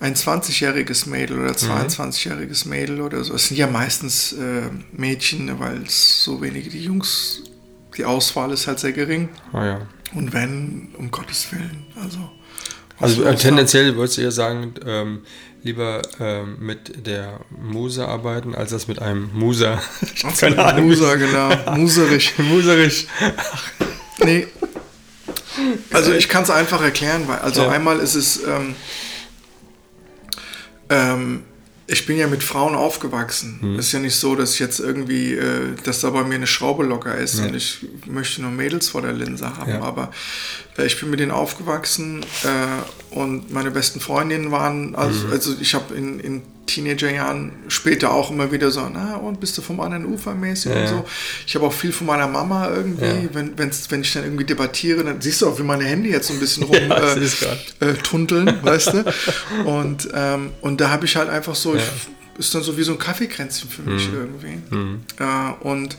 [0.01, 3.35] ein 20-jähriges Mädel oder 22-jähriges Mädel oder so.
[3.35, 4.63] Es sind ja meistens äh,
[4.93, 7.43] Mädchen, weil es so wenige, die Jungs,
[7.97, 9.29] die Auswahl ist halt sehr gering.
[9.53, 9.59] ja.
[9.59, 9.81] Ah, ja.
[10.15, 12.19] Und wenn, um Gottes Willen, also.
[13.01, 15.23] Also äh, tendenziell würdest du eher sagen, ähm,
[15.63, 19.81] lieber ähm, mit der Muse arbeiten, als das mit einem Muser.
[20.39, 20.87] Keine Ahnung.
[20.87, 21.51] Muser, genau.
[21.77, 22.33] Muserich.
[22.39, 23.09] Muserich.
[24.25, 24.47] Nee.
[25.93, 27.71] Also ich kann es einfach erklären, weil also Ja.
[27.71, 28.75] einmal ist es ähm,
[30.91, 31.43] ähm,
[31.87, 33.59] ich bin ja mit Frauen aufgewachsen.
[33.61, 33.79] Hm.
[33.79, 36.85] Es ist ja nicht so, dass jetzt irgendwie, äh, dass da bei mir eine Schraube
[36.85, 37.45] locker ist Ja.
[37.47, 39.71] und ich möchte nur Mädels vor der Linse haben.
[39.71, 39.83] Ja.
[39.83, 40.11] Aber
[40.79, 45.33] äh, ich bin mit denen aufgewachsen äh, und meine besten Freundinnen waren, also, Mhm.
[45.33, 49.63] also ich habe in, in Teenagerjahren später auch immer wieder so, na und bist du
[49.63, 51.05] vom anderen Ufer mäßig Ja, und so.
[51.47, 53.29] Ich habe auch viel von meiner Mama irgendwie, Ja.
[53.33, 56.29] wenn, wenn's, wenn ich dann irgendwie debattiere, dann siehst du auch, wie meine Hände jetzt
[56.29, 59.05] so ein bisschen rum Ja, äh, äh, tunteln, weißt du?
[59.65, 61.73] Und, ähm, und da habe ich halt einfach so.
[61.73, 61.79] Mhm.
[61.79, 61.85] ich,
[62.39, 64.59] ist dann so wie so ein Kaffeekränzchen für mich irgendwie.
[65.19, 65.97] Äh, und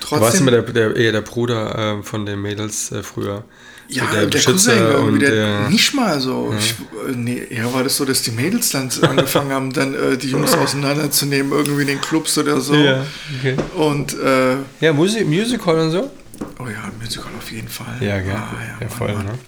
[0.00, 3.44] Du warst trotzdem, immer der, der, eher der Bruder äh, von den Mädels äh, früher.
[3.88, 6.54] Ja, So der, Cousin irgendwie, der, der, nicht mal so.
[6.58, 6.72] Ich,
[7.08, 10.30] äh, nee, eher war das so, dass die Mädels dann angefangen haben, dann äh, die
[10.30, 12.74] Jungs auseinanderzunehmen, irgendwie in den Clubs oder so.
[12.74, 13.04] Ja,
[13.38, 13.56] okay.
[13.76, 16.10] Und, äh, Ja, Musik, Musical und so?
[16.58, 17.96] oh ja, Musical auf jeden Fall.
[18.00, 18.32] Ja, gell?
[18.34, 19.26] Ah, ja, ja, voll, Mann.
[19.26, 19.38] ne?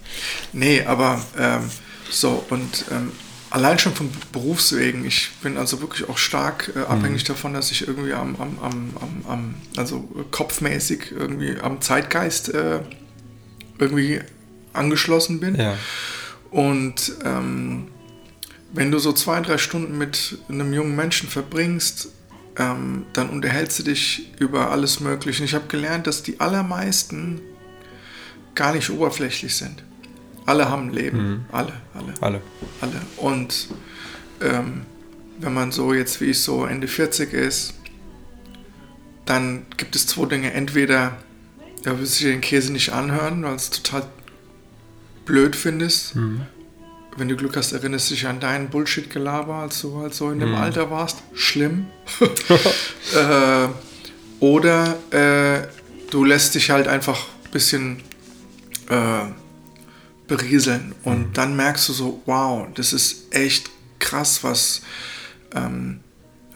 [0.52, 1.62] Nee, aber ähm,
[2.10, 3.10] so und ähm,
[3.50, 6.82] allein schon vom Berufswegen, ich bin also wirklich auch stark Mhm.
[6.82, 11.80] äh, abhängig davon, dass ich irgendwie am, am, am, am, am also kopfmäßig irgendwie am
[11.80, 12.80] Zeitgeist äh,
[13.78, 14.20] irgendwie
[14.72, 15.56] angeschlossen bin.
[15.56, 15.76] Ja.
[16.50, 17.88] Und ähm,
[18.72, 22.08] wenn du so zwei, drei Stunden mit einem jungen Menschen verbringst,
[22.58, 25.42] ähm, dann unterhältst du dich über alles Mögliche.
[25.42, 27.40] Und ich habe gelernt, dass die allermeisten
[28.54, 29.84] gar nicht oberflächlich sind.
[30.46, 31.46] Alle haben ein Leben.
[31.52, 32.40] Alle, alle, Alle.
[32.80, 33.00] alle.
[33.16, 33.68] Und
[34.40, 34.82] ähm,
[35.38, 37.74] wenn man so jetzt wie ich so Ende 40 ist,
[39.24, 40.52] dann gibt es zwei Dinge.
[40.52, 41.18] Entweder
[41.86, 44.08] da willst du dir den Käse nicht anhören, weil es total
[45.24, 46.16] blöd findest.
[47.16, 50.40] Wenn du Glück hast, erinnerst du dich an deinen Bullshit-Gelaber, als du halt so in
[50.40, 51.22] dem Alter warst.
[51.32, 51.86] Schlimm.
[53.14, 53.68] äh,
[54.40, 55.68] oder äh,
[56.10, 58.02] du lässt dich halt einfach ein bisschen
[58.88, 59.26] äh,
[60.26, 64.82] berieseln und dann merkst du so, wow, das ist echt krass, was,
[65.54, 66.00] ähm,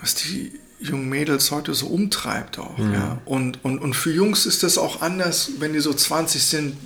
[0.00, 0.50] was die
[0.80, 2.78] jungen Mädels heute so umtreibt auch.
[2.78, 3.18] Ja.
[3.24, 6.76] Und, und, und für Jungs ist das auch anders, wenn die so 20 sind,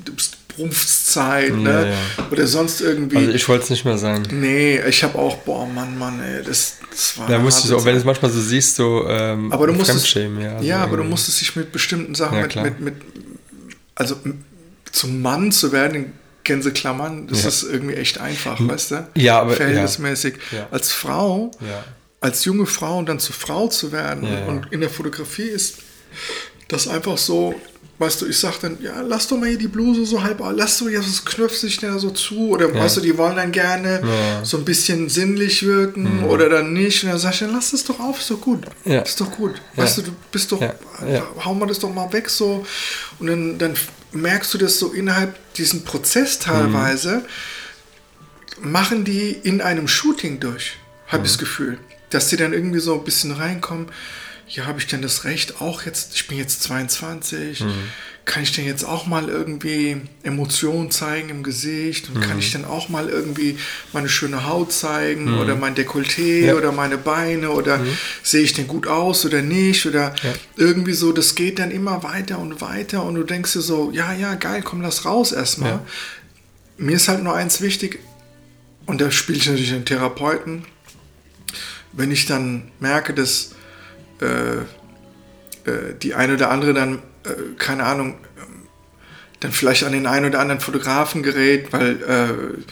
[0.57, 1.93] Berufszeit ne?
[2.19, 2.25] ja.
[2.31, 3.17] oder sonst irgendwie.
[3.17, 4.23] Also ich wollte es nicht mehr sein.
[4.31, 7.85] nee, ich habe auch, boah, Mann, Mann, ey, das, das war Da musst du so,
[7.85, 10.23] wenn du es manchmal so siehst, so ähm, aber du musstest, ja.
[10.55, 12.95] also ja, aber du musstest dich mit bestimmten Sachen, mit, mit, mit,
[13.95, 14.17] also
[14.93, 16.13] zum Mann zu werden, in
[16.45, 17.49] Gänseklammern, das Ja.
[17.49, 19.09] Ist irgendwie echt einfach, weißt du?
[19.15, 20.35] Ja, aber- Verhältnismäßig.
[20.71, 21.51] Als Frau.
[22.25, 24.45] Als junge Frau und dann zur Frau zu werden Ja, ja.
[24.47, 25.77] und in der Fotografie ist
[26.69, 27.55] das einfach so,
[27.99, 30.79] weißt du, ich sag dann, ja, lass doch mal hier die Bluse so halb, lass
[30.79, 32.81] du jetzt, das knöpft sich da so zu oder Ja.
[32.83, 34.41] weißt du, die wollen dann gerne Ja.
[34.41, 34.45] Mhm.
[34.45, 37.85] so ein bisschen sinnlich wirken oder dann nicht und dann sag ich, dann lass das
[37.85, 39.01] doch auf, ist doch gut, Ja.
[39.03, 40.63] ist doch gut, weißt du, du bist doch,
[41.45, 42.65] hau mal das doch mal weg so
[43.19, 43.75] und dann, dann
[44.13, 47.23] merkst du das so innerhalb diesen Prozess teilweise,
[48.63, 50.77] machen die in einem Shooting durch,
[51.09, 51.79] habe ich das Gefühl.
[52.15, 53.87] Dass die dann irgendwie so ein bisschen reinkommen,
[54.47, 57.65] ja, habe ich denn das Recht auch jetzt, ich bin jetzt 22,
[58.25, 62.65] kann ich denn jetzt auch mal irgendwie Emotionen zeigen im Gesicht und kann ich dann
[62.65, 63.59] auch mal irgendwie
[63.93, 66.55] meine schöne Haut zeigen oder mein Dekolleté Ja.
[66.55, 67.81] oder meine Beine oder
[68.23, 70.33] sehe ich denn gut aus oder nicht oder Ja.
[70.57, 74.13] irgendwie so, das geht dann immer weiter und weiter und du denkst dir so, ja,
[74.13, 75.71] ja, geil, komm, lass raus erstmal.
[75.71, 75.87] Ja.
[76.79, 77.99] Mir ist halt nur eins wichtig,
[78.87, 80.67] und da spiele ich natürlich den Therapeuten,
[81.97, 83.55] wenn ich dann merke, dass
[84.21, 84.59] äh,
[85.71, 88.69] äh, die eine oder andere dann, äh, keine Ahnung, ähm,
[89.41, 92.63] dann vielleicht an den einen oder anderen Fotografen gerät, weil, äh,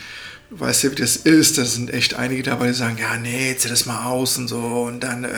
[0.54, 3.68] weißt du, wie das ist, da sind echt einige dabei, die sagen, ja, nee, zieh
[3.68, 5.28] das mal aus und so und dann äh,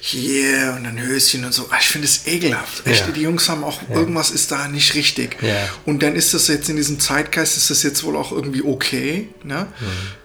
[0.00, 1.66] hier und dann Höschen und so.
[1.70, 2.86] Ah, Ich finde es ekelhaft.
[2.86, 3.12] Echt, Ja.
[3.12, 5.36] die Jungs haben auch, irgendwas ist da nicht richtig.
[5.42, 5.68] Ja.
[5.84, 9.28] Und dann ist das jetzt in diesem Zeitgeist, ist das jetzt wohl auch irgendwie okay.
[9.42, 9.66] Ne?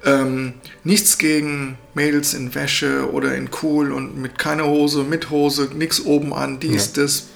[0.06, 5.70] Ähm, nichts gegen Mädels in Wäsche oder in cool und mit keiner Hose, mit Hose,
[5.76, 7.28] nichts oben an, dies, das.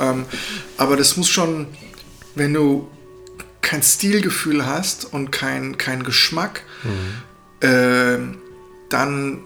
[0.00, 0.24] Äh, ähm,
[0.76, 1.66] aber das muss schon,
[2.34, 2.88] wenn du
[3.62, 6.62] kein Stilgefühl hast und kein, kein Geschmack,
[7.60, 8.38] ähm,
[8.88, 9.40] dann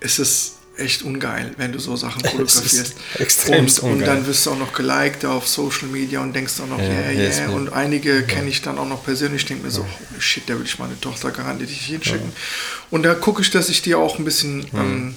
[0.00, 2.94] ist es echt ungeil, wenn du so Sachen fotografierst.
[3.18, 6.68] extremst und, und dann wirst du auch noch geliked auf Social Media und denkst auch
[6.68, 7.50] noch, Ja, yeah, yeah.
[7.50, 10.64] Und einige kenne ich dann auch noch persönlich, denke mir so, holy shit, da will
[10.64, 12.32] ich meine Tochter garantiert nicht hinschicken.
[12.90, 15.14] Und da gucke ich, dass ich die auch ein bisschen ähm,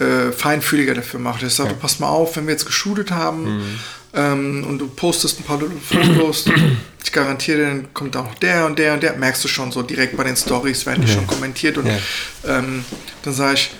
[0.00, 1.46] äh, feinfühliger dafür mache.
[1.46, 3.78] Ich sage, pass mal auf, wenn wir jetzt geshootet haben
[4.14, 6.46] ähm, und du postest ein paar Fotos,
[7.04, 9.82] ich garantiere, dann kommt auch noch der und der und der, merkst du schon so
[9.82, 11.98] direkt bei den Stories, werden die schon kommentiert und Ja.
[12.46, 12.84] ähm,
[13.22, 13.70] dann sage ich,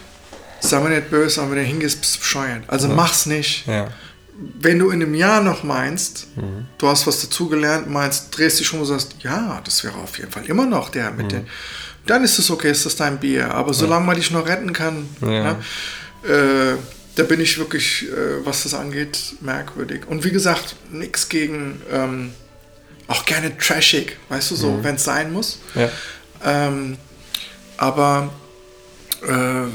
[0.61, 2.63] sei mir nicht böse, aber wenn du hingehst, bist du bescheuert.
[2.69, 3.67] Also mach's nicht.
[3.67, 3.89] Ja.
[4.61, 6.67] Wenn du in einem Jahr noch meinst, Mhm.
[6.79, 10.31] du hast was dazugelernt, meinst, drehst dich um und sagst, ja, das wäre auf jeden
[10.31, 11.17] Fall immer noch der Mhm.
[11.17, 11.47] mit den,
[12.07, 13.53] dann ist es okay, ist das dein Bier.
[13.55, 15.29] Aber solange man dich noch retten kann, Ja.
[15.29, 15.57] ne,
[16.25, 16.75] äh,
[17.19, 20.03] da bin ich wirklich, äh, was das angeht, merkwürdig.
[20.07, 22.33] Und wie gesagt, nichts gegen, ähm,
[23.09, 24.85] auch gerne trashig, weißt du, so, Mhm.
[24.85, 25.59] wenn es sein muss.
[25.75, 25.91] Ja.
[26.45, 26.97] Ähm,
[27.77, 28.33] aber
[29.27, 29.67] äh,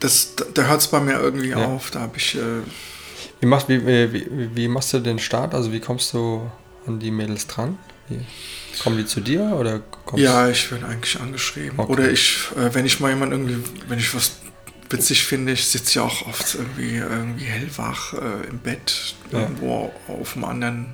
[0.00, 1.64] das, da, hört es bei mir irgendwie Ja.
[1.66, 1.90] auf.
[1.90, 2.34] Da habe ich.
[2.36, 2.40] Äh,
[3.40, 5.54] Wie, machst, wie, wie, wie- machst du den Start?
[5.54, 6.50] Also wie kommst du
[6.86, 7.78] an die Mädels dran?
[8.08, 8.20] Wie,
[8.82, 11.78] kommen die zu dir oder kommst ja, ich werde eigentlich angeschrieben.
[11.78, 11.92] Okay.
[11.92, 14.32] Oder ich, äh, wenn ich mal jemand irgendwie, wenn ich was
[14.92, 19.40] witzig finde, ich sitze ja auch oft irgendwie, irgendwie hellwach äh, im Bett, Ja.
[19.40, 20.86] irgendwo auf dem anderen,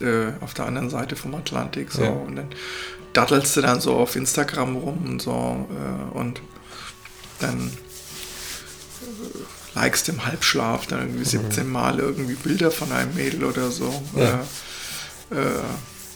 [0.00, 1.92] äh, auf der anderen Seite vom Atlantik.
[1.92, 2.02] So.
[2.02, 2.10] Ja.
[2.10, 2.48] Und dann
[3.12, 6.40] dattelst du dann so auf Instagram rum und so äh, und
[7.40, 7.70] dann
[9.02, 13.90] äh, likest im Halbschlaf dann irgendwie 17 Mal irgendwie Bilder von einem Mädel oder so.
[14.14, 14.20] Mhm.
[14.20, 14.44] Ja.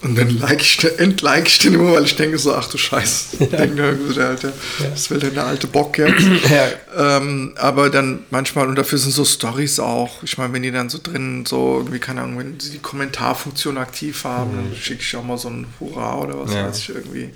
[0.05, 3.49] Und dann like ich, entlike ich den immer, weil ich denke so, ach du Scheiße,
[3.51, 3.67] ja.
[3.67, 6.15] der alte, das will denn der alte Bock jetzt.
[6.51, 7.17] Ja.
[7.17, 10.91] ähm, aber dann manchmal, und dafür sind so Stories auch, ich meine, wenn die dann
[10.91, 15.17] so drin, so irgendwie, keine Ahnung, wenn sie die Kommentarfunktion aktiv haben, dann schicke ich
[15.17, 16.57] auch mal so ein Hurra oder was Mhm.
[16.57, 16.69] Ja.
[16.69, 17.31] weiß ich irgendwie.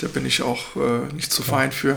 [0.00, 1.96] Da bin ich auch äh, nicht zu fein für.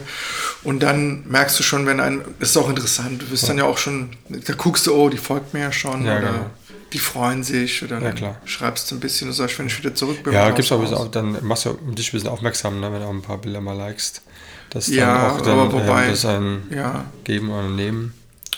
[0.63, 3.65] Und dann merkst du schon, wenn ein, das ist auch interessant, du bist dann ja
[3.65, 6.49] auch schon, da guckst du, oh, die folgt mir ja schon Ja, oder genau.
[6.93, 8.37] Die freuen sich oder dann klar.
[8.45, 10.33] schreibst du ein bisschen, du sagst, wenn ich wieder zurück bin.
[10.33, 13.11] Ja, gibt's auch, auch dann machst du dich ein bisschen aufmerksam, ne, wenn du auch
[13.11, 14.21] ein paar Bilder mal likest.
[14.69, 18.13] Das dann Ja, auch dann, aber wobei- äh, das ein Ja, Geben oder Nehmen.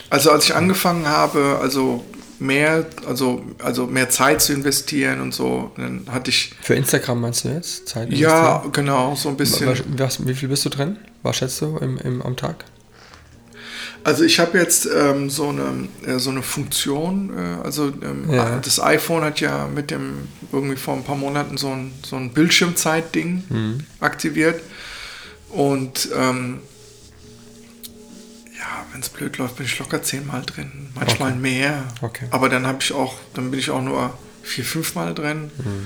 [0.10, 2.04] Also als ich angefangen habe, also
[2.40, 7.46] mehr, also, also mehr Zeit zu investieren und so, dann hatte ich, Für Instagram meinst
[7.46, 7.88] du jetzt?
[7.88, 9.68] Zeit ja, genau, so ein bisschen.
[9.68, 10.98] Was, was, wie viel bist du drin?
[11.22, 12.66] Was schätzt du im, im, am Tag?
[14.06, 18.60] Also ich habe jetzt ähm, so, eine, äh, so eine Funktion, äh, also ähm, Ja.
[18.60, 22.34] das iPhone hat ja mit dem, irgendwie vor ein paar Monaten so ein, so ein
[22.34, 23.80] Bildschirmzeit-Ding Mhm.
[24.02, 24.62] aktiviert
[25.50, 26.60] und ähm,
[28.58, 31.40] ja, wenn es blöd läuft, bin ich locker zehnmal drin, manchmal Okay.
[31.40, 31.84] mehr.
[32.02, 32.26] Okay.
[32.32, 35.52] Aber dann habe ich auch, dann bin ich auch nur vier, fünfmal drin.
[35.58, 35.86] Mhm.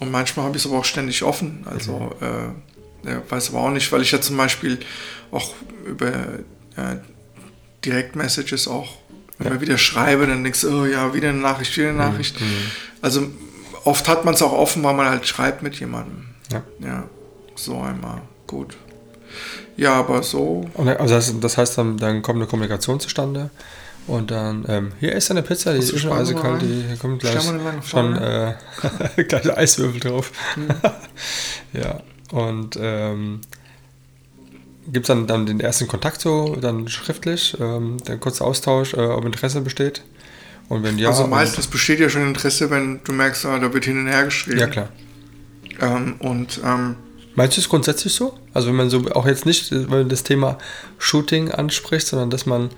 [0.00, 1.64] Und manchmal habe ich es aber auch ständig offen.
[1.70, 4.78] Also äh, ja, weiß aber auch nicht, weil ich ja zum Beispiel
[5.30, 5.54] auch
[5.86, 6.08] über
[6.76, 6.96] äh,
[7.84, 8.88] Direct-Messages auch
[9.38, 12.10] immer wieder schreibe, dann denkst du, oh ja, wieder eine Nachricht, wieder eine Mhm.
[12.12, 12.36] Nachricht.
[13.02, 13.26] Also
[13.84, 16.26] oft hat man es auch offen, weil man halt schreibt mit jemandem.
[16.52, 16.62] Ja.
[16.80, 17.04] Ja,
[17.56, 18.22] so einmal.
[18.46, 18.76] Gut.
[19.76, 20.68] Ja, aber so.
[20.74, 23.50] Und, also das, das heißt, dann, dann kommt eine Kommunikation zustande
[24.06, 26.84] und dann, ähm, hier ist eine Pizza, die Hast ist schon eisekalt, rein?
[26.92, 27.42] die kommt gleich
[27.84, 28.54] schon äh,
[29.24, 30.30] kleine Eiswürfel drauf.
[30.54, 30.68] Hm.
[31.72, 32.00] ja,
[32.30, 33.40] und ähm,
[34.92, 39.00] gibt es dann, dann den ersten Kontakt so, dann schriftlich, ähm, der kurze Austausch, äh,
[39.00, 40.02] ob Interesse besteht.
[40.68, 43.84] Und wenn ja, also meistens besteht ja schon Interesse, wenn du merkst, ah, da wird
[43.84, 44.58] hin und her geschrieben.
[44.58, 44.88] Ja, klar.
[45.80, 46.96] Ähm, und ähm,
[47.34, 48.38] Meinst du es grundsätzlich so?
[48.52, 50.58] Also wenn man so auch jetzt nicht äh, wenn man das Thema
[50.98, 52.70] Shooting anspricht, sondern dass man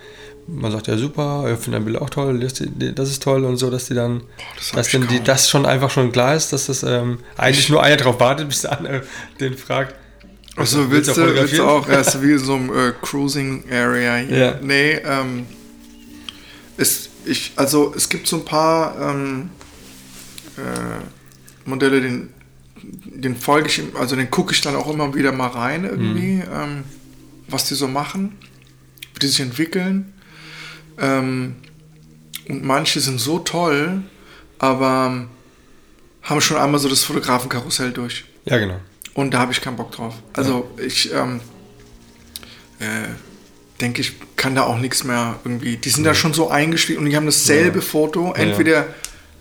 [0.49, 3.57] man sagt ja super, ich finde dein Bild auch toll, das, das ist toll und
[3.57, 4.23] so, dass die dann,
[4.57, 7.19] das hab dass ich dann die, das schon einfach schon klar ist, dass das ähm,
[7.37, 9.03] eigentlich nur einer drauf wartet, bis der andere
[9.41, 9.97] den fragt.
[10.57, 14.39] Also willst du, willst du auch erst wie so einem äh, Cruising Area hier?
[14.39, 14.59] Ja.
[14.63, 15.47] Nee, ähm,
[16.79, 19.51] es, ich, also es gibt so ein paar ähm,
[20.57, 22.31] äh, Modelle, den,
[22.83, 26.85] den folge ich, also den gucke ich dann auch immer wieder mal rein irgendwie, ähm,
[27.49, 28.37] was die so machen,
[29.15, 30.15] wie die sich entwickeln.
[30.99, 31.57] Ähm,
[32.49, 34.03] und manche sind so toll,
[34.59, 35.29] aber ähm,
[36.23, 38.25] haben schon einmal so das Fotografenkarussell durch.
[38.45, 38.81] Ja, genau.
[39.17, 40.15] Und da habe ich keinen Bock drauf.
[40.35, 41.41] Also ich ähm,
[42.79, 42.85] äh,
[43.81, 45.79] denke, ich kann da auch nichts mehr irgendwie.
[45.79, 48.33] Die sind da schon so eingespielt und die haben dasselbe Foto.
[48.35, 48.87] Entweder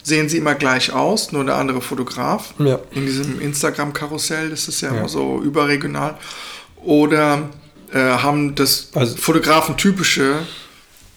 [0.01, 2.53] sehen sie immer gleich aus, nur der andere Fotograf.
[2.57, 2.79] Ja.
[2.91, 4.99] In diesem Instagram-Karussell, das ist ja, Ja.
[4.99, 6.17] immer so überregional.
[6.77, 7.49] Oder
[7.91, 10.37] äh, haben das Also- Fotografen-typische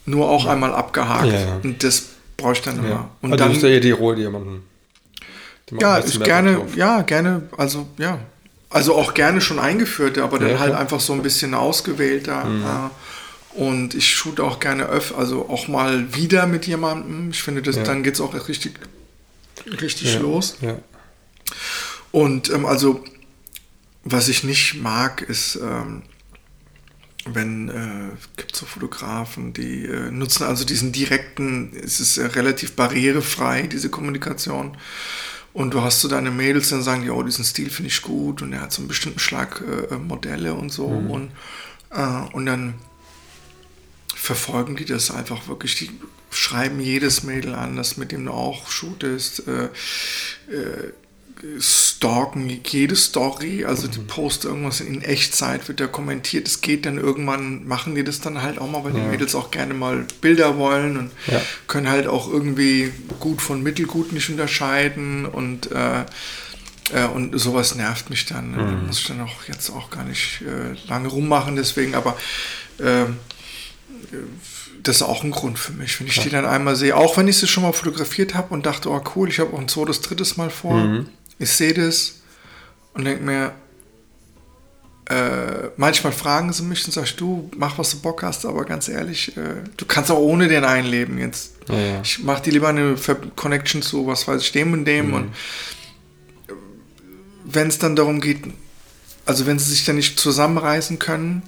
[0.06, 1.26] nur auch einmal abgehakt.
[1.26, 1.60] Ja, ja.
[1.62, 2.06] Und das
[2.36, 2.88] brauche ich dann immer.
[2.88, 3.10] Ja.
[3.20, 4.62] Und also dann, ist ja eher die Rohdiamanten.
[5.68, 8.18] Die machen ja, mehr gerne, ja, gerne, also ja.
[8.70, 12.90] Also auch gerne schon eingeführte, aber dann Ja, halt einfach so ein bisschen ausgewählter.
[13.54, 17.30] Äh, und ich shoot auch gerne öff, also auch mal wieder mit jemandem.
[17.30, 17.82] Ich finde, das, Ja.
[17.82, 18.74] dann geht es auch richtig,
[19.80, 20.20] richtig Ja.
[20.20, 20.56] los.
[22.12, 23.02] Und ähm, also,
[24.04, 26.02] was ich nicht mag, ist, ähm,
[27.24, 32.72] wenn äh, gibt so Fotografen, die äh, nutzen also diesen direkten, es ist äh, relativ
[32.72, 34.76] barrierefrei, diese Kommunikation.
[35.52, 38.42] Und du hast so deine Mädels, dann sagen die, oh, diesen Stil finde ich gut
[38.42, 40.86] und er hat so einen bestimmten Schlag äh, äh, Modelle und so.
[40.86, 41.30] Und,
[41.90, 42.74] äh, und dann
[44.14, 45.76] verfolgen die das einfach wirklich.
[45.76, 45.90] Die
[46.30, 49.48] schreiben jedes Mädel an, das mit dem du auch shootest.
[49.48, 49.64] Äh,
[50.52, 50.92] äh,
[51.60, 56.48] stalken jede Story, also die posten irgendwas in Echtzeit, wird da kommentiert.
[56.48, 59.50] Es geht dann irgendwann, machen die das dann halt auch mal, weil die Mädels auch
[59.50, 61.40] gerne mal Bilder wollen und Ja.
[61.66, 66.00] können halt auch irgendwie gut von mittelgut nicht unterscheiden und äh,
[66.92, 68.54] äh, und sowas nervt mich dann.
[68.54, 72.16] Da muss ich dann auch jetzt auch gar nicht äh, lange rummachen, deswegen, aber
[72.80, 73.16] ähm,
[74.82, 77.28] das ist auch ein Grund für mich, wenn ich die dann einmal sehe, auch wenn
[77.28, 80.00] ich sie schon mal fotografiert habe und dachte, oh cool, ich habe auch ein zweites,
[80.00, 81.04] drittes Mal vor,
[81.38, 82.20] ich sehe das
[82.94, 83.52] und denke mir,
[85.08, 88.88] äh, manchmal fragen sie mich und sagst du, mach was du Bock hast, aber ganz
[88.88, 91.52] ehrlich, äh, du kannst auch ohne den einleben jetzt.
[91.68, 92.00] Ja, ja.
[92.02, 92.96] Ich mache die lieber eine
[93.34, 95.30] Connection zu, was weiß ich, dem und dem und
[97.44, 98.42] wenn es dann darum geht,
[99.24, 101.42] also wenn sie sich dann nicht zusammenreißen können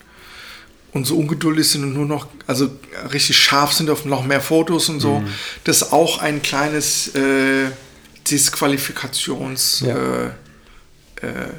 [0.92, 2.70] und so ungeduldig sind und nur noch, also
[3.12, 5.22] richtig scharf sind auf noch mehr Fotos und so,
[5.64, 7.70] das ist auch ein kleines äh,
[8.30, 9.96] Disqualifikations Ja.
[9.96, 10.26] äh,
[11.22, 11.50] äh,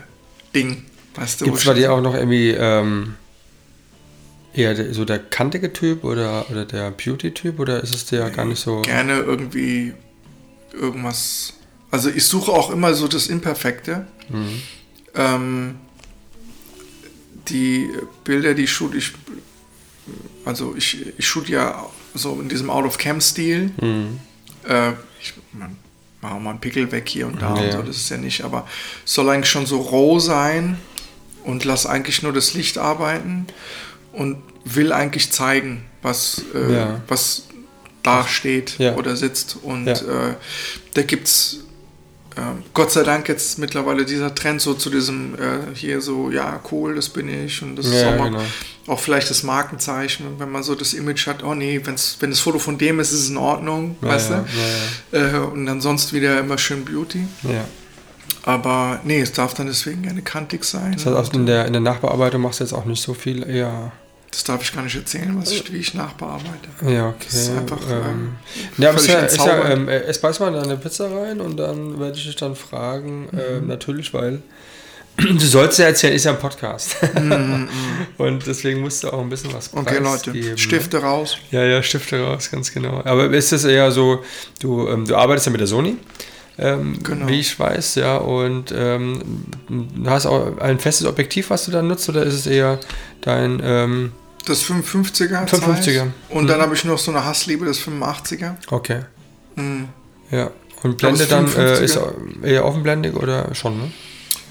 [0.55, 0.85] Ding,
[1.15, 1.45] weißt du?
[1.45, 3.15] Gibt es bei dir auch noch irgendwie ähm,
[4.53, 8.59] eher so der kantige Typ oder, oder der Beauty-Typ oder ist es dir gar nicht
[8.59, 8.81] so?
[8.81, 9.93] gerne irgendwie
[10.73, 11.53] irgendwas.
[11.89, 14.07] Also ich suche auch immer so das Imperfekte.
[14.29, 14.61] Mhm.
[15.15, 15.75] Ähm,
[17.49, 17.89] die
[18.23, 19.13] Bilder, die shoot ich,
[20.45, 23.71] also ich, ich shoot ja so in diesem Out-of-Cam-Stil.
[23.81, 24.19] Mhm.
[24.67, 25.75] Äh, ich man,
[26.21, 27.63] mache mal einen Pickel weg hier und da Ja.
[27.65, 28.67] und so, das ist ja nicht, aber
[29.05, 30.77] es soll eigentlich schon so roh sein
[31.43, 33.47] und lass eigentlich nur das Licht arbeiten
[34.13, 37.01] und will eigentlich zeigen, was, äh, Ja.
[37.07, 37.43] was
[38.03, 38.95] da steht Ja.
[38.95, 39.57] oder sitzt.
[39.61, 40.35] Und äh,
[40.93, 41.59] da gibt es
[42.37, 46.59] ähm, Gott sei Dank jetzt mittlerweile dieser Trend so zu diesem äh, hier so, ja,
[46.71, 48.43] cool, das bin ich und das ist Ja, auch, mal, genau.
[48.87, 52.39] auch vielleicht das Markenzeichen, wenn man so das Image hat, oh nee, wenn's, wenn das
[52.39, 54.45] Foto von dem ist, ist es in Ordnung, Ja, weißt ja,
[55.11, 55.17] du?
[55.17, 57.25] Äh, und dann sonst wieder immer schön Beauty.
[58.43, 60.93] Aber nee, es darf dann deswegen gerne kantig sein.
[60.93, 63.47] Das heißt, auch in der, in der Nachbearbeitung machst du jetzt auch nicht so viel
[63.47, 63.91] eher.
[64.31, 66.69] Das darf ich gar nicht erzählen, was ich, wie ich nachbearbeite.
[66.87, 67.25] Ja, okay.
[67.25, 68.35] Das ist einfach, ähm,
[68.77, 69.73] äh, ja, aber ist völlig ja, ist ja, entzaubernd.
[69.81, 72.55] ähm, äh, es beißt mal in deine Pizza rein und dann werde ich dich dann
[72.55, 73.39] fragen, Mhm.
[73.39, 74.41] ähm, natürlich, weil
[75.17, 76.95] du sollst ja erzählen, ist ja ein Podcast.
[78.17, 80.57] und deswegen musst du auch ein bisschen was Mhm, Okay, Leute, ne?
[80.57, 81.37] Stifte raus.
[81.51, 83.01] Ja, ja, Stifte raus, ganz genau.
[83.03, 84.23] Aber ist es eher so,
[84.61, 85.97] du, ähm, du arbeitest ja mit der Sony,
[86.57, 87.27] ähm, Genau.
[87.27, 89.21] wie ich weiß, ja, und ähm,
[89.69, 92.79] du hast auch ein festes Objektiv, was du dann nutzt, oder ist es eher
[93.21, 94.11] dein, ähm,
[94.45, 95.45] Das 55er.
[95.47, 95.83] 55er.
[95.83, 96.01] Zeiss.
[96.29, 96.47] Und Mhm.
[96.47, 98.55] dann habe ich noch so eine Hassliebe, das 85er.
[98.69, 99.01] okay,
[99.55, 99.89] Mhm.
[100.31, 100.51] ja.
[100.83, 101.79] Und Blende dann äh, 55er?
[101.81, 101.99] ist
[102.43, 103.91] eher offenblendig oder schon, ne?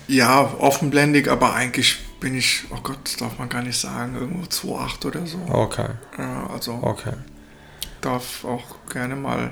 [0.07, 4.45] Ja, offenblendig, aber eigentlich bin ich, oh Gott, das darf man gar nicht sagen, irgendwo
[4.47, 5.39] 2,8 oder so.
[5.49, 5.87] Okay,
[6.19, 7.15] Ja, also okay.
[8.01, 9.51] darf auch gerne mal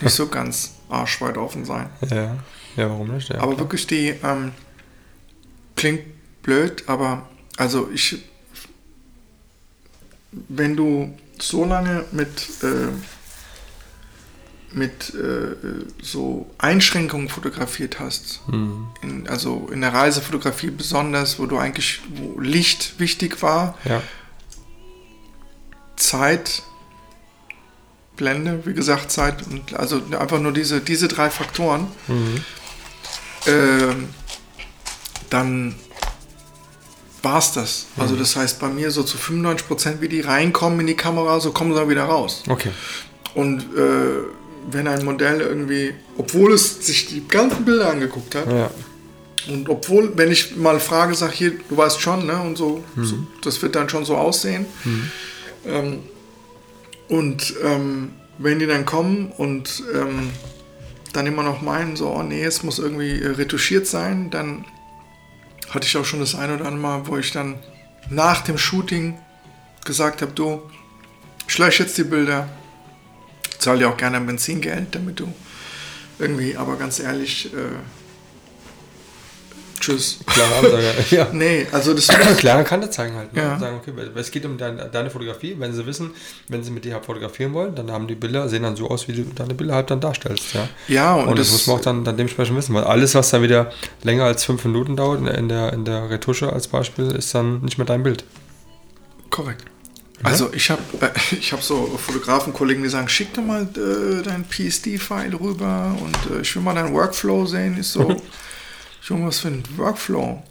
[0.00, 1.88] nicht so ganz arschweit offen sein.
[2.08, 2.36] Ja,
[2.76, 3.28] ja, warum nicht?
[3.28, 3.58] Ja, aber klar.
[3.60, 4.52] wirklich die, ähm,
[5.76, 6.02] klingt
[6.42, 8.22] blöd, aber also ich,
[10.48, 12.92] wenn du so lange mit, äh,
[14.72, 15.56] mit äh,
[16.02, 22.40] so Einschränkungen fotografiert hast, Hm, in, also in der Reisefotografie besonders, wo du eigentlich, wo
[22.40, 24.02] Licht wichtig war, ja,
[25.96, 26.62] Zeit,
[28.16, 32.44] Blende, wie gesagt, Zeit und also einfach nur diese, diese drei Faktoren, mhm.
[33.46, 34.08] ähm,
[35.30, 35.74] dann
[37.24, 37.86] war es das.
[37.96, 41.50] Also das heißt bei mir so zu 95%, wie die reinkommen in die Kamera, so
[41.52, 42.42] kommen sie dann wieder raus.
[42.48, 42.70] okay.
[43.34, 44.22] Und äh,
[44.70, 48.70] wenn ein Modell irgendwie, obwohl es sich die ganzen Bilder angeguckt hat, Ja,
[49.46, 53.16] und obwohl, wenn ich mal frage, sag hier, du weißt schon, ne, und so, so
[53.42, 54.64] das wird dann schon so aussehen.
[55.66, 55.98] Ähm,
[57.08, 60.30] und ähm, wenn die dann kommen und ähm,
[61.12, 64.64] dann immer noch meinen, so, oh nee, es muss irgendwie retuschiert sein, dann
[65.74, 67.58] hatte ich auch schon das eine oder andere Mal, wo ich dann
[68.08, 69.18] nach dem Shooting
[69.84, 70.62] gesagt habe, du,
[71.48, 72.48] ich lösche jetzt die Bilder,
[73.58, 75.32] zahle dir auch gerne ein Benzingeld, damit du
[76.18, 77.58] irgendwie, aber ganz ehrlich, äh,
[79.84, 80.18] tschüss.
[80.26, 80.94] klare Ansage.
[81.10, 81.28] ja.
[81.32, 82.08] Nee, also das
[82.38, 83.32] Klare Kante zeigen halt.
[83.32, 83.42] Ne?
[83.42, 83.58] Ja.
[83.58, 85.56] Sagen, okay, es geht um dein, deine Fotografie.
[85.58, 86.10] Wenn sie wissen,
[86.48, 89.12] wenn sie mit dir fotografieren wollen, dann haben die Bilder, sehen dann so aus, wie
[89.12, 90.54] du deine Bilder halt dann darstellst.
[90.54, 93.14] Ja, Ja, und, und, das, das, muss man auch dann, dann dementsprechend wissen, weil alles,
[93.14, 93.70] was dann wieder
[94.02, 97.34] länger als fünf Minuten dauert, in der, in der, in der Retusche als Beispiel, ist
[97.34, 98.24] dann nicht mehr dein Bild.
[99.30, 99.64] korrekt.
[100.22, 104.44] Also ich habe äh, ich hab so Fotografenkollegen, die sagen, schick doch mal äh, dein
[104.44, 107.76] PSD-File rüber und äh, ich will mal deinen Workflow sehen.
[107.78, 108.08] Ist so,
[109.08, 110.42] Junge, was für ein Workflow?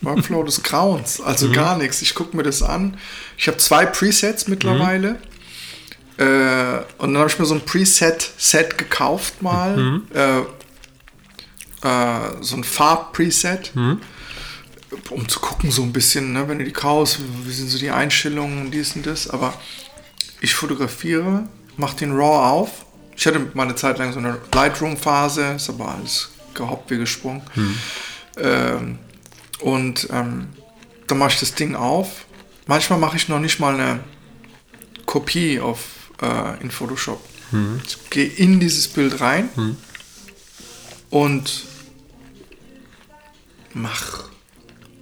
[0.00, 2.00] Workflow des Grauens, also gar nichts.
[2.02, 2.96] Ich gucke mir das an.
[3.36, 5.16] Ich habe zwei Presets mittlerweile.
[6.16, 10.00] Äh, und dann habe ich mir so ein Preset-Set gekauft mal.
[10.14, 10.40] Äh,
[11.86, 14.00] äh, so ein Farbpreset, mhm.
[15.10, 17.90] um zu gucken, so ein bisschen, ne, wenn du die kaufst, wie sind so die
[17.90, 19.28] Einstellungen, dies und das.
[19.28, 19.52] Aber
[20.40, 22.86] ich fotografiere, mache den RAW auf.
[23.16, 27.42] Ich hatte mal eine Zeit lang so eine Lightroom-Phase, ist aber alles gehoppt wie gesprungen.
[27.54, 27.78] Mhm.
[28.38, 28.98] Ähm,
[29.60, 30.48] und ähm,
[31.06, 32.26] dann mache ich das Ding auf.
[32.66, 34.00] Manchmal mache ich noch nicht mal eine
[35.06, 37.20] Kopie auf, äh, in Photoshop.
[37.50, 37.80] Mhm.
[37.86, 39.76] Ich gehe in dieses Bild rein mhm.
[41.10, 41.64] und
[43.72, 44.24] mache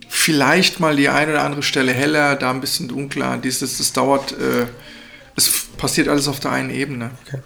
[0.09, 3.36] vielleicht mal die eine oder andere Stelle heller, da ein bisschen dunkler.
[3.39, 4.66] Dieses, das dauert, äh,
[5.36, 7.10] es passiert alles auf der einen Ebene.
[7.27, 7.40] Okay.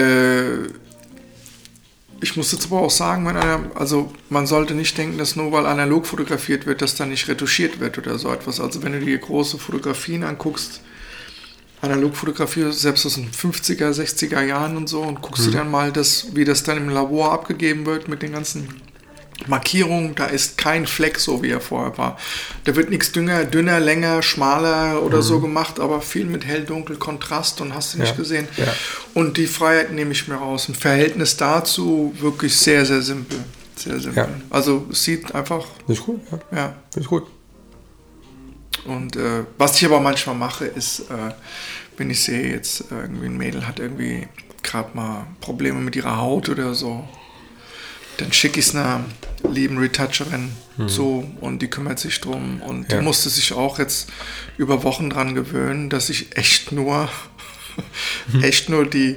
[0.00, 0.68] Äh,
[2.22, 5.66] ich muss jetzt aber auch sagen, einer, also man sollte nicht denken, dass nur weil
[5.66, 8.60] analog fotografiert wird, dass da nicht retuschiert wird oder so etwas.
[8.60, 10.80] Also wenn du dir große Fotografien anguckst,
[11.82, 15.52] Analogfotografie, selbst aus den 50er, 60er Jahren und so, und guckst mhm.
[15.52, 18.68] du dann mal, das, wie das dann im Labor abgegeben wird mit den ganzen
[19.46, 22.18] Markierungen, da ist kein Fleck so, wie er vorher war.
[22.64, 25.22] Da wird nichts dünner, dünner, länger, schmaler oder mhm.
[25.22, 28.16] so gemacht, aber viel mit hell, dunkel, Kontrast und hast du nicht ja.
[28.16, 28.48] gesehen.
[28.56, 28.72] Ja.
[29.14, 30.68] Und die Freiheit nehme ich mir raus.
[30.68, 33.38] Im Verhältnis dazu wirklich sehr, sehr simpel.
[33.76, 34.24] Sehr simpel.
[34.24, 34.28] Ja.
[34.50, 35.66] Also es sieht einfach.
[35.88, 36.56] Ist gut, ja.
[36.56, 36.74] ja.
[36.94, 37.26] Ist gut.
[38.84, 41.34] Und äh, was ich aber manchmal mache, ist, äh,
[41.96, 44.26] wenn ich sehe, jetzt irgendwie ein Mädel hat irgendwie
[44.62, 47.08] gerade mal Probleme mit ihrer Haut oder so,
[48.18, 49.04] dann schicke ich es einer
[49.48, 50.88] lieben Retoucherin mhm.
[50.88, 52.60] zu und die kümmert sich drum.
[52.62, 52.98] Und ja.
[52.98, 54.08] die musste sich auch jetzt
[54.56, 57.08] über Wochen dran gewöhnen, dass ich echt nur,
[58.32, 58.42] mhm.
[58.42, 59.16] echt nur die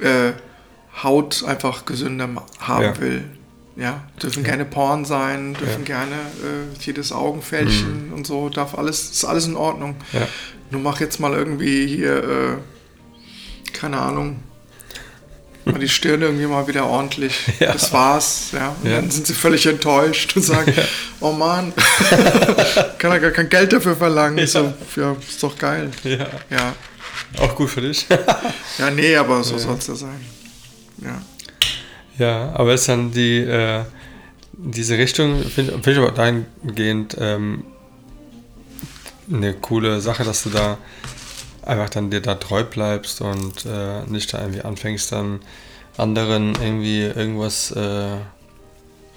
[0.00, 0.32] äh,
[1.02, 2.28] Haut einfach gesünder
[2.58, 3.00] haben ja.
[3.00, 3.24] will.
[3.76, 4.50] Ja, dürfen ja.
[4.50, 8.12] gerne Porn sein, dürfen gerne äh, jedes Augenfältchen mhm.
[8.12, 9.94] und so, darf alles, ist alles in Ordnung.
[10.70, 14.42] Nur mach jetzt mal irgendwie hier, äh, keine Ahnung,
[15.80, 17.34] die Stirn irgendwie mal wieder ordentlich.
[17.58, 17.72] Ja.
[17.72, 18.50] Das war's.
[18.52, 18.74] Ja.
[18.82, 20.72] Und dann sind sie völlig enttäuscht und sagen,
[21.20, 21.72] oh Mann,
[22.98, 24.46] kann er gar kein Geld dafür verlangen.
[24.46, 25.90] So, ja, ist doch geil.
[26.04, 26.26] Ja.
[26.50, 26.74] ja.
[27.38, 28.06] Auch gut für dich.
[28.78, 30.20] ja, nee, aber so soll es ja sein.
[30.98, 31.22] Ja.
[32.18, 33.84] Ja, aber ist dann die, äh,
[34.52, 37.64] diese Richtung, finde find ich aber dahingehend ähm,
[39.32, 40.76] eine coole Sache, dass du da
[41.70, 45.40] einfach dann dir da treu bleibst und äh, nicht da irgendwie anfängst, dann
[45.96, 48.16] anderen irgendwie irgendwas äh,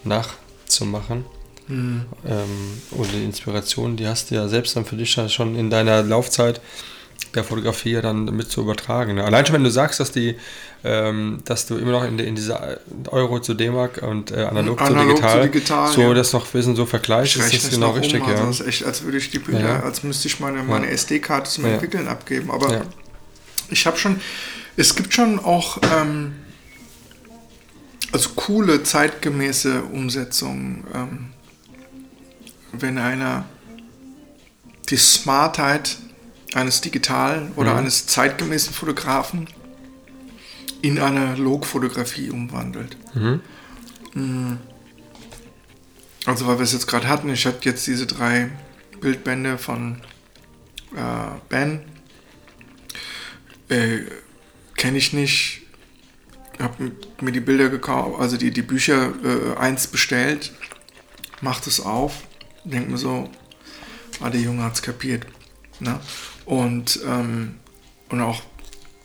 [0.04, 1.26] nachzumachen.
[1.68, 2.06] Mhm.
[2.26, 6.04] Ähm, oder die Inspiration, die hast du ja selbst dann für dich schon in deiner
[6.04, 6.62] Laufzeit
[7.35, 9.15] der Fotografie dann mit zu übertragen.
[9.15, 9.23] Ne?
[9.23, 10.35] Allein schon, wenn du sagst, dass die,
[10.84, 12.77] ähm, dass du immer noch in, in dieser
[13.10, 16.14] Euro zu D-Mark und äh, analog, analog, zu digital, zu digital so ja.
[16.14, 18.22] das noch wissen, so vergleichst, ist das genau richtig.
[18.22, 18.35] Um, ja.
[18.35, 19.80] Also das ist echt, als würde ich die Bilder, ja.
[19.84, 22.52] als müsste ich meine, meine SD-Karte zum Entwickeln abgeben.
[22.52, 22.84] Aber
[23.69, 24.22] ich habe schon,
[24.77, 26.34] es gibt schon auch ähm,
[28.11, 30.84] also coole zeitgemäße Umsetzungen.
[30.94, 31.30] Ähm,
[32.73, 33.45] wenn einer
[34.90, 35.98] die Smartheit
[36.54, 37.80] eines digitalen oder mhm.
[37.80, 39.48] eines zeitgemäßen Fotografen
[40.82, 42.98] in Analogfotografie umwandelt.
[43.14, 43.42] Mhm.
[44.14, 44.58] Mm.
[46.26, 48.50] Also weil wir es jetzt gerade hatten, ich hatte jetzt diese drei
[49.02, 50.02] Bildbände von
[50.96, 51.82] äh, Ben.
[53.70, 54.00] Äh,
[54.76, 55.62] Kenne ich nicht.
[56.60, 60.52] Habe mir die Bilder gekauft, also die, die Bücher äh, eins bestellt,
[61.42, 62.24] macht es auf,
[62.64, 63.30] denkt mir so,
[64.20, 65.26] ah, der Junge hat es kapiert.
[65.80, 66.00] Ne?
[66.45, 67.56] Und, ähm,
[68.10, 68.41] und auch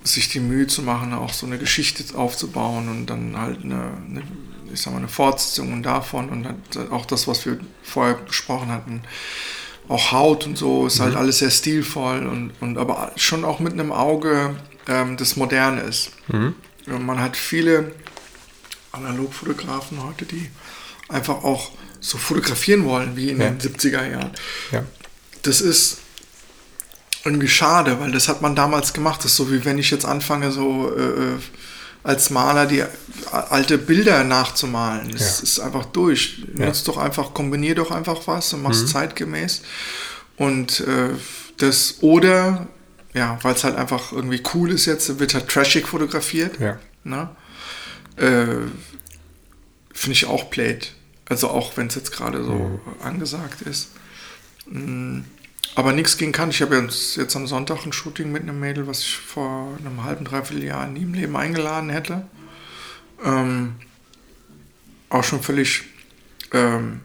[0.03, 4.23] sich die Mühe zu machen, auch so eine Geschichte aufzubauen und dann halt eine, eine
[4.73, 9.03] ich sag mal, eine Fortsetzung davon und auch das, was wir vorher besprochen hatten,
[9.89, 11.15] auch Haut und so, ist halt mhm.
[11.15, 14.57] halt alles sehr stilvoll und, und aber schon auch mit einem Auge,
[14.87, 16.11] ähm, das moderne ist.
[16.29, 16.55] Mhm.
[16.87, 17.93] Man hat viele
[18.93, 20.51] Analogfotografen heute, die
[21.09, 21.71] einfach auch
[22.01, 23.51] so fotografieren wollen wie in ja.
[23.51, 24.31] den 70er Jahren.
[24.73, 24.85] Ja.
[25.43, 25.99] Das ist
[27.25, 29.21] irgendwie schade, weil das hat man damals gemacht.
[29.21, 31.39] Das ist so wie wenn ich jetzt anfange, so äh, äh
[32.05, 32.85] als Maler die
[33.31, 35.11] alte Bilder nachzumalen.
[35.13, 35.43] Das ja.
[35.43, 36.43] ist einfach durch.
[36.57, 36.67] Ja.
[36.67, 38.87] Nutz doch einfach, kombinier doch einfach was und machst mhm.
[38.87, 39.63] zeitgemäß.
[40.37, 41.11] Und äh,
[41.59, 42.69] das oder,
[43.13, 46.59] ja, weil es halt einfach irgendwie cool ist jetzt, wird halt trashig fotografiert.
[46.61, 46.79] Ja.
[47.05, 47.29] Ne?
[48.17, 48.69] Äh,
[49.93, 50.93] Finde ich auch played.
[51.29, 52.81] Also auch wenn es jetzt gerade so mhm.
[53.03, 53.89] angesagt ist.
[54.67, 55.25] Mhm.
[55.75, 56.51] Aber nichts gegen kann.
[56.51, 60.05] Ich habe jetzt, jetzt am Sonntag ein Shooting mit einem Mädel, was ich vor einem
[60.05, 62.27] halben, dreiviertel Jahr nie im Leben eingeladen hätte.
[63.25, 63.77] Ähm,
[65.09, 65.85] auch schon völlig
[66.53, 67.01] ähm,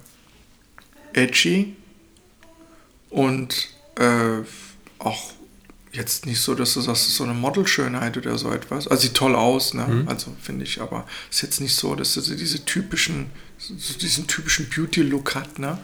[1.14, 1.76] edgy
[3.10, 4.42] und äh,
[5.00, 5.32] auch
[5.92, 8.88] jetzt nicht so, dass du sagst, es ist so eine Modelschönheit oder so etwas.
[8.88, 9.86] Also sieht toll aus, ne?
[9.88, 10.08] Mhm.
[10.08, 13.28] Also finde ich, aber ist jetzt nicht so, dass du diese typischen,
[13.78, 15.78] so diesen typischen Beauty-Look hat, ne?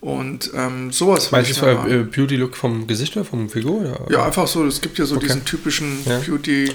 [0.00, 3.80] Und ähm, sowas Meinst du mal- äh, Beauty-Look vom Gesicht oder vom Figur?
[3.80, 4.06] Oder?
[4.10, 5.26] Ja, einfach so, es gibt ja so Okay.
[5.26, 6.18] diesen typischen Ja.
[6.18, 6.72] Beauty,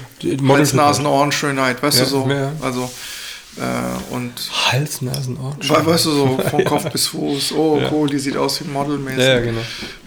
[0.48, 2.28] Hals, Nasen, Ohren, Schönheit, weißt Ja, du so?
[2.30, 2.52] ja.
[2.60, 2.90] Also,
[3.56, 4.32] äh, und
[4.70, 5.56] Hals, Nasen, Ohren.
[5.60, 9.18] we- weißt du so, von Kopf bis Fuß, oh cool, die sieht aus wie Modelmäßig.
[9.24, 9.60] Ja, genau.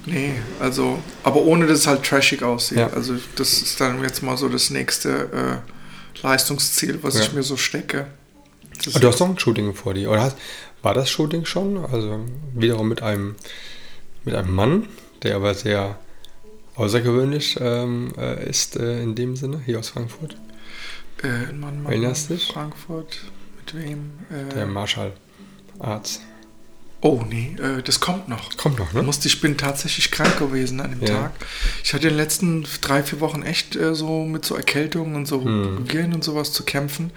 [0.06, 2.80] Nee, also, aber ohne dass es halt trashig aussieht.
[2.94, 7.58] Also, das ist dann jetzt mal so das nächste äh, Leistungsziel, was ich mir so
[7.58, 8.08] stecke.
[8.86, 10.22] Du hast noch ein Shooting vor dir, oder?
[10.24, 10.38] Hast,
[10.82, 11.78] war das Shooting schon?
[11.86, 12.20] Also
[12.54, 13.36] wiederum mit einem,
[14.26, 14.88] mit einem Mann,
[15.24, 15.98] der aber sehr
[16.76, 20.36] außergewöhnlich ähm, äh, ist äh, in dem Sinne, hier aus Frankfurt.
[21.24, 22.48] äh, Mann, Mann, Erinnerst dich?
[22.48, 23.22] Frankfurt,
[23.60, 24.12] mit wem?
[24.56, 25.14] Der Äh, Marschall
[25.80, 26.22] Arzt.
[27.02, 28.58] oh, nee, äh, das kommt noch.
[28.58, 29.04] Kommt noch, ne?
[29.04, 31.22] Musste, ich bin tatsächlich krank gewesen an dem Ja.
[31.24, 31.32] Tag.
[31.84, 35.28] Ich hatte in den letzten drei, vier Wochen echt äh, so mit so Erkältungen und
[35.28, 35.90] so Hm.
[35.92, 37.12] Viren und sowas zu kämpfen.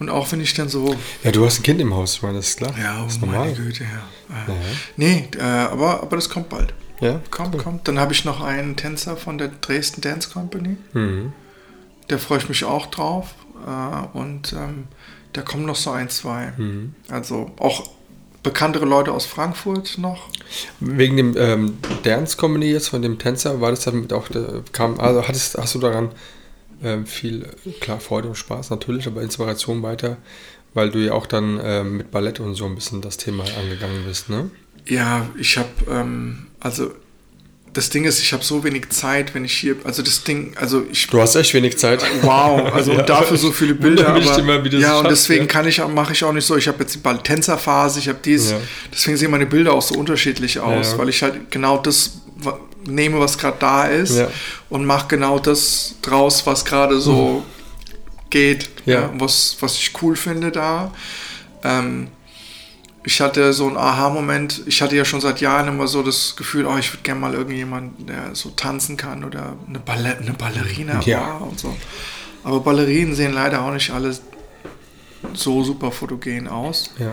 [0.00, 2.38] Und auch wenn ich dann so, Ja, du hast ein Kind im Haus, ich meine,
[2.38, 2.74] das ist klar.
[2.76, 3.52] ja, oh meine.
[3.52, 4.34] Güte, ja.
[4.34, 4.54] Äh, Ja.
[4.96, 6.74] Nee, äh, aber, aber das kommt bald.
[7.00, 7.62] Ja, Kommt, cool.
[7.62, 7.86] kommt.
[7.88, 10.76] Dann habe ich noch einen Tänzer von der Dresden Dance Company.
[10.92, 11.32] Mhm.
[12.08, 13.34] Da freue ich mich auch drauf.
[13.66, 14.84] Äh, und ähm,
[15.32, 16.52] da kommen noch so ein, zwei.
[16.56, 16.94] Mhm.
[17.08, 17.88] Also auch
[18.42, 20.28] bekanntere Leute aus Frankfurt noch.
[20.80, 24.98] Wegen dem ähm, Dance Company jetzt von dem Tänzer, war das damit auch, der, kam,
[24.98, 26.08] also hattest, hast du daran
[26.82, 27.46] ähm, viel,
[27.80, 30.16] klar, Freude und Spaß natürlich, aber Inspiration weiter,
[30.74, 34.04] weil du ja auch dann ähm, mit Ballett und so ein bisschen das Thema angegangen
[34.06, 34.50] bist, ne?
[34.86, 36.92] Ja, ich habe, ähm, also
[37.72, 40.84] das Ding ist, ich habe so wenig Zeit, wenn ich hier, also das Ding, also
[40.90, 42.02] ich Du hast echt wenig Zeit.
[42.22, 43.00] Wow, also Ja.
[43.00, 44.08] und dafür so viele Bilder.
[44.08, 45.46] Aber, immer, ja, und schaffst, deswegen ja.
[45.46, 46.56] kann ich, mache ich auch nicht so.
[46.56, 48.50] Ich habe jetzt die Ball-Tänzerphase, ich habe dies.
[48.50, 48.60] Ja.
[48.92, 52.20] Deswegen sehen meine Bilder auch so unterschiedlich aus, weil ich halt genau das
[52.86, 54.28] nehme, was gerade da ist Ja.
[54.68, 57.44] und mache genau das draus, was gerade so
[58.30, 59.00] geht, Ja.
[59.00, 59.10] ja.
[59.18, 60.92] was, was ich cool finde da.
[61.64, 62.08] Ähm,
[63.02, 64.62] ich hatte so einen Aha-Moment.
[64.66, 67.32] Ich hatte ja schon seit Jahren immer so das Gefühl, oh, ich würde gerne mal
[67.34, 71.36] irgendjemanden, der so tanzen kann oder eine, Balle eine Ballerina Ja.
[71.38, 71.74] und so.
[72.44, 74.16] Aber Ballerinen sehen leider auch nicht alle
[75.34, 77.12] so super fotogen aus, Ja.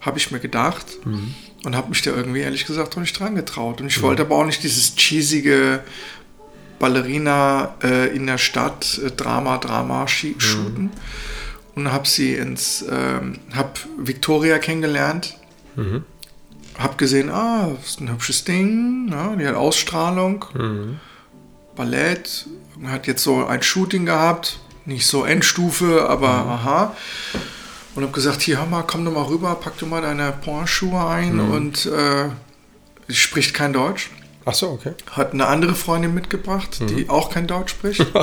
[0.00, 0.86] habe ich mir gedacht.
[1.04, 1.34] Mhm.
[1.64, 3.80] Und habe mich da irgendwie ehrlich gesagt auch nicht dran getraut.
[3.80, 5.80] Und ich wollte aber auch nicht dieses cheesige
[6.78, 10.90] Ballerina äh, in der Stadt äh, Drama, Drama shi- shooten.
[11.74, 15.36] Und habe sie ins, ähm, habe Victoria kennengelernt.
[15.76, 16.04] Mhm.
[16.78, 19.36] Habe gesehen, ah, das ist ein hübsches Ding, ne?
[19.38, 20.44] die hat Ausstrahlung.
[20.54, 20.98] Mhm.
[21.76, 22.46] Ballett,
[22.86, 26.96] hat jetzt so ein Shooting gehabt, nicht so Endstufe, aber aha.
[27.94, 31.06] Und habe gesagt, hier, hör mal, komm doch mal rüber, pack du mal deine Pointe-Schuhe
[31.06, 32.30] ein und äh,
[33.12, 34.10] spricht kein Deutsch.
[34.44, 34.94] Ach so, okay.
[35.10, 38.00] Hat eine andere Freundin mitgebracht, die auch kein Deutsch spricht.
[38.14, 38.16] und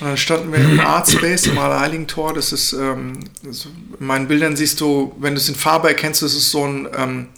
[0.00, 2.34] dann standen wir im Art Space im Allerheiligentor.
[2.34, 3.68] Das ist, ähm, so,
[4.00, 6.88] in meinen Bildern siehst du, wenn du es in Farbe erkennst, das ist so ein
[6.96, 7.28] ähm,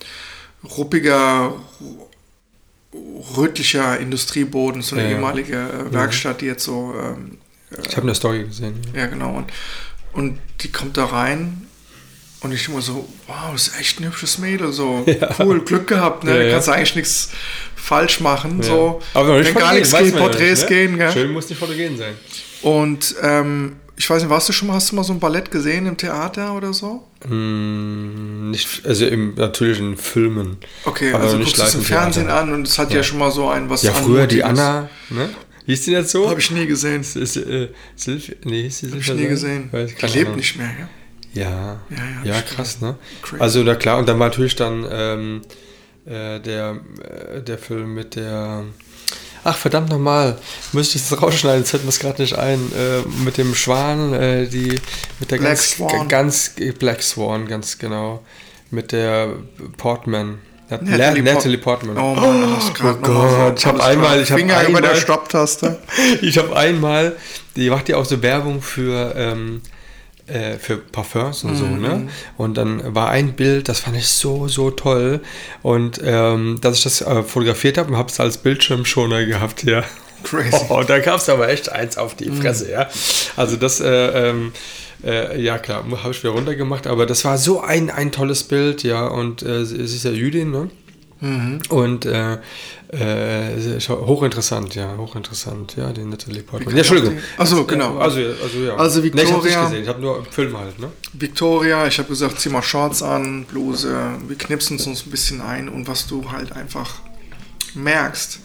[0.65, 1.55] ruppiger,
[3.37, 5.17] rötlicher Industrieboden, so eine Ja, ja.
[5.17, 7.39] ehemalige äh, Werkstatt, die jetzt so ähm,
[7.87, 8.81] Ich habe eine Story gesehen.
[8.95, 9.01] Ja.
[9.01, 9.37] ja, genau.
[9.37, 9.51] Und,
[10.13, 11.67] und die kommt da rein
[12.41, 14.73] und ich immer so, wow, das ist echt ein hübsches Mädel.
[14.73, 15.05] So
[15.39, 16.37] cool, Glück gehabt, ne?
[16.37, 16.53] Ja, ja.
[16.53, 17.31] kannst du eigentlich nichts
[17.75, 18.63] falsch machen.
[18.63, 19.01] So.
[19.15, 20.77] Aber nicht Wenn gar nichts ja Porträts nicht, ne?
[20.77, 21.13] gehen, gell?
[21.13, 22.15] Schön muss nicht fotogen sein.
[22.63, 25.51] Und ähm, ich weiß nicht, warst du schon mal, hast du mal so ein Ballett
[25.51, 27.03] gesehen im Theater oder so?
[27.27, 30.59] Mm, nicht, also im, natürlich in Filmen.
[30.85, 32.43] Okay, also noch guckst du es im Fernsehen Theater.
[32.43, 33.03] an und es hat ja.
[33.03, 34.45] schon mal so ein was Ja, früher die.
[34.45, 35.31] Anna, ne?
[35.69, 36.31] Hieß die jetzt so?
[36.31, 37.03] Habe ich nie gesehen.
[37.03, 39.69] Das ist, äh, Silvia, nee, hieß die Habe ich Silvia nie Sein?
[39.69, 39.69] gesehen.
[39.71, 40.89] Weiß, Die lebt nicht mehr, ja?
[41.35, 42.97] Ja, Ja, ja, ja, krass, ne?
[43.21, 43.43] Crazy.
[43.43, 45.43] Also, na klar, und dann war natürlich dann ähm,
[46.07, 46.81] äh, der,
[47.37, 48.65] äh, der Film mit der.
[49.45, 50.39] Ach, verdammt nochmal,
[50.73, 52.73] müsste ich das rausschneiden, jetzt fällt mir es gerade nicht ein.
[52.73, 54.81] Äh, mit dem Schwan, äh, die,
[55.21, 56.09] mit der Black ganz, Swan.
[56.09, 58.25] ganz, Black Swan, ganz genau.
[58.71, 59.35] Mit der
[59.77, 60.39] Portman.
[60.71, 61.99] Natalie Natalie, Port- Natalie Portman.
[61.99, 65.79] Oh Mann, oh so Gott, ich habe einmal, ich habe Finger über der einmal, Stopptaste.
[66.23, 67.17] ich habe einmal,
[67.57, 69.63] die macht ja auch so Werbung für, ähm,
[70.27, 71.81] äh, für Parfums und so, Mhm.
[71.81, 72.09] ne?
[72.37, 75.21] Und dann war ein Bild, das fand ich so, so toll.
[75.63, 79.83] Und ähm, dass ich das äh, fotografiert habe und habe es als Bildschirmschoner gehabt, ja.
[80.25, 80.49] Crazy.
[80.55, 80.63] Mhm.
[80.69, 82.89] Oh, da gab es aber echt eins auf die Fresse, ja.
[83.37, 84.53] Also das, äh, ähm,
[85.05, 88.83] äh, ja klar, habe ich wieder runtergemacht, aber das war so ein, ein tolles Bild,
[88.83, 89.07] ja.
[89.07, 90.71] Und äh, sie ist ja Jüdin, ne?
[91.21, 91.61] Mhm.
[91.71, 92.39] Und äh,
[92.91, 96.73] äh, hochinteressant, ja, hochinteressant, ja, die Natalie Portman.
[96.75, 97.19] Ja, Entschuldigung.
[97.37, 97.99] Ach so, genau.
[97.99, 98.77] Also, also, ja.
[98.77, 100.91] Also Nee, ich habe nicht Victoria- gesehen, ich habe nur Filme halt, ne?
[101.13, 103.93] Victoria, ich habe gesagt, zieh mal Shorts an, Bluse,
[104.29, 107.01] wir knipsen uns ein bisschen ein und was du halt einfach
[107.75, 108.39] merkst,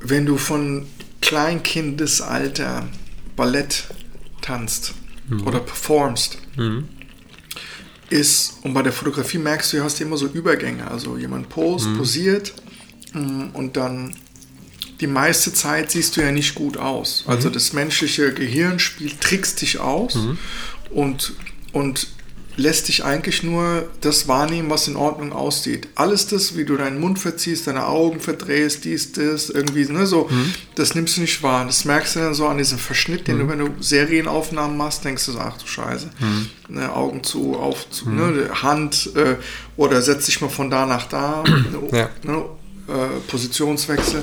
[0.00, 0.86] wenn du von
[1.20, 2.88] Kleinkindesalter
[3.36, 3.84] Ballett
[4.40, 4.94] tanzt
[5.44, 6.38] oder performst,
[8.10, 10.90] ist, und bei der Fotografie merkst du, du hast immer so Übergänge.
[10.90, 12.52] Also jemand post, posiert
[13.12, 14.14] mm, und dann
[15.00, 17.24] die meiste Zeit siehst du ja nicht gut aus.
[17.26, 20.18] Also das menschliche Gehirn spielt, trickst dich aus
[20.90, 21.32] und,
[21.72, 22.08] und
[22.56, 25.88] lässt dich eigentlich nur das wahrnehmen, was in Ordnung aussieht.
[25.94, 30.28] Alles das, wie du deinen Mund verziehst, deine Augen verdrehst, dies, das, irgendwie, ne, so,
[30.74, 31.64] das nimmst du nicht wahr.
[31.64, 35.26] Das merkst du dann so an diesem Verschnitt, den du, wenn du Serienaufnahmen machst, denkst
[35.26, 36.10] du so, ach du Scheiße,
[36.68, 39.36] ne, Augen zu, auf, zu, ne, Hand, äh,
[39.76, 41.42] oder setz dich mal von da nach da,
[41.92, 42.10] Ja.
[42.24, 42.44] ne,
[42.88, 44.22] äh, Positionswechsel.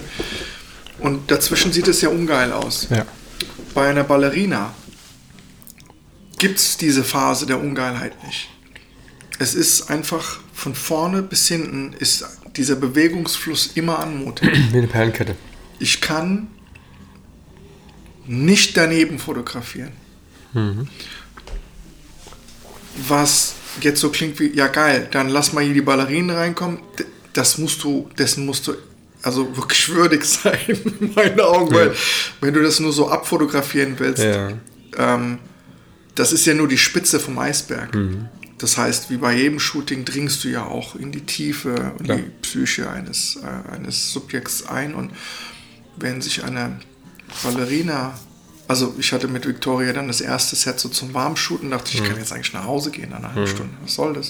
[0.99, 2.88] Und dazwischen sieht es ja ungeil aus.
[2.90, 3.06] Ja.
[3.74, 4.74] Bei einer Ballerina
[6.38, 8.49] gibt es diese Phase der Ungeilheit nicht.
[9.39, 14.49] Es ist einfach von vorne bis hinten ist dieser Bewegungsfluss immer anmutig.
[14.72, 15.35] Wie eine Perlenkette.
[15.80, 16.47] Ich kann
[18.26, 19.91] nicht daneben fotografieren.
[23.07, 26.80] Was jetzt so klingt wie, ja geil, dann lass mal hier die Ballerinen reinkommen.
[27.34, 28.73] Das musst du, dessen musst du
[29.22, 30.57] also wirklich würdig sein,
[30.99, 31.93] in meinen Augen, weil
[32.41, 34.49] wenn du das nur so abfotografieren willst, Ja.
[34.97, 35.38] ähm,
[36.18, 37.95] das ist ja nur die Spitze vom Eisberg.
[38.57, 42.23] Das heißt, wie bei jedem Shooting dringst du ja auch in die Tiefe und die
[42.41, 44.95] Psyche eines, äh, eines Subjekts ein.
[44.95, 45.11] Und
[45.95, 46.80] wenn sich eine
[47.44, 48.18] Ballerina,
[48.68, 52.07] also ich hatte mit Victoria dann das erste Set so zum Warmshooten, dachte ich, ich
[52.07, 53.73] kann jetzt eigentlich nach Hause gehen nach einer halben Stunde.
[53.84, 54.30] Was soll das?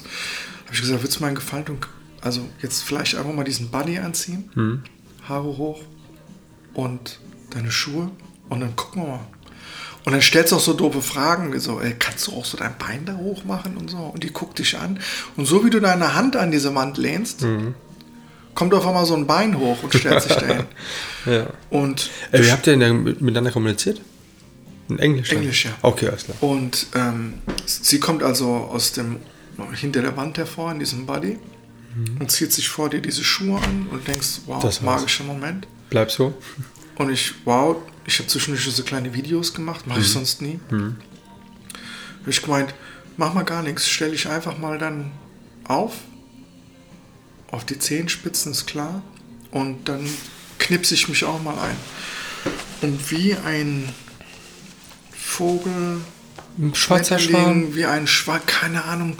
[0.66, 1.78] Habe ich gesagt, würdest du mir einen Gefallen tun?
[2.20, 4.50] Also jetzt vielleicht einfach mal diesen Buddy anziehen,
[5.30, 5.82] Haare hoch
[6.74, 7.20] und
[7.52, 8.12] deine Schuhe
[8.50, 9.28] und dann gucken wir mal.
[10.08, 12.56] Und dann stellst du auch so doofe Fragen, wie so, ey, kannst du auch so
[12.56, 13.98] dein Bein da hoch machen und so?
[13.98, 15.02] Und die guckt dich an.
[15.36, 17.46] Und so wie du deine Hand an diese Wand lehnst,
[18.56, 20.64] kommt auf einmal so ein Bein hoch und stellt sich dahin.
[21.26, 21.48] Ja.
[21.70, 24.00] Und, Äh, wie habt ihr denn miteinander kommuniziert?
[24.88, 25.30] In Englisch?
[25.34, 25.72] Englisch, ja.
[25.82, 26.38] Okay, alles klar.
[26.40, 27.34] und ähm,
[27.66, 29.18] sie kommt also aus dem,
[29.74, 31.38] hinter der Wand hervor in diesem Buddy
[32.22, 35.68] und zieht sich vor dir diese Schuhe an und denkst, wow, Das magischer Moment.
[35.90, 36.34] Bleib so.
[36.98, 37.76] Und ich, wow,
[38.08, 40.06] ich habe zwischendurch so kleine Videos gemacht, mache Mhm.
[40.06, 40.60] ich sonst nie.
[40.72, 42.74] Hab ich gemeint,
[43.18, 45.12] mach mal gar nichts, stell dich einfach mal dann
[45.66, 45.94] auf,
[47.52, 49.02] auf die Zehenspitzen ist klar,
[49.52, 50.08] und dann
[50.60, 51.76] knipse ich mich auch mal ein.
[52.82, 53.90] Und wie ein
[55.12, 56.02] Vogel,
[56.58, 57.76] Ein schwarzer Schwan.
[57.76, 59.18] wie ein Schwan, keine Ahnung,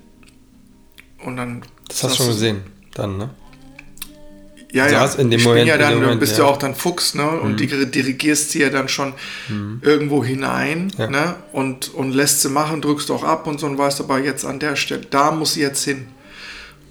[1.23, 1.61] Und dann.
[1.87, 2.61] Das hast du schon du- gesehen.
[2.93, 3.29] Dann, ne?
[4.73, 5.05] ja, Du ja.
[5.15, 6.45] in dem ich Moment- ja dann, du Moment, bist ja.
[6.45, 7.29] ja auch dann Fuchs, ne?
[7.29, 9.13] Und die dirigierst sie ja dann schon
[9.81, 11.07] irgendwo hinein, Ja.
[11.09, 11.35] ne?
[11.51, 14.59] Und, und lässt sie machen, drückst auch ab und so und weißt aber jetzt an
[14.59, 16.07] der Stelle, da muss sie jetzt hin.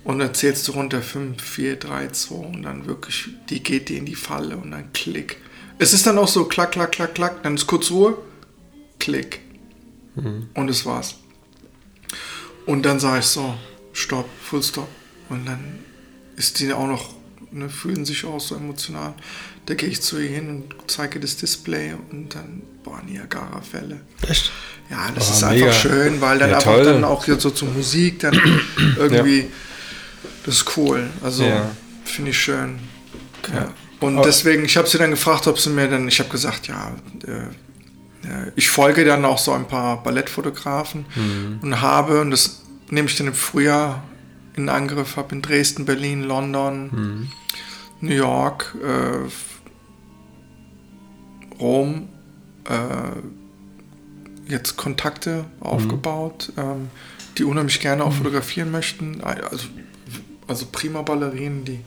[0.04, 3.98] Und dann zählst du runter 5, 4, 3, 2 und dann wirklich, die geht dir
[3.98, 5.36] in die Falle und dann klick.
[5.78, 8.16] Es ist dann auch so klack, klack, klack, klack, dann ist kurz Ruhe,
[8.98, 9.40] klick.
[10.54, 11.16] Und das war's.
[12.66, 13.54] Und dann sage ich so,
[13.92, 14.88] stopp, full stop.
[15.28, 15.78] Und dann
[16.36, 17.14] ist die auch noch,
[17.52, 19.14] ne, fühlen sich auch so emotional.
[19.66, 24.00] Da gehe ich zu ihr hin und zeige das Display und dann, boah, Niagara-Fälle.
[24.28, 24.50] Echt?
[24.90, 25.66] Ja, das Oh, ist mega.
[25.66, 28.34] einfach schön, weil dann Ja, einfach dann auch jetzt so zur Musik dann
[28.98, 29.46] irgendwie,
[30.44, 31.08] das ist cool.
[31.22, 31.70] Also Ja.
[32.04, 32.78] finde ich schön.
[33.52, 33.72] Ja.
[34.00, 36.68] Und Aber- deswegen, ich habe sie dann gefragt, ob sie mir dann, ich habe gesagt,
[36.68, 36.92] ja,
[37.26, 37.46] äh,
[38.56, 41.58] ich folge dann auch so ein paar Ballettfotografen Mhm.
[41.62, 44.02] und habe, und das nehme ich dann im Frühjahr
[44.56, 47.28] in Angriff, habe in Dresden, Berlin, London, Mhm.
[48.02, 49.28] New York, äh,
[51.60, 52.08] Rom
[52.68, 56.88] äh, jetzt Kontakte aufgebaut, ähm,
[57.38, 59.20] die unheimlich gerne auch fotografieren möchten.
[59.22, 59.66] Also,
[60.50, 61.78] also prima Ballerinen, die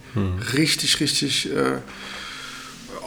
[0.53, 1.77] richtig, richtig äh,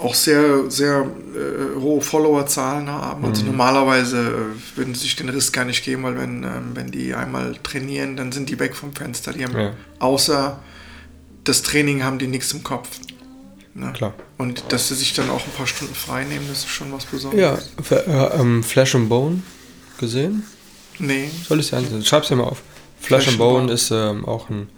[0.03, 3.25] auch sehr, sehr äh, hohe Followerzahlen haben.
[3.25, 6.91] Also normalerweise äh, würden sie sich den Riss gar nicht geben, weil wenn, ähm, wenn
[6.91, 9.33] die einmal trainieren, dann sind die weg vom Fenster.
[9.33, 9.73] Die haben Ja.
[9.99, 10.59] außer
[11.45, 12.89] das Training haben die nichts im Kopf.
[13.75, 13.93] Ne?
[13.95, 14.15] Klar.
[14.37, 17.05] Und dass sie sich dann auch ein paar Stunden frei nehmen, das ist schon was
[17.05, 17.71] Ja, Besonderes.
[17.79, 19.43] f- äh, ähm, Flash and Bone
[19.99, 20.43] gesehen?
[20.99, 21.31] Nee.
[21.49, 21.87] Soll ich sagen?
[22.05, 22.63] Schreib's dir mal auf.
[23.01, 23.73] Flash, Flash and and Bone Bone.
[23.73, 24.69] ist ähm, auch ein,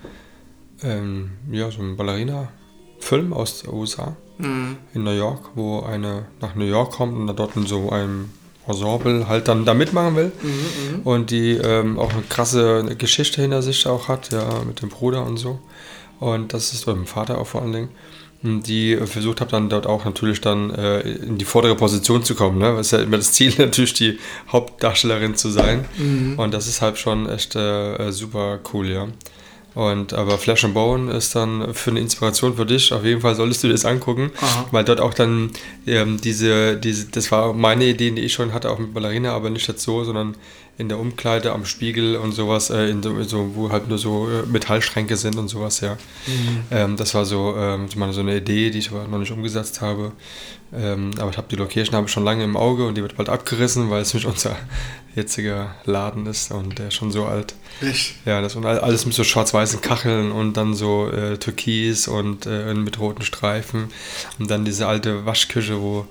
[0.83, 4.77] ähm, ja, so ein Ballerina-Film aus den USA Hm.
[4.95, 8.31] in New York, wo eine nach New York kommt und da dort in so einem
[8.69, 10.33] Ensemble halt dann da mitmachen will.
[11.05, 15.25] Und die ähm, auch eine krasse Geschichte hinter sich auch hat, ja, mit dem Bruder
[15.27, 15.59] und so.
[16.21, 17.89] Und das ist beim Vater auch vor allen Dingen.
[18.43, 22.37] Und die versucht habe dann dort auch natürlich dann äh, in die vordere Position zu
[22.37, 22.59] kommen.
[22.59, 22.77] Ne?
[22.77, 24.19] Das ist ja immer das Ziel, natürlich die
[24.53, 25.87] Hauptdarstellerin zu sein.
[26.39, 29.09] Und das ist halt schon echt äh, super cool, ja.
[29.79, 32.93] Und aber Flash and Bone ist dann für eine Inspiration für dich.
[32.93, 34.67] Auf jeden Fall solltest du dir das angucken, Aha.
[34.73, 35.51] weil dort auch dann
[35.87, 39.51] ähm, diese, diese, das war meine Idee, die ich schon hatte, auch mit Ballerina, aber
[39.51, 40.35] nicht jetzt so, sondern
[40.79, 44.29] in der Umkleide am Spiegel und sowas, äh, in so, so, wo halt nur so
[44.29, 45.97] äh, Metallschränke sind und sowas, ja.
[46.73, 49.31] Ähm, das war so, ähm, ich meine, so eine Idee, die ich aber noch nicht
[49.31, 50.11] umgesetzt habe.
[50.73, 53.17] Ähm, aber ich habe die Location habe ich schon lange im Auge und die wird
[53.17, 54.57] bald abgerissen, weil es nicht unser
[55.19, 57.55] jetziger Laden ist und der ist schon so alt.
[57.83, 58.15] Echt?
[58.25, 62.47] Ja, das und all- alles mit so schwarz-weißen Kacheln und dann so äh, Türkis und
[62.47, 63.91] äh, mit roten Streifen
[64.39, 66.07] und dann diese alte Waschküche, wo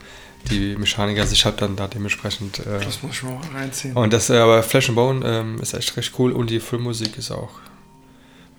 [0.51, 2.59] die Mechaniker sich halt dann da dementsprechend.
[2.59, 3.95] Äh, Das muss ich mal reinziehen.
[3.97, 7.17] und das, äh, aber Flash and Bone ähm, ist echt recht cool und die Filmmusik
[7.17, 7.49] ist auch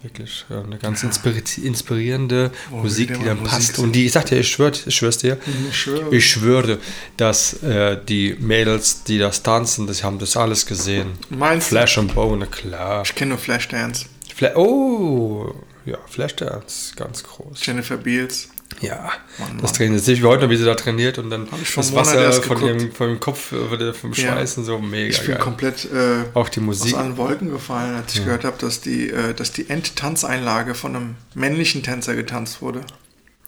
[0.03, 3.75] wirklich eine ganz inspiri inspirierende Oh, Musik, die dann Musik passt.
[3.77, 3.89] singen.
[3.89, 5.39] Und die, ich sagte, ich schwör, ich schwör's dir,
[5.71, 6.15] Ich schwöre.
[6.15, 6.79] ich schwöre,
[7.17, 11.13] dass äh, die Mädels, die das tanzen, das haben das alles gesehen.
[11.31, 11.71] Meinst du?
[11.71, 13.03] Flash and Bone, klar.
[13.05, 14.07] Ich kenne nur Flashdance.
[14.35, 15.53] Fla oh,
[15.85, 17.65] ja, Flashdance, ganz groß.
[17.67, 18.49] Jennifer Beals.
[18.81, 21.75] Ja, Mann, das trainiert sich wie heute noch, wie sie da trainiert und dann ich
[21.75, 24.33] das Wasser von ihrem, von ihrem Kopf, äh, vom Ja.
[24.35, 25.39] Schweißen, so mega Ich bin geil.
[25.39, 26.95] komplett äh, Auch die Musik.
[26.95, 30.95] aus allen Wolken gefallen, als ich gehört habe, dass die, äh, dass die Endtanzeinlage von
[30.95, 32.83] einem männlichen Tänzer getanzt wurde.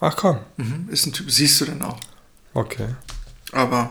[0.00, 0.88] Ach komm, Mhm.
[0.90, 1.98] Ist ein Typ, siehst du denn auch.
[2.54, 2.88] okay.
[3.52, 3.90] Aber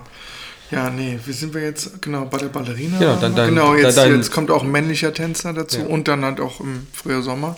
[0.72, 2.02] ja, nee, wie sind wir jetzt?
[2.02, 3.00] Genau, bei der Ballerina.
[3.02, 5.86] Ja, dann- dann- genau, jetzt, dann- jetzt kommt auch ein männlicher Tänzer dazu Ja.
[5.86, 7.58] und dann halt auch im Frühjahr Sommer.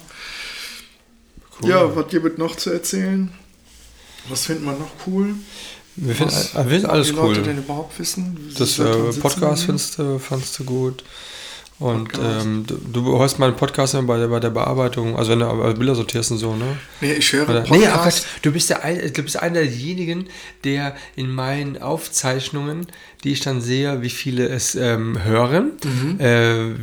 [1.60, 1.70] Cool.
[1.70, 3.30] Ja, was gibt es noch zu erzählen?
[4.28, 5.34] Was findet man noch cool?
[5.96, 7.64] Wir finden, alles die Leute denn cool.
[7.64, 8.52] überhaupt wissen?
[8.56, 11.04] Das äh, Podcast findest du, fandst du gut.
[11.82, 15.46] Und ähm, du, du hörst meinen Podcast bei der, bei der Bearbeitung, also wenn du
[15.46, 16.76] aber Bilder sortierst und so, ne?
[17.00, 17.70] Nee, ich höre Podcast.
[17.70, 20.26] nee, Gott, du bist, der ein, du bist einer derjenigen,
[20.64, 22.86] der in meinen Aufzeichnungen,
[23.24, 26.20] die ich dann sehe, wie viele es ähm, hören, Mhm.
[26.20, 26.74] äh,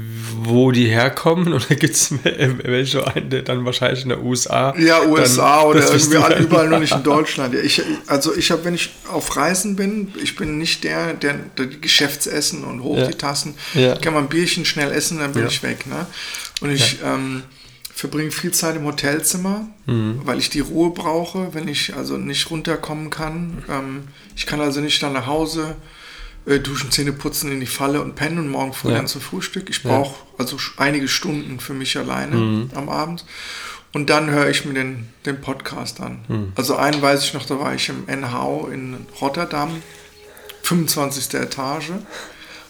[0.44, 4.74] wo die herkommen und da gibt es welche einen, der dann wahrscheinlich in der USA.
[4.78, 6.38] Ja, USA dann, oder irgendwie wissen all- wir.
[6.40, 7.54] überall nur nicht in Deutschland.
[7.54, 11.36] Ja, ich, also ich habe, wenn ich auf Reisen bin, ich bin nicht der, der,
[11.58, 13.08] der die Geschäftsessen und hoch Ja.
[13.08, 13.56] die Tassen.
[13.74, 13.96] Ja.
[13.98, 15.48] Kann mal ein Bierchen schnell essen, dann bin Ja.
[15.48, 15.86] ich weg.
[15.88, 16.06] Ne?
[16.61, 17.44] Und ich ähm,
[17.94, 20.22] verbringe viel Zeit im Hotelzimmer, Mhm.
[20.26, 23.64] weil ich die Ruhe brauche, wenn ich also nicht runterkommen kann.
[23.70, 24.03] Ähm,
[24.36, 25.76] ich kann also nicht dann nach Hause
[26.45, 28.95] äh, duschen, Zähne putzen, in die Falle und pennen und morgen früh Ja.
[28.98, 29.70] dann zum Frühstück.
[29.70, 32.70] Ich brauche also einige Stunden für mich alleine Mhm.
[32.76, 33.26] am Abend.
[33.91, 36.20] Und dann höre ich mir den, den Podcast an.
[36.28, 36.53] Mhm.
[36.56, 39.82] Also einen weiß ich noch, da war ich im NHU in Rotterdam,
[40.64, 41.34] 25.
[41.40, 41.91] Etage.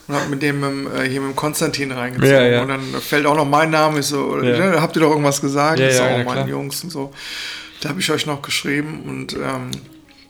[0.10, 2.30] Und habe mit dem ähm, äh, hier mit dem Konstantin reingezogen.
[2.34, 2.62] Ja, ja.
[2.64, 4.00] Und dann fällt auch noch mein Name.
[4.00, 4.58] Ich so, Ja.
[4.72, 5.80] ne, habt ihr doch irgendwas gesagt?
[5.80, 6.50] Ja, so, ja, oh, meine.
[6.50, 7.14] Jungs und so.
[7.82, 9.70] Da habe ich euch noch geschrieben und ähm,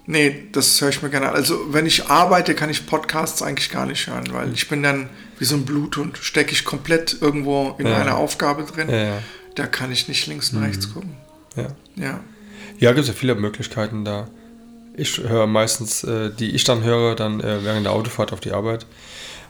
[0.06, 1.36] nee, das höre ich mir gerne an.
[1.36, 5.10] Also wenn ich arbeite, kann ich Podcasts eigentlich gar nicht hören, weil ich bin dann
[5.40, 7.98] wie so ein Bluthund, stecke ich komplett irgendwo in Ja.
[7.98, 8.90] einer Aufgabe drin.
[8.90, 9.14] Ja, ja.
[9.56, 11.14] Da kann ich nicht links und rechts gucken.
[11.56, 11.68] Ja.
[11.96, 12.20] Ja.
[12.80, 14.28] Ja, gibt es ja viele Möglichkeiten da.
[14.96, 18.52] Ich höre meistens, äh, die ich dann höre, dann äh, während der Autofahrt auf die
[18.52, 18.86] Arbeit.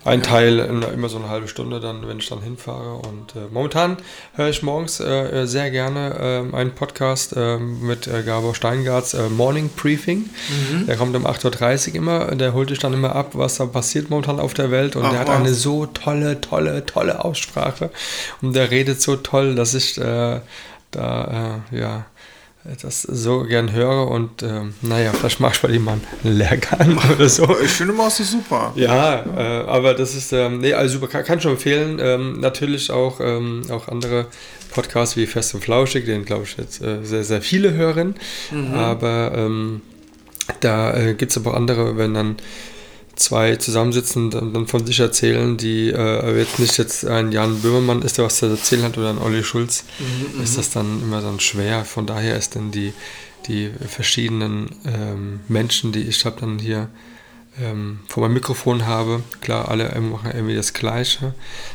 [0.06, 2.96] Ein Teil in, immer so eine halbe Stunde, dann, wenn ich dann hinfahre.
[2.96, 3.98] Und äh, momentan
[4.34, 9.14] höre ich morgens äh, äh, sehr gerne ähm, einen Podcast ähm, mit äh, Gabor Steingarts
[9.14, 10.30] äh, Morning Briefing.
[10.88, 12.36] Der kommt um 8.30 Uhr immer.
[12.36, 14.96] Der holt dich dann immer ab, was da passiert momentan auf der Welt.
[14.96, 15.38] Und Ach, der hat was.
[15.38, 17.90] eine so tolle, tolle, tolle Aussprache.
[18.42, 20.40] Und der redet so toll, dass ich äh,
[20.92, 22.06] da, äh, ja,
[22.82, 27.30] das so gern höre und ähm, naja, vielleicht mach ich bei mal einen Lehrgang oder
[27.30, 27.58] so.
[27.64, 28.74] Ich finde immer so super.
[28.76, 32.00] Ja, äh, aber das ist, ähm, nee, also super, kann, kann schon empfehlen.
[32.02, 34.28] Ähm, natürlich auch, ähm, auch andere
[34.72, 38.16] Podcasts wie Fest und Flauschig, den glaube ich jetzt äh, sehr, sehr viele hören.
[38.74, 39.82] Aber ähm,
[40.60, 42.38] da äh, gibt es aber auch andere, wenn dann
[43.20, 48.02] zwei zusammensitzen und dann von sich erzählen, die äh, jetzt nicht jetzt ein Jan Böhmermann
[48.02, 51.22] ist, der was zu erzählen hat, oder ein Olli Schulz, Mhm, ist das dann immer
[51.22, 51.86] dann schwer.
[51.86, 52.94] Von daher ist dann die,
[53.48, 56.90] die verschiedenen ähm, Menschen, die ich habe dann hier
[57.62, 59.22] ähm, vor meinem Mikrofon habe.
[59.42, 61.34] Klar, alle machen irgendwie das Gleiche.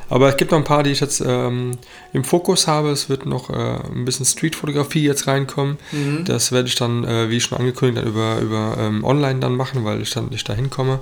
[0.09, 1.79] Aber es gibt noch ein paar, die ich jetzt ähm,
[2.13, 2.91] im Fokus habe.
[2.91, 5.79] Es wird noch äh, ein bisschen Streetfotografie jetzt reinkommen.
[5.93, 6.25] Mhm.
[6.25, 9.85] Das werde ich dann, äh, wie schon angekündigt, dann über, über ähm, online dann machen,
[9.85, 11.01] weil ich dann nicht dahin komme.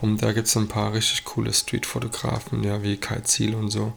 [0.00, 3.92] Und da gibt es ein paar richtig coole Streetfotografen, ja, wie Kai Ziel und so.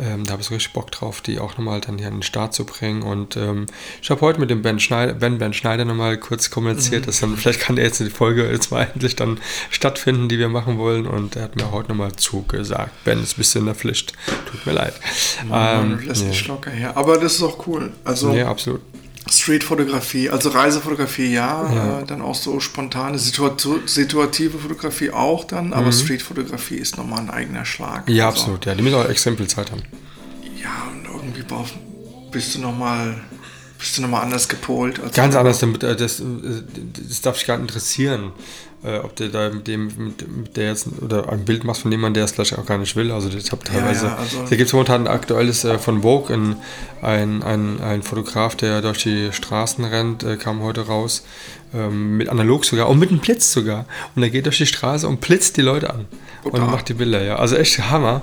[0.00, 2.54] Ähm, da habe ich richtig Bock drauf, die auch nochmal dann hier an den Start
[2.54, 3.02] zu bringen.
[3.02, 3.66] Und ähm,
[4.00, 7.36] ich habe heute mit dem Ben Schneider, ben, ben Schneider nochmal kurz kommuniziert, dass dann,
[7.36, 9.38] vielleicht kann der jetzt die Folge jetzt mal endlich dann
[9.70, 11.06] stattfinden, die wir machen wollen.
[11.06, 14.14] Und er hat mir heute nochmal zugesagt, Ben, jetzt bist du in der Pflicht.
[14.50, 14.94] Tut mir leid.
[15.46, 16.28] Man Ähm, lässt ja.
[16.28, 16.96] nicht locker her.
[16.96, 17.92] Aber das ist auch cool.
[18.04, 18.80] Also ja, absolut.
[19.30, 22.00] Streetfotografie, also Reisefotografie ja, Ja.
[22.00, 27.30] Äh, dann auch so spontane, situatu situative Fotografie auch dann, aber Streetfotografie ist nochmal ein
[27.30, 28.08] eigener Schlag.
[28.08, 28.14] Mhm.
[28.14, 28.66] Ja, Also, absolut.
[28.66, 29.82] Ja, die müssen auch viel Zeit haben.
[30.60, 31.68] Ja, und irgendwie brauch,
[32.30, 33.20] bist du nochmal
[33.78, 35.00] bist du anders gepolt.
[35.00, 36.24] Als Ganz anders, damit, äh, das, äh,
[37.08, 38.32] das darf dich gar nicht interessieren,
[38.82, 41.90] äh, ob der da mit dem, mit, mit der jetzt, oder ein Bild machst von
[41.92, 43.10] jemandem, der es vielleicht auch gar nicht will.
[43.12, 46.34] Also ich habe teilweise, ja, also- da gibt es momentan ein aktuelles äh, von Vogue,
[46.34, 46.56] ein,
[47.02, 51.24] ein, ein, ein Fotograf, der durch die Straßen rennt, äh, kam heute raus,
[51.74, 53.84] ähm, mit analog sogar, und mit einem Blitz sogar.
[54.16, 56.06] Und er geht durch die Straße und blitzt die Leute an.
[56.42, 56.62] Brutal.
[56.62, 57.36] Und macht die Bilder, ja.
[57.36, 58.22] Also echt Hammer.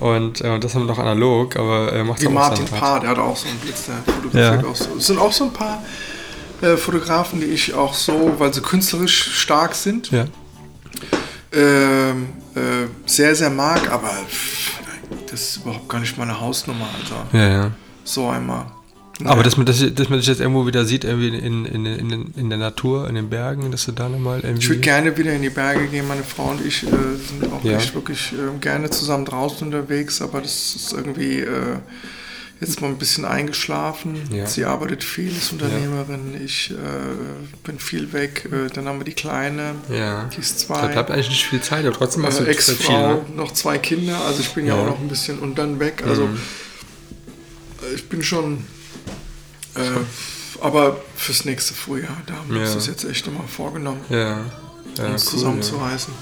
[0.00, 2.64] Und äh, das haben wir noch analog, aber er macht Wie auch Martin.
[2.64, 4.68] Paar, der hat auch so einen Blitz, der fotografiert Ja.
[4.70, 4.88] auch so.
[4.96, 5.82] Es sind auch so ein paar
[6.62, 10.26] äh, Fotografen, die ich auch so, weil sie künstlerisch stark sind, Ja.
[11.52, 14.10] ähm, äh, sehr, sehr mag, aber
[15.30, 17.26] das ist überhaupt gar nicht meine Hausnummer, Alter.
[17.38, 17.70] Ja, ja.
[18.04, 18.66] So einmal.
[19.24, 22.32] Aber dass man, das, dass man das jetzt irgendwo wieder sieht, irgendwie in, in, in,
[22.36, 24.60] in der Natur, in den Bergen, dass du da nochmal irgendwie.
[24.62, 26.06] Ich würde gerne wieder in die Berge gehen.
[26.06, 27.78] Meine Frau und ich äh, sind auch Ja.
[27.78, 31.78] echt wirklich äh, gerne zusammen draußen unterwegs, aber das ist irgendwie äh,
[32.60, 34.20] jetzt mal ein bisschen eingeschlafen.
[34.32, 34.46] Ja.
[34.46, 36.40] Sie arbeitet viel, ist Unternehmerin.
[36.44, 36.74] Ich äh,
[37.64, 38.48] bin viel weg.
[38.52, 40.24] Äh, dann haben wir die Kleine, ja.
[40.34, 40.88] die ist Da zwei.
[40.88, 42.54] bleibt eigentlich nicht viel Zeit, aber trotzdem machst du Äh, viel.
[42.54, 43.24] Ex-Frau, Ne?
[43.36, 44.20] noch zwei Kinder.
[44.22, 44.82] Also ich bin ja, Ja.
[44.82, 46.02] auch noch ein bisschen und dann weg.
[46.06, 46.40] Also Mhm.
[47.90, 48.64] äh, ich bin schon.
[49.76, 49.80] Äh,
[50.60, 52.74] aber fürs nächste Frühjahr, da haben wir uns Ja.
[52.74, 54.40] das jetzt echt immer vorgenommen Ja.
[54.98, 56.12] ja uns cool, zusammenzureißen.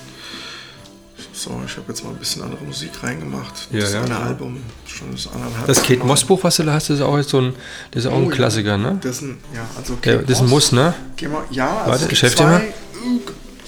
[1.39, 3.69] So, ich habe jetzt mal ein bisschen andere Musik reingemacht.
[3.71, 4.21] Ja, das ja, eine ja.
[4.23, 4.57] Album,
[4.87, 5.67] schon das anderthalb.
[5.67, 5.99] Das Kate.
[6.03, 7.55] Moss Buch, was du da hast, das ist auch jetzt so ein,
[7.91, 8.31] das ist auch Oh, ein.
[8.31, 8.99] Klassiker, ne?
[9.03, 10.49] Das ist ein, ja, also Ja, Kate das ist ein.
[10.49, 10.95] Muss, ne?
[11.17, 12.63] Geh mal, ja, also Warte, es gibt zwei- mal.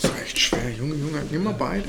[0.01, 1.23] Das ist echt schwer, Junge, Junge.
[1.31, 1.85] Nimm mal beide.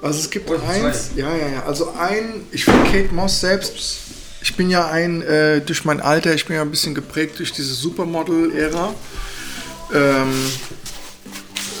[0.00, 1.62] Also es gibt eins, ja, ja, ja.
[1.66, 3.98] Also ein, ich finde Kate Moss selbst,
[4.40, 7.52] ich bin ja ein, äh, durch mein Alter, ich bin ja ein bisschen geprägt durch
[7.52, 8.94] diese Supermodel-Ära.
[9.92, 10.32] Ähm,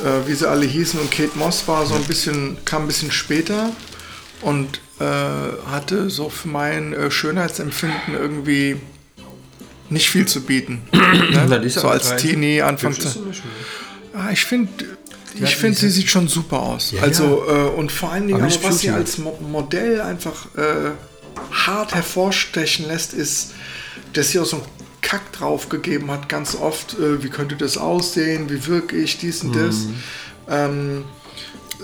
[0.04, 3.10] äh, wie sie alle hießen und Kate Moss war so ein bisschen, kam ein bisschen
[3.10, 3.72] später
[4.42, 8.76] und äh, hatte so für mein äh, Schönheitsempfinden irgendwie
[9.88, 10.82] nicht viel zu bieten.
[10.92, 11.70] Ne?
[11.70, 12.94] So als Teenie, Anfang?
[14.12, 14.84] Ah, ich finde,
[15.34, 16.92] ich finde, sie sieht schon super aus.
[16.92, 20.90] Ja, also äh, und vor allen Dingen, nicht was sie als Mo Modell einfach äh,
[21.50, 23.52] hart hervorstechen lässt, ist,
[24.12, 24.66] dass sie auch so einen
[25.02, 26.98] Kack drauf gegeben hat, ganz oft.
[26.98, 28.50] Äh, wie könnte das aussehen?
[28.50, 29.76] Wie wirke ich dies und das?
[29.84, 29.94] Mhm.
[30.48, 31.04] Ähm,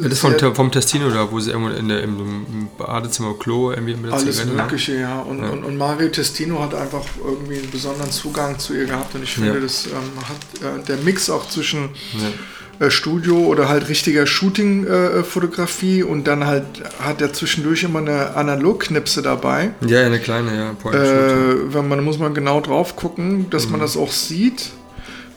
[0.01, 3.71] Das ist vom, vom Testino da, wo sie irgendwo in der, im, im Badezimmer Klo
[3.71, 4.63] irgendwie mit der alles Zigarette, ne?
[4.63, 5.21] Mögliche, ja.
[5.21, 9.15] Und, Und, und Mario Testino hat einfach irgendwie einen besonderen Zugang zu ihr gehabt.
[9.15, 9.61] Und ich finde, Ja.
[9.61, 9.93] das ähm,
[10.29, 11.85] hat äh, der Mix auch zwischen
[12.15, 12.29] Ja.
[12.79, 16.65] Äh, Studio oder halt richtiger Shooting-Fotografie und dann halt
[17.01, 19.71] hat er zwischendurch immer eine Analogknipse dabei.
[19.87, 20.73] Ja, eine kleine, ja.
[20.75, 23.73] Point Äh, wenn man muss man genau drauf gucken, dass Mhm.
[23.73, 24.71] man das auch sieht.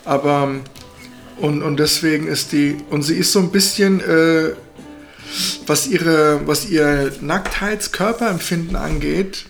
[0.05, 0.49] Aber
[1.37, 4.51] und, und deswegen ist die und sie ist so ein bisschen äh,
[5.67, 9.45] was ihre was ihr Nacktheitskörperempfinden angeht,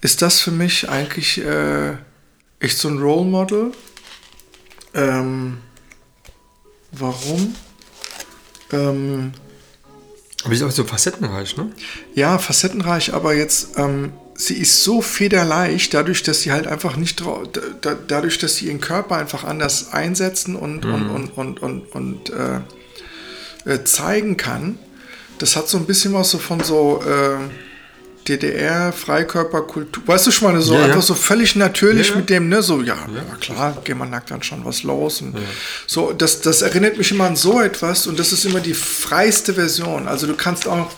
[0.00, 1.94] ist das für mich eigentlich äh,
[2.60, 3.72] echt so ein Role Model.
[4.94, 5.58] Ähm,
[6.92, 7.54] warum?
[8.72, 9.32] Ähm,
[10.44, 11.70] Aber sie ist auch so facettenreich, ne?
[12.14, 17.20] ja, facettenreich, aber jetzt, ähm, sie ist so federleicht, dadurch, dass sie halt einfach nicht
[17.20, 22.30] da, dadurch, dass sie ihren Körper einfach anders einsetzen und, und, und, und, und, und
[22.30, 22.60] äh,
[23.64, 24.78] äh, zeigen kann.
[25.38, 27.38] Das hat so ein bisschen was so von so äh,
[28.28, 30.02] DDR, Freikörperkultur.
[30.06, 30.84] Weißt du, ich meine, so Ja, ja.
[30.86, 32.20] einfach so völlig natürlich Ja, ja.
[32.20, 35.20] mit dem, ne, so, ja, ja klar, geh mal nackt dann schon was los.
[35.22, 35.34] Und
[35.86, 39.54] So, das, das erinnert mich immer an so etwas und das ist immer die freiste
[39.54, 40.06] Version.
[40.08, 40.90] Also du kannst auch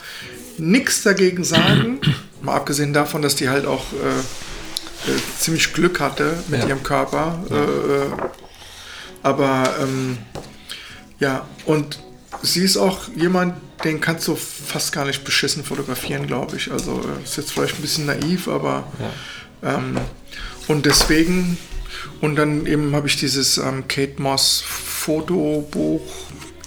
[0.58, 2.00] nichts dagegen sagen,
[2.42, 6.68] mal abgesehen davon, dass die halt auch äh, äh, ziemlich Glück hatte mit Ja.
[6.68, 7.38] ihrem Körper.
[7.50, 8.06] Äh, äh,
[9.22, 10.18] aber ähm,
[11.18, 11.98] ja, und
[12.42, 13.54] sie ist auch jemand,
[13.84, 16.70] den kannst du fast gar nicht beschissen fotografieren, glaube ich.
[16.70, 18.84] Also äh, ist jetzt vielleicht ein bisschen naiv, aber
[19.62, 19.98] ähm,
[20.68, 21.58] und deswegen
[22.20, 26.02] und dann eben habe ich dieses ähm, Kate Moss Fotobuch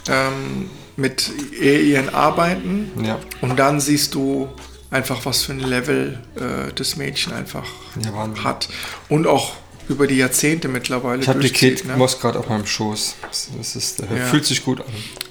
[0.10, 3.20] ähm, mit ihren Arbeiten Ja.
[3.42, 4.48] und dann siehst du
[4.92, 7.66] einfach, was für ein Level äh, das Mädchen einfach
[8.04, 8.70] Ja, hat
[9.10, 9.54] und auch
[9.90, 11.98] über die Jahrzehnte mittlerweile Ich habe die Kate ne?
[11.98, 13.16] Moss gerade auf meinem Schoß.
[13.22, 14.26] Das, das ist, äh, Ja.
[14.26, 14.88] fühlt sich gut an.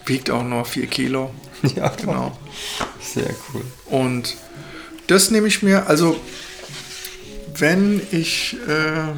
[0.06, 1.30] Wiegt auch nur 4 Kilo.
[1.76, 2.36] Ja, Genau.
[3.00, 3.62] Sehr cool.
[3.86, 4.36] Und
[5.06, 6.16] das nehme ich mir, also
[7.56, 8.56] wenn ich.
[8.68, 9.12] Äh,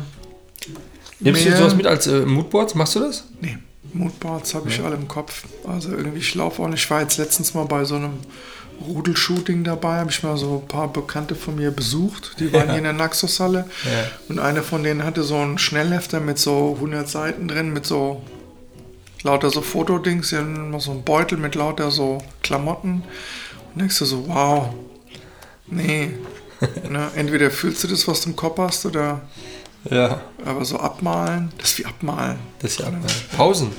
[1.21, 2.75] Nimmst du sowas mit als äh, Moodboards?
[2.75, 3.25] Machst du das?
[3.41, 3.57] Nee,
[3.95, 5.45] Moodboards habe ich alle im Kopf.
[5.67, 6.85] Also irgendwie, ich laufe auch nicht.
[6.85, 8.19] Ich war jetzt letztens mal bei so einem
[8.87, 12.37] Rudelshooting dabei, habe ich mal so ein paar Bekannte von mir besucht.
[12.39, 12.71] Die waren Ja.
[12.73, 13.67] hier in der Naxos-Halle.
[13.85, 13.91] Ja.
[14.29, 18.23] Und einer von denen hatte so einen Schnelllefter mit so 100 Seiten drin, mit so
[19.23, 20.31] lauter so Fotodings.
[20.31, 23.03] Die haben immer so einen Beutel mit lauter so Klamotten.
[23.73, 24.69] Und denkst du so, wow,
[25.67, 26.11] nee.
[26.89, 29.23] ne, entweder fühlst du das, was du im Kopf hast, oder
[29.91, 30.21] Ja.
[30.45, 32.39] aber so abmalen, das ist wie abmalen.
[32.61, 33.71] Das ist ja äh, Pausen.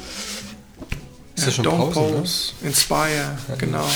[1.35, 2.05] Ist das schon Don't Pausen?
[2.13, 2.17] Ne?
[2.21, 3.87] pose, inspire, genau.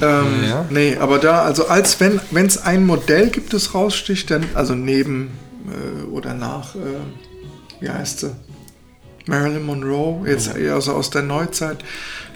[0.00, 0.66] Ähm, Ja.
[0.70, 5.30] Nee, aber da, also als wenn es ein Modell gibt, das raussticht, dann, also neben
[5.68, 6.78] äh, oder nach, äh,
[7.80, 8.36] wie heißt sie?
[9.26, 11.78] Marilyn Monroe, jetzt eher also aus der Neuzeit,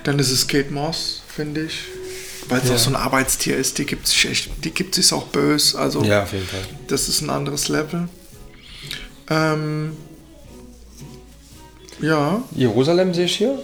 [0.04, 1.82] dann ist es Kate Moss, finde ich.
[2.48, 2.74] Weil es Ja.
[2.74, 5.78] auch so ein Arbeitstier ist, die gibt sich echt, die gibt sich auch böse.
[5.78, 6.60] Also Ja, auf jeden Fall.
[6.88, 8.08] das ist ein anderes Level.
[9.28, 9.92] Ähm,
[12.00, 13.62] ja, Jerusalem sehe ich hier.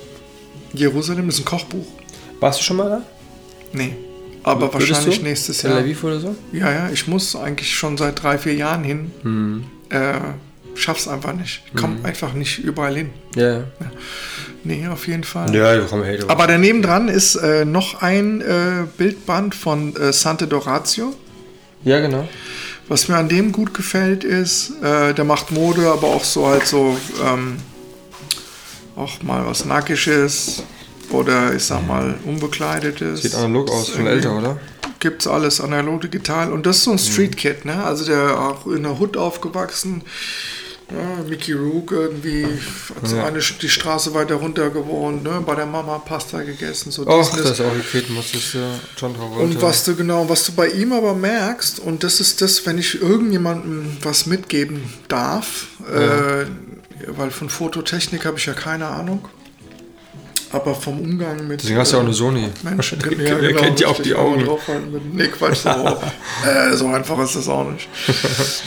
[0.72, 1.86] Jerusalem ist ein Kochbuch.
[2.38, 3.02] Warst du schon mal da?
[3.76, 3.94] Nee.
[4.42, 5.24] Aber Würdest wahrscheinlich du?
[5.24, 5.80] nächstes Tel Jahr.
[5.80, 6.36] Aviv oder so?
[6.52, 9.10] Ja, ja, ich muss eigentlich schon seit drei, vier Jahren hin.
[9.22, 9.64] Hm.
[9.88, 10.14] Äh,
[10.74, 11.62] schaff's einfach nicht.
[11.66, 13.10] Ich komm einfach nicht überall hin.
[13.34, 13.64] Ja, ja.
[14.62, 15.54] Nee, auf jeden Fall.
[15.54, 16.28] Ja, komm, hey, du.
[16.28, 21.14] Aber daneben dran ist äh, noch ein äh, Bildband von äh, Sante Doratio.
[21.84, 22.28] Ja, genau.
[22.88, 26.66] Was mir an dem gut gefällt ist, äh, der macht Mode, aber auch so halt
[26.66, 27.56] so ähm,
[28.94, 30.62] auch mal was Nackisches
[31.10, 33.22] oder ich sag mal unbekleidetes.
[33.22, 34.58] Sieht analog aus, schon älter, oder?
[34.98, 37.84] Gibt's alles analog digital und das ist so ein Street Kid, ne?
[37.84, 40.02] Also der auch in der Hood aufgewachsen.
[40.88, 42.44] Ja, Mickey Rook irgendwie
[43.02, 43.26] hat Ja.
[43.26, 45.42] eine, die Straße weiter runter gewohnt, ne?
[45.44, 46.92] bei der Mama Pasta gegessen.
[46.92, 49.42] So Ach, dies und das ist auch Moss, das ist ja John Travolta.
[49.42, 52.78] und was du genau, was du bei ihm aber merkst, und das ist das, wenn
[52.78, 56.46] ich irgendjemandem was mitgeben darf, äh,
[57.08, 59.26] weil von Fototechnik habe ich ja keine Ahnung,
[60.56, 62.48] aber vom Umgang mit Deswegen hast du ja auch eine Sony.
[62.62, 64.42] Menschen, Der kennt ja auch die Augen.
[64.92, 65.70] mit- Nee, Quatsch, so,
[66.48, 67.88] äh, so einfach ist das auch nicht.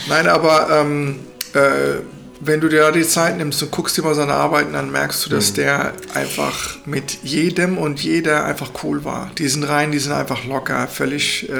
[0.08, 1.20] Nein, aber ähm,
[1.52, 2.00] äh,
[2.42, 5.26] wenn du dir da die Zeit nimmst und guckst dir mal seine Arbeiten an, merkst
[5.26, 5.34] du, Mhm.
[5.34, 9.30] dass der einfach mit jedem und jeder einfach cool war.
[9.36, 11.54] Die sind rein, die sind einfach locker, völlig äh,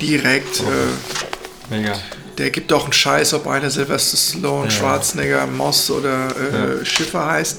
[0.00, 0.60] direkt.
[0.60, 1.92] Äh, Mega.
[2.38, 7.58] der gibt auch einen Scheiß, ob einer Sylvester Stallone, Schwarzenegger, Moss oder äh, Schiffer heißt.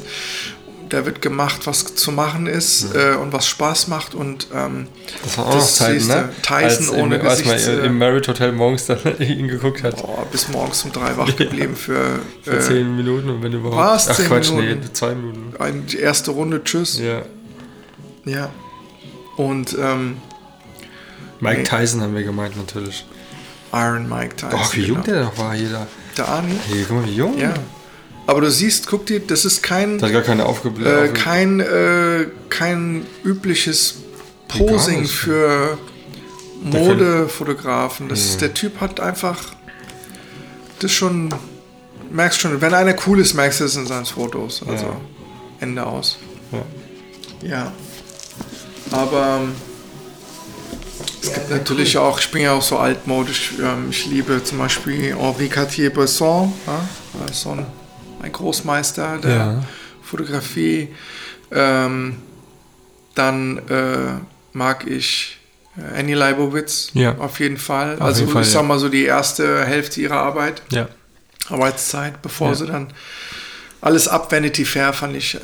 [0.90, 4.88] Da wird gemacht, was zu machen ist äh, und was Spaß macht und ähm,
[5.24, 6.30] Das war auch noch Zeiten, ne?
[6.42, 7.68] Tyson Als ohne im, als man Gesichts...
[7.68, 10.02] im Äh, Marriott Hotel morgens dann ihn geguckt hat.
[10.02, 13.78] boah, bis morgens um drei wach geblieben für, Für äh, zehn Minuten und wenn überhaupt.
[13.78, 14.80] was, Ach Quatsch, Minuten?
[14.82, 15.54] nee, zwei Minuten.
[15.60, 17.00] eine, die erste Runde, tschüss.
[17.00, 17.22] Ja.
[18.26, 18.50] Ja.
[19.38, 20.18] Und ähm,
[21.40, 21.64] Mike Nee.
[21.66, 23.06] Tyson haben wir gemeint, natürlich.
[23.72, 24.60] Iron Mike Tyson.
[24.60, 25.16] Ach, wie jung genau.
[25.18, 25.88] der noch war, jeder.
[26.18, 26.60] Der Arnie.
[26.68, 27.38] Hey, guck mal, wie jung.
[27.38, 27.54] Ja.
[28.30, 29.98] Aber du siehst, guck dir, das ist kein...
[29.98, 31.16] Der hat gar keine äh, aufgebläht.
[31.16, 33.96] kein, äh, kein übliches
[34.48, 35.80] Posing für
[36.62, 38.08] Modefotografen.
[38.08, 39.40] Das ist, der Typ hat einfach
[40.78, 41.34] das schon,
[42.12, 44.62] merkst schon, wenn einer cool ist, merkst du es in seinen Fotos.
[44.68, 45.02] Also Ja.
[45.60, 46.20] Ende aus.
[46.52, 47.50] Ja.
[47.50, 47.72] Ja.
[48.92, 49.56] Aber ähm,
[51.24, 55.16] es gibt natürlich auch, ich bin ja auch so altmodisch, ähm, ich liebe zum Beispiel
[55.16, 57.66] Henri Cartier-Bresson, ja, äh, so ein,
[58.22, 59.64] ein Großmeister der Ja.
[60.04, 60.90] Fotografie.
[61.52, 62.18] Ähm,
[63.16, 64.20] dann äh,
[64.54, 65.38] mag ich
[65.78, 67.18] äh, Annie Leibovitz Ja.
[67.18, 67.96] auf jeden Fall.
[67.96, 70.62] Auf also jeden Fall, ich sag mal so die erste Hälfte ihrer Arbeit.
[70.72, 70.88] ja.
[71.50, 72.56] Arbeitszeit, bevor Ja.
[72.56, 72.94] sie dann
[73.82, 75.40] alles ab Vanity Fair fand ich äh,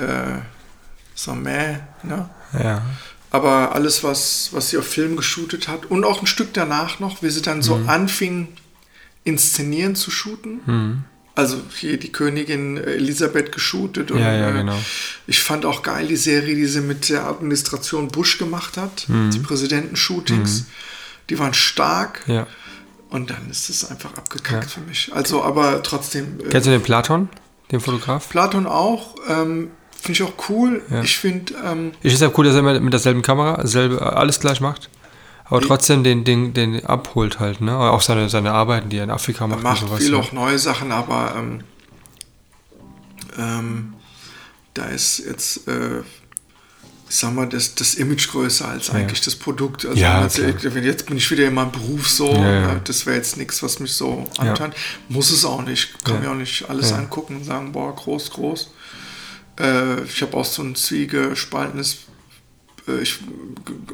[1.16, 2.30] so meh, ne?
[2.62, 2.84] Ja.
[3.32, 7.24] Aber alles, was, was sie auf Film geshootet hat und auch ein Stück danach noch,
[7.24, 7.90] wie sie dann so Mhm.
[7.90, 8.48] anfing,
[9.24, 11.06] inszenieren zu shooten.
[11.36, 14.10] Also hier die Königin Elisabeth geshootet.
[14.12, 14.78] Und, Ja, ja, äh, genau.
[15.28, 19.32] Ich fand auch geil die Serie, die sie mit der Administration Bush gemacht hat, Mhm.
[19.32, 20.66] die Präsidentenshootings.
[21.30, 22.48] Die waren stark ja.
[23.10, 25.12] und dann ist es einfach abgekackt für mich.
[25.14, 26.40] Also, aber trotzdem.
[26.40, 27.30] äh, Kennst du den Platon,
[27.72, 28.30] den Fotograf?
[28.30, 29.16] Platon auch.
[29.28, 30.84] Ähm, Finde ich auch cool.
[31.04, 34.02] Ich finde, ähm, Ich finde es ja cool, dass er mit mit derselben Kamera selbe,
[34.16, 34.88] alles gleich macht.
[35.46, 37.78] Aber trotzdem den, den, den abholt halt, ne?
[37.78, 40.04] Auch seine, seine Arbeiten, die er in Afrika macht, er macht und sowas.
[40.04, 40.20] viel ja.
[40.20, 41.64] auch neue Sachen, aber ähm,
[43.38, 43.94] ähm,
[44.74, 46.00] da ist jetzt, äh,
[47.08, 49.86] ich sag mal, das, das Image größer als eigentlich das Produkt.
[49.86, 50.78] Also Ja, jetzt, klar.
[50.78, 52.34] jetzt bin ich wieder in meinem Beruf so.
[52.34, 52.74] Ja.
[52.74, 54.76] äh, Das wäre jetzt nichts, was mich so antört.
[55.10, 56.04] Muss es auch nicht.
[56.04, 58.72] Kann mir auch nicht alles angucken und sagen, boah, groß, groß.
[59.60, 62.00] Äh, ich habe auch so ein zwiegespaltenes
[63.02, 63.20] ich,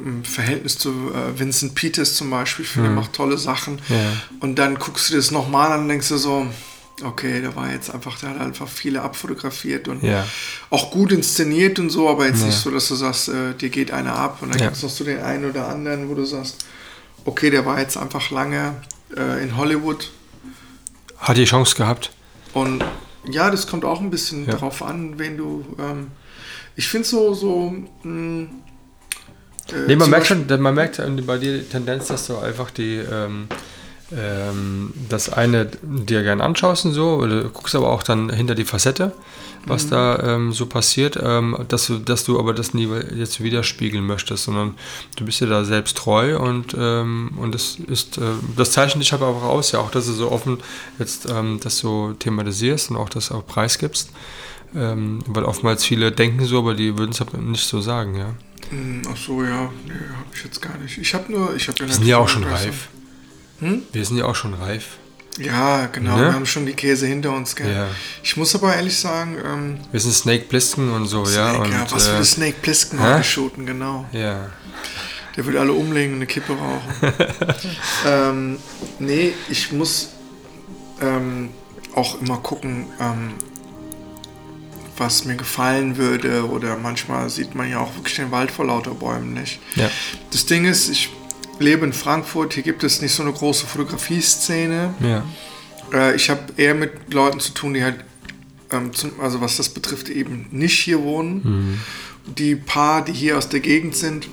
[0.04, 2.64] im Verhältnis zu äh, Vincent Peters zum Beispiel.
[2.64, 3.74] Ich finde, er macht tolle Sachen.
[3.88, 3.94] Mhm.
[3.94, 4.12] Ja.
[4.40, 6.46] Und dann guckst du dir das nochmal an und denkst du so,
[7.02, 10.26] okay, der war jetzt einfach, der hat einfach viele abfotografiert und Ja.
[10.70, 13.90] auch gut inszeniert und so, aber jetzt nicht so, dass du sagst, äh, dir geht
[13.90, 14.66] einer ab und dann Ja.
[14.66, 16.64] gibt es noch so den einen oder anderen, wo du sagst,
[17.24, 18.74] okay, der war jetzt einfach lange
[19.16, 20.10] äh, in Hollywood
[21.18, 22.10] Hat die Chance gehabt.
[22.52, 22.84] und
[23.30, 24.52] ja, das kommt auch ein bisschen Ja.
[24.52, 25.64] darauf an, wen du.
[25.78, 26.08] Ähm,
[26.76, 27.74] ich finde so, so.
[28.02, 28.48] Mh,
[29.70, 32.96] äh, Nee, man merkt schon, man merkt bei dir die Tendenz, dass du einfach die,
[32.96, 33.48] ähm,
[34.16, 38.54] ähm, das eine dir gern anschaust und so, oder du guckst aber auch dann hinter
[38.54, 39.12] die Facette,
[39.66, 44.04] was da ähm, so passiert, ähm, dass, du, dass du aber das nie jetzt widerspiegeln
[44.04, 44.74] möchtest, sondern
[45.16, 48.22] du bist dir da selbst treu und, ähm, und das ist, äh,
[48.56, 50.58] das zeichnet dich aber auch aus, ja, auch dass du so offen
[50.98, 54.10] jetzt ähm, das so thematisierst und auch das auch preisgibst.
[54.74, 58.34] Ähm, weil oftmals viele denken so, aber die würden es aber nicht so sagen, ja.
[58.72, 60.98] Mh, Ach so, ja, nee, habe ich jetzt gar nicht.
[60.98, 62.66] Ich habe nur, ich habe ja Wir sind ja auch schon Interesse.
[62.66, 62.88] reif.
[63.60, 63.82] Hm?
[63.92, 64.96] Wir sind ja auch schon reif.
[65.38, 66.24] Ja, genau, Ne?
[66.24, 67.72] wir haben schon die Käse hinter uns, gell?
[67.72, 67.88] Ja.
[68.22, 71.50] Ich muss aber ehrlich sagen, ähm, Wir sind Snake Plissken und so, ja.
[71.54, 74.06] Snake, Und, ja, was äh, würde Snake Plissken heute shooten, genau.
[74.12, 74.50] Ja.
[75.36, 77.12] Der würde alle umlegen und eine Kippe rauchen.
[78.06, 78.58] ähm,
[78.98, 80.10] nee, ich muss
[81.00, 81.48] ähm,
[81.94, 83.32] auch immer gucken, ähm,
[85.02, 86.48] was mir gefallen würde.
[86.48, 89.60] Oder manchmal sieht man ja auch wirklich den Wald vor lauter Bäumen nicht.
[89.74, 89.90] Ja.
[90.30, 91.10] Das Ding ist, ich
[91.58, 94.94] lebe in Frankfurt, hier gibt es nicht so eine große Fotografie-Szene.
[95.00, 95.24] Ja.
[95.92, 97.96] Äh, ich habe eher mit Leuten zu tun, die halt,
[98.70, 101.80] ähm, zum, also was das betrifft, eben nicht hier wohnen.
[102.38, 104.28] Die paar, die hier aus der Gegend sind,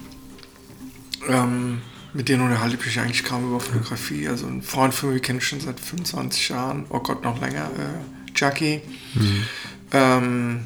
[1.27, 1.81] ähm,
[2.13, 4.27] mit denen unterhalte ich mich eigentlich kaum über Fotografie.
[4.27, 7.65] Also ein Freund von mir kenne ich schon seit 25 Jahren, oh Gott, noch länger,
[7.65, 8.81] äh, Jackie.
[9.91, 10.65] Ähm,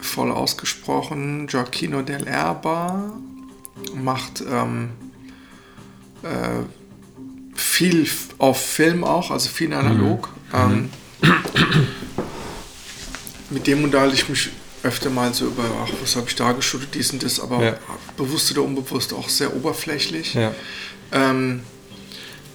[0.00, 3.12] voll ausgesprochen, Gioacchino del Erba
[3.94, 4.90] macht ähm,
[6.22, 6.62] äh,
[7.54, 8.08] viel
[8.38, 10.28] auf Film auch, also viel analog.
[10.54, 10.90] Ähm,
[13.50, 14.50] mit dem unterhalte ich mich
[14.82, 17.78] öfter mal so über, ach, was habe ich da geshootet, dies und das, aber Ja.
[18.16, 20.34] bewusst oder unbewusst auch sehr oberflächlich.
[20.34, 20.54] Ja.
[21.12, 21.62] Ähm,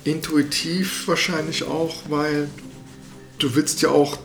[0.03, 2.49] intuitiv wahrscheinlich auch, weil
[3.39, 4.17] du willst ja auch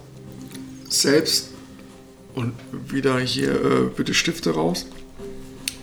[0.89, 1.49] selbst
[2.35, 2.53] und
[2.89, 4.87] wieder hier äh, bitte Stifte raus.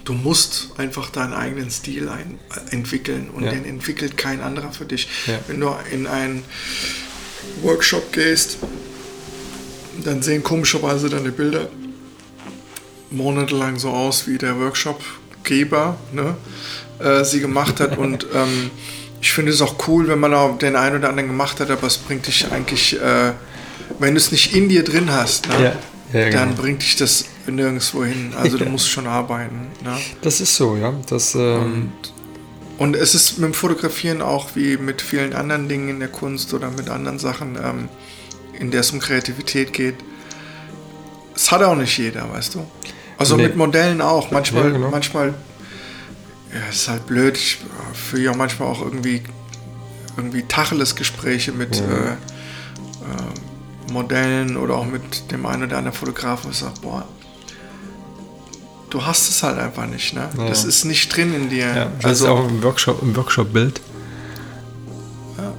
[0.06, 2.38] Du musst einfach deinen eigenen Stil ein,
[2.72, 3.52] entwickeln und Ja.
[3.52, 5.08] den entwickelt kein anderer für dich.
[5.28, 5.40] Ja.
[5.48, 6.44] Wenn du in einen
[7.62, 8.58] Workshop gehst,
[10.04, 11.70] dann sehen komischerweise deine Bilder
[13.12, 16.36] monatelang so aus, wie der Workshopgeber ne,
[17.00, 17.98] äh, sie gemacht hat.
[17.98, 18.72] Und ähm,
[19.22, 21.88] ich finde es auch cool, wenn man auch den einen oder anderen gemacht hat, aber
[21.88, 23.32] es bringt dich eigentlich, äh,
[24.00, 25.74] wenn du es nicht in dir drin hast, ne, Ja.
[26.20, 26.62] Ja, dann genau.
[26.62, 28.34] bringt dich das nirgendwo hin.
[28.38, 29.68] Also du musst schon arbeiten.
[29.84, 29.98] Ne?
[30.22, 30.94] Das ist so, ja.
[31.10, 31.92] Das, ähm,
[32.78, 36.54] Und es ist mit dem Fotografieren auch wie mit vielen anderen Dingen in der Kunst
[36.54, 37.90] oder mit anderen Sachen, ähm,
[38.60, 39.96] in der es um Kreativität geht.
[41.36, 42.66] Es hat auch nicht jeder, weißt du?
[43.18, 43.44] Also Nee.
[43.44, 44.30] mit Modellen auch.
[44.30, 44.90] Manchmal, genau.
[44.92, 45.30] manchmal,
[46.54, 47.38] ja, es ist halt blöd.
[47.38, 47.58] Ich
[47.94, 49.24] führe ja manchmal auch irgendwie,
[50.16, 51.84] irgendwie Tacheles-Gespräche mit Ja.
[51.84, 52.16] äh, äh,
[53.92, 56.52] Modellen oder auch mit dem einen oder anderen Fotografen.
[56.52, 57.08] Ich sage, boah,
[58.90, 60.30] du hast es halt einfach nicht, ne?
[60.38, 60.48] Ja.
[60.48, 61.76] Das ist nicht drin in dir.
[61.76, 63.82] ja, das ist auch im Workshop, im Workshop-Bild.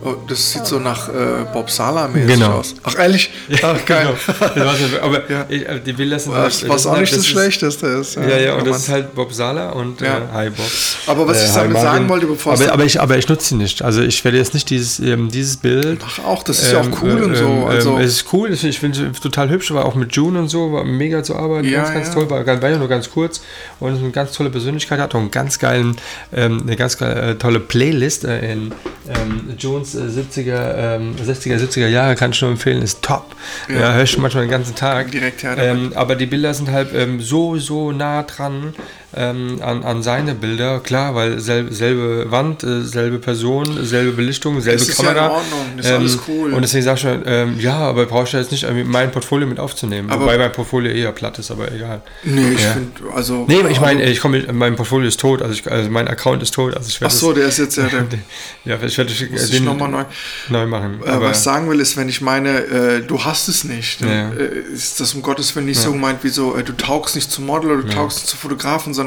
[0.04, 1.12] Oh, das sieht so nach äh,
[1.52, 2.52] Bob Sala mäßig Genau.
[2.58, 2.74] aus.
[2.82, 3.30] Ach ehrlich?
[3.62, 4.08] Ach geil.
[4.38, 5.02] Das ja.
[5.02, 5.46] aber Ja.
[5.48, 8.14] ich, äh, die Bilder sind Was, das was auch halt- nicht das, ist- Schlechteste ist.
[8.16, 10.18] Ja, ja, und kann das ist halt Bob Sala und Ja.
[10.18, 10.66] äh, Hi Bob.
[11.06, 13.54] Aber was ich hi damit sagen wollte, bevor aber, aber ich, aber ich nutze sie
[13.56, 13.82] nicht.
[13.82, 16.00] Also ich werde jetzt nicht dieses, ähm, dieses Bild.
[16.06, 17.44] Ach, auch, das ist ja auch cool ähm, und so.
[17.46, 20.48] ähm, Also, es ist cool, ich finde es total hübsch, war auch mit June und
[20.48, 22.14] so, war mega zu arbeiten, Ja, ganz, ganz ja.
[22.14, 23.40] toll, war, war ja nur ganz kurz
[23.80, 25.96] und eine ganz tolle Persönlichkeit, hat auch einen ganz geilen,
[26.32, 28.72] ähm, eine ganz geile, äh, tolle Playlist äh, in
[29.08, 33.34] ähm, Jones äh, 70er, ähm, 60er, 70er Jahre, kann ich nur empfehlen, ist top.
[33.68, 34.02] Ja, Ja.
[34.02, 35.10] ich schon manchmal den ganzen Tag.
[35.10, 38.74] Direkt her ähm, aber die Bilder sind halt ähm, so, so nah dran
[39.16, 40.80] ähm, an, an seine Bilder.
[40.80, 45.14] Klar, weil selbe, selbe Wand, äh, selbe Person, selbe Belichtung, selbe Das ist Kamera.
[45.16, 46.52] ja in Ordnung, das ist alles cool.
[46.54, 49.58] Und deswegen sag ich schon, ähm, ja, aber brauchst du jetzt nicht mein Portfolio mit
[49.60, 50.10] aufzunehmen.
[50.10, 52.02] Aber- Wobei mein Portfolio eher platt ist, aber egal.
[52.22, 52.72] Nee, ich Ja.
[52.72, 53.44] finde, also.
[53.48, 56.42] Nee, aber ich meine, ich komme, mein Portfolio ist tot, also, ich, also mein Account
[56.42, 58.06] ist tot, also ich Ach so, der ist jetzt ja der.
[58.64, 60.04] ja, ich werde Muss ich nochmal neu.
[60.48, 61.00] neu machen.
[61.04, 64.08] Äh, was ich sagen will, ist, wenn ich meine, äh, du hast es nicht, dann
[64.08, 64.30] Ja.
[64.32, 67.30] äh, ist das um Gottes Willen nicht so gemeint, wie so, äh, du taugst nicht
[67.30, 69.03] zum Model oder du taugst nicht zu Fotografen, sondern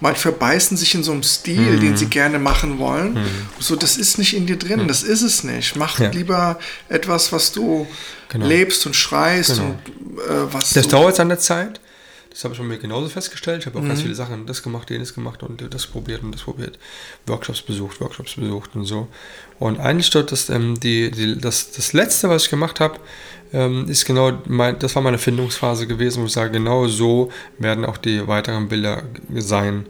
[0.00, 1.80] manche verbeißen sich in so einem Stil, Mhm.
[1.80, 3.18] den sie gerne machen wollen.
[3.58, 5.76] So, das ist nicht in dir drin, das ist es nicht.
[5.76, 6.10] Mach Ja.
[6.10, 6.58] lieber
[6.88, 7.86] etwas, was du
[8.28, 8.46] Genau.
[8.46, 9.64] lebst und schreist Genau.
[9.66, 11.80] und äh, was Das dauert seine Zeit.
[12.30, 13.60] Das habe ich schon mir genauso festgestellt.
[13.60, 13.88] Ich habe auch Mhm.
[13.88, 16.80] ganz viele Sachen, das gemacht, jenes gemacht und das probiert und das probiert.
[17.26, 19.06] Workshops besucht, Workshops besucht und so.
[19.60, 22.98] Und eigentlich dort das, ähm, die, die, das, das letzte, was ich gemacht habe,
[23.52, 27.84] ähm, ist genau, mein, das war meine Findungsphase gewesen, wo ich sage, genau so werden
[27.84, 29.02] auch die weiteren Bilder
[29.36, 29.86] sein.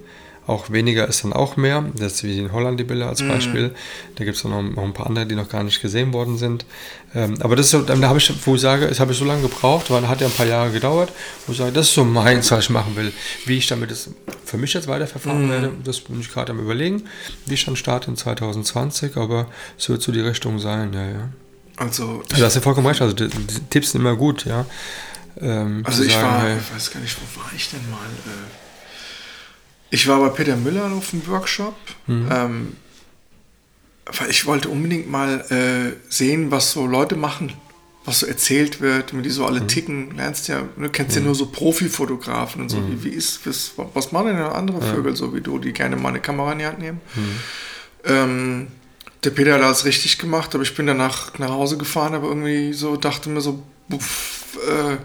[0.47, 1.83] Auch weniger ist dann auch mehr.
[1.97, 3.29] Das ist wie in Holland die Bilder als Mhm.
[3.29, 3.75] Beispiel.
[4.17, 6.67] Da gibt es noch, noch ein paar andere, die noch gar nicht gesehen worden sind.
[7.15, 9.25] Ähm, aber das ist so, da habe ich, wo ich sage, das habe ich so
[9.25, 11.11] lange gebraucht, weil hat ja ein paar Jahre gedauert,
[11.47, 13.11] wo ich sage, das ist so meins, was ich machen will.
[13.47, 14.11] Wie ich damit das
[14.45, 15.51] für mich jetzt weiterverfahren Mhm.
[15.51, 17.05] werde, das bin ich gerade am überlegen,
[17.47, 19.47] wie ich dann starte in 2020, aber
[19.79, 21.29] es wird so die Richtung sein, ja, ja.
[21.77, 24.65] Also, Also, du hast ja vollkommen recht, also die, die Tipps sind immer gut, ja.
[25.41, 27.99] Ähm, Also ich sagen, war, hey, ich weiß gar nicht, wo war ich denn mal?
[28.27, 28.51] Äh,
[29.91, 31.77] Ich war bei Peter Müller auf dem Workshop.
[32.07, 32.29] Mhm.
[32.31, 32.77] Ähm,
[34.19, 37.53] weil ich wollte unbedingt mal äh, sehen, was so Leute machen,
[38.05, 39.69] was so erzählt wird, wie die so alle Mhm.
[39.69, 40.17] ticken.
[40.17, 42.77] Lernst ja, du kennst ja nur so Profifotografen und so.
[42.79, 43.03] Mhm.
[43.03, 46.11] Wie, wie ist, was, was machen denn andere Vögel so wie du, die gerne mal
[46.11, 47.01] eine Kamera in die Hand nehmen?
[47.15, 47.41] Mhm.
[48.05, 48.67] Ähm,
[49.25, 52.73] der Peter hat alles richtig gemacht, aber ich bin danach nach Hause gefahren, aber irgendwie
[52.73, 54.97] so dachte mir so, pff, äh,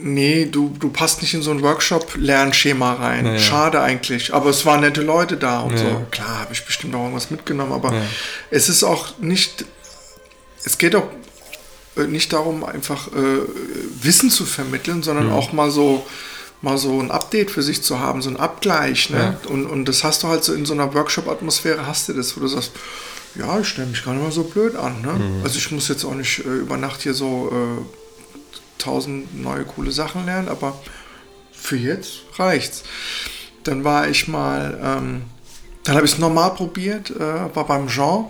[0.00, 3.26] nee, du, du passt nicht in so ein Workshop-Lernschema rein.
[3.26, 3.38] Ja, ja.
[3.38, 4.32] Schade eigentlich.
[4.34, 5.78] Aber es waren nette Leute da und Ja.
[5.78, 6.06] so.
[6.10, 8.02] Klar, habe ich bestimmt auch irgendwas mitgenommen, aber Ja.
[8.50, 9.64] es ist auch nicht,
[10.64, 11.08] es geht auch
[11.96, 13.40] äh, nicht darum, einfach äh,
[14.02, 15.32] Wissen zu vermitteln, sondern Mhm.
[15.32, 16.06] auch mal so
[16.60, 19.10] mal so ein Update für sich zu haben, so ein Abgleich.
[19.10, 19.38] Ne?
[19.48, 22.40] Und, und das hast du halt so in so einer Workshop-Atmosphäre, hast du das, wo
[22.40, 22.72] du sagst,
[23.34, 25.00] ja, ich stelle mich gar nicht mal so blöd an.
[25.02, 25.12] Ne?
[25.12, 25.42] Mhm.
[25.44, 29.92] Also ich muss jetzt auch nicht äh, über Nacht hier so äh, tausend neue coole
[29.92, 30.78] Sachen lernen, aber
[31.52, 32.82] für jetzt reicht's.
[33.64, 35.22] Dann war ich mal, ähm,
[35.84, 38.26] dann habe ich es normal probiert, äh, war beim Jean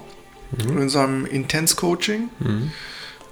[0.67, 2.31] in seinem Intense-Coaching.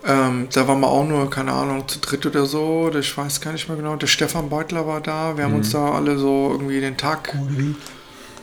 [0.06, 3.52] Ähm, da waren wir auch nur, keine Ahnung, zu dritt oder so, ich weiß gar
[3.52, 3.96] nicht mehr genau.
[3.96, 7.34] Der Stefan Beutler war da, wir haben uns da alle so irgendwie den Tag,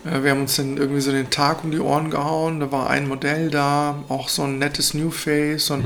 [0.06, 2.60] äh, wir haben uns dann irgendwie so den Tag um die Ohren gehauen.
[2.60, 5.86] Da war ein Modell da, auch so ein nettes New Face und,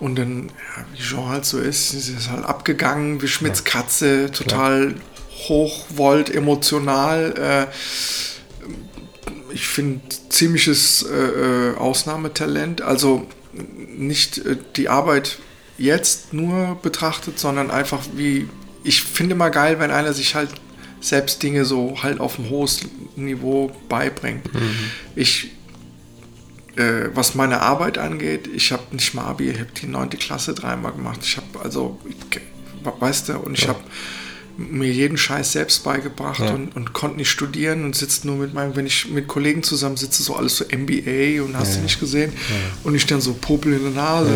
[0.00, 4.94] und dann, ja, wie Jean halt so ist, ist halt abgegangen wie Schmidts Katze, total
[5.48, 7.34] hochvolt, emotional.
[7.36, 7.66] Äh,
[9.52, 12.82] ich finde ziemliches äh, äh, Ausnahmetalent.
[12.82, 13.26] Also
[13.96, 15.38] nicht äh, die Arbeit
[15.78, 18.48] jetzt nur betrachtet, sondern einfach wie
[18.82, 20.50] ich finde mal geil, wenn einer sich halt
[21.00, 22.80] selbst Dinge so halt auf ein hohes
[23.16, 24.48] Niveau beibringt.
[25.16, 25.50] Ich
[26.76, 30.54] äh, was meine Arbeit angeht, ich habe nicht mal Abi, ich habe die neunte Klasse
[30.54, 31.20] dreimal gemacht.
[31.22, 32.16] Ich habe also, ich,
[32.84, 33.80] weißt du, und ich habe
[34.56, 36.50] mir jeden Scheiß selbst beigebracht Ja.
[36.54, 39.96] und, und konnte nicht studieren und sitze nur mit meinem, wenn ich mit Kollegen zusammen
[39.96, 41.76] sitze, so alles so MBA und hast Ja.
[41.76, 42.32] du nicht gesehen
[42.84, 44.32] und ich dann so Popel in der Nase.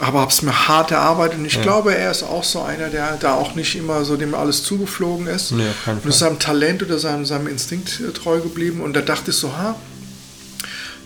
[0.00, 3.16] Aber habe es mir hart erarbeitet und ich glaube, er ist auch so einer, der
[3.18, 5.52] da auch nicht immer so dem alles zugeflogen ist.
[5.52, 8.80] Nee, und ist seinem Talent oder seinem, seinem Instinkt äh, treu geblieben.
[8.80, 9.76] Und da dachte ich so, ha,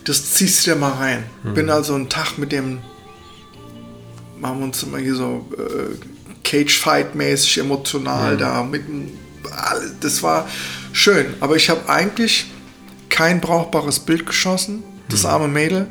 [0.04, 1.24] das ziehst du dir mal rein.
[1.42, 1.54] Mhm.
[1.54, 2.78] Bin also einen Tag mit dem,
[4.38, 5.94] machen wir uns immer hier so äh,
[6.46, 8.38] Cage-Fight-mäßig emotional Mhm.
[8.38, 8.62] da.
[8.62, 8.82] Mit,
[10.00, 10.48] das war
[10.92, 11.26] schön.
[11.40, 12.46] Aber ich habe eigentlich
[13.08, 14.82] kein brauchbares Bild geschossen.
[15.08, 15.28] Das Mhm.
[15.28, 15.86] arme Mädel.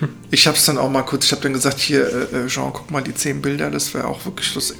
[0.30, 2.72] Ich habe es dann auch mal kurz, ich habe dann gesagt, hier, äh, äh, Jean,
[2.72, 4.74] guck mal die zehn Bilder, das wäre auch wirklich das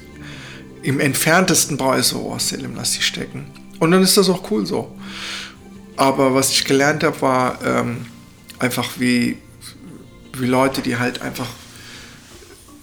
[0.82, 3.46] im entferntesten brauche ich so, oh Selim, lass die stecken.
[3.78, 4.94] Und dann ist das auch cool so.
[5.96, 8.04] Aber was ich gelernt habe, war ähm,
[8.58, 9.38] einfach wie,
[10.36, 11.46] wie Leute, die halt einfach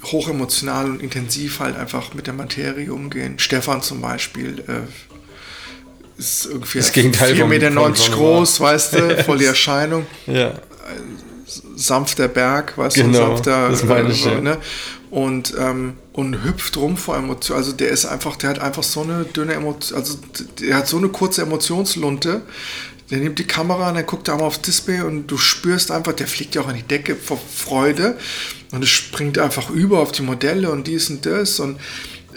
[0.03, 3.37] hochemotional und intensiv halt einfach mit der Materie umgehen.
[3.37, 7.93] Stefan zum Beispiel äh, ist irgendwie Das Gegenteil 4,90 vom- Meter Sonneborn.
[8.11, 10.53] groß, weißt du, voll die Erscheinung Ja.
[11.75, 14.41] sanfter Berg, weißt Genau, du, sanfter, das meine ich, äh, ja.
[14.41, 14.57] ne?
[15.09, 17.59] Und, ähm, und hüpft rum vor Emotionen.
[17.59, 20.17] Also der ist einfach, der hat einfach so eine dünne Emotion, also
[20.61, 22.41] der hat so eine kurze Emotionslunte.
[23.11, 26.13] Der nimmt die Kamera und dann guckt er einmal aufs Display und du spürst einfach,
[26.13, 28.17] der fliegt ja auch an die Decke vor Freude
[28.71, 31.77] und es springt einfach über auf die Modelle und dies und das und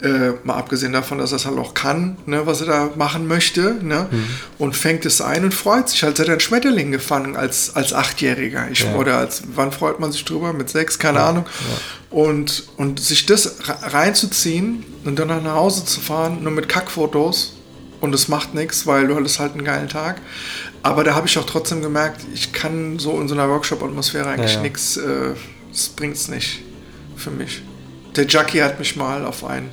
[0.03, 3.27] Äh, mal abgesehen davon, dass er es halt auch kann, ne, was er da machen
[3.29, 4.25] möchte, ne, Mhm.
[4.57, 8.67] und fängt es ein und freut sich, als er den Schmetterling gefangen als, als Achtjähriger.
[8.69, 8.95] Ich, Ja.
[8.95, 10.51] Oder als, wann freut man sich drüber?
[10.51, 11.45] Mit sechs, keine Ahnung.
[12.09, 17.53] Und, und sich das re- reinzuziehen und dann nach Hause zu fahren, nur mit Kackfotos
[18.01, 20.17] und es macht nichts, weil du hattest halt einen geilen Tag.
[20.85, 24.51] Aber da habe ich auch trotzdem gemerkt, ich kann so in so einer Workshop-Atmosphäre eigentlich
[24.51, 24.61] Ja, ja.
[24.61, 25.33] nichts, äh,
[25.71, 26.61] das bringt es nicht
[27.15, 27.63] für mich.
[28.15, 29.71] Der Jackie hat mich mal auf ein,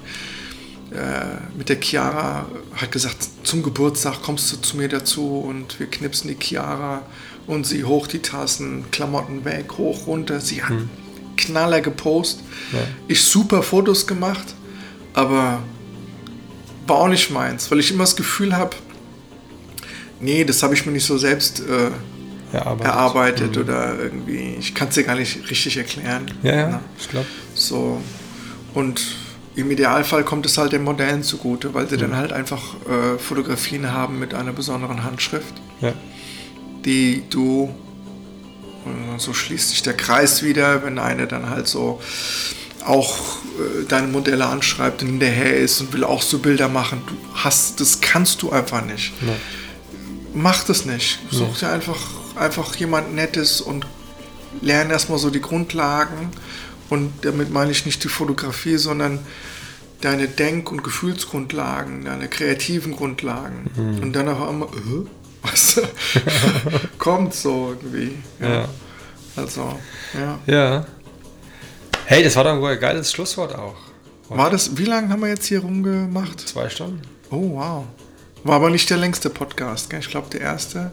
[0.91, 5.87] äh, mit der Chiara, hat gesagt, zum Geburtstag kommst du zu mir dazu und wir
[5.87, 7.03] knipsen die Chiara
[7.47, 10.41] und sie hoch die Tassen, Klamotten weg, hoch, runter.
[10.41, 10.73] Sie hat
[11.37, 12.43] Knaller gepostet.
[12.73, 12.79] Ja.
[13.09, 14.55] Ich super Fotos gemacht,
[15.13, 15.63] aber
[16.87, 18.75] war auch nicht meins, weil ich immer das Gefühl habe,
[20.23, 21.91] nee, das habe ich mir nicht so selbst äh,
[22.57, 22.87] Erarbeitet.
[22.87, 26.25] erarbeitet oder irgendwie, ich kann es dir gar nicht richtig erklären.
[26.43, 26.47] Mhm.
[26.49, 27.27] Ja, ja, Na, ich glaube.
[27.55, 28.01] so.
[28.75, 29.03] Und
[29.57, 32.01] im Idealfall kommt es halt den Modellen zugute, weil sie Mhm.
[32.01, 35.93] dann halt einfach äh, Fotografien haben mit einer besonderen Handschrift, Ja.
[36.85, 37.75] die du,
[38.85, 42.01] und so schließt sich der Kreis wieder, wenn eine dann halt so
[42.85, 43.17] auch
[43.59, 47.03] äh, deine Modelle anschreibt und hinterher ist und will auch so Bilder machen.
[47.07, 49.13] Du hast, das kannst du einfach nicht.
[49.25, 49.35] Ja.
[50.35, 51.19] Mach das nicht.
[51.31, 51.99] Such dir einfach,
[52.37, 53.87] einfach jemand Nettes und
[54.61, 56.31] lerne erstmal so die Grundlagen.
[56.91, 59.21] Und damit meine ich nicht die Fotografie, sondern
[60.01, 63.71] deine Denk- und Gefühlsgrundlagen, deine kreativen Grundlagen.
[64.03, 65.07] Und dann auf einmal, äh,
[65.43, 65.81] was
[66.99, 68.17] kommt so irgendwie.
[68.41, 68.49] Ja.
[68.49, 68.69] Ja.
[69.37, 69.79] Also,
[70.15, 70.39] ja.
[70.47, 70.87] ja.
[72.05, 73.77] Hey, das war doch wohl ein geiles Schlusswort auch.
[74.29, 76.41] War das, wie lange haben wir jetzt hier rumgemacht?
[76.41, 77.03] Zwei Stunden?
[77.31, 77.85] Oh, wow.
[78.45, 80.01] War aber nicht der längste Podcast, gell?
[80.01, 80.91] Ich glaube, der erste.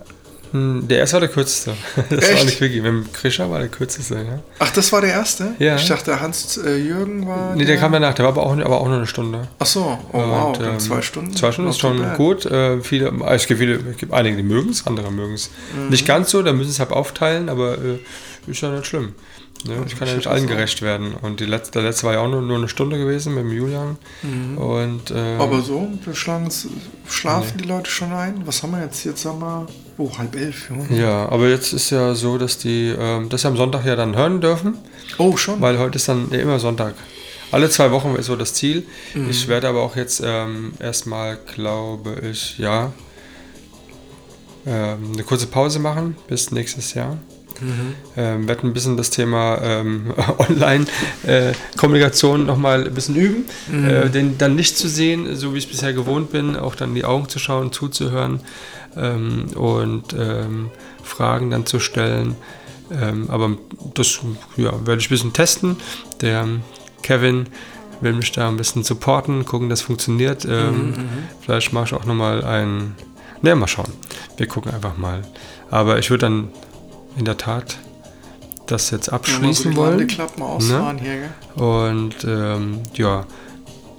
[0.51, 1.73] Hm, Der erste war der kürzeste.
[2.09, 2.45] Das war Echt?
[2.45, 2.77] nicht Wiki.
[2.77, 4.39] Mit dem Krischer war der kürzeste, ja.
[4.59, 5.53] Ach, das war der erste?
[5.59, 5.75] Ja.
[5.75, 7.55] Ich dachte, Hans-Jürgen war.
[7.55, 9.47] Nee, der kam danach, der war aber auch, aber auch nur eine Stunde.
[9.59, 9.81] Ach so,
[10.11, 11.35] oh wow, Und, dann ähm, zwei Stunden.
[11.35, 12.45] Zwei Stunden ist schon gut.
[12.45, 15.49] Äh, viele, also es gibt viele, es gibt einige, die mögen es, andere mögen es.
[15.75, 15.89] Mhm.
[15.89, 17.99] Nicht ganz so, da müssen es halt aufteilen, aber äh,
[18.47, 19.13] ist ja nicht schlimm.
[19.65, 19.83] Ne?
[19.87, 21.13] Ich kann ja ich nicht allen gerecht werden.
[21.13, 23.51] Und die letzte, der letzte war ja auch nur, nur eine Stunde gewesen mit dem
[23.51, 23.97] Julian.
[24.55, 25.41] Und, ähm, Mhm.
[25.41, 26.49] Aber so, da schlagen,
[27.09, 28.41] schlafen die Leute schon ein?
[28.45, 29.03] Was haben wir jetzt?
[29.03, 29.67] Jetzt haben wir,
[29.97, 30.69] oh, halb elf.
[30.89, 30.95] Ja.
[30.95, 34.39] ja, aber jetzt ist ja so, dass die ähm, das am Sonntag ja dann hören
[34.39, 34.77] dürfen,
[35.17, 35.59] Oh, schon?
[35.61, 36.93] weil heute ist dann ja, immer Sonntag.
[37.51, 38.85] Alle zwei Wochen ist so das Ziel.
[39.13, 39.29] Mhm.
[39.29, 42.93] Ich werde aber auch jetzt ähm, erstmal, glaube ich, ja,
[44.65, 47.17] ähm, eine kurze Pause machen bis nächstes Jahr.
[47.61, 47.95] Mhm.
[48.17, 53.45] Ähm, werde ein bisschen das Thema ähm, Online-Kommunikation nochmal ein bisschen üben.
[53.71, 53.89] Mhm.
[53.89, 56.89] Äh, den dann nicht zu sehen, so wie ich es bisher gewohnt bin, auch dann
[56.89, 58.41] in die Augen zu schauen, zuzuhören
[58.95, 60.69] ähm, und ähm,
[61.03, 62.35] Fragen dann zu stellen.
[62.91, 63.57] Ähm, aber
[63.93, 64.19] das
[64.57, 65.77] ja, werde ich ein bisschen testen.
[66.21, 66.47] Der
[67.03, 67.47] Kevin
[68.01, 70.45] will mich da ein bisschen supporten, gucken, dass funktioniert.
[70.45, 70.93] Ähm,
[71.41, 72.95] Vielleicht mache ich auch nochmal ein.
[73.41, 73.91] Ne, mal schauen.
[74.37, 75.21] Wir gucken einfach mal.
[75.69, 76.49] Aber ich würde dann
[77.17, 77.77] in der Tat
[78.67, 80.07] das jetzt Ja, mal so abschließen wollen.
[80.39, 81.63] Ausfahren hier?
[81.63, 83.25] Und ähm, ja,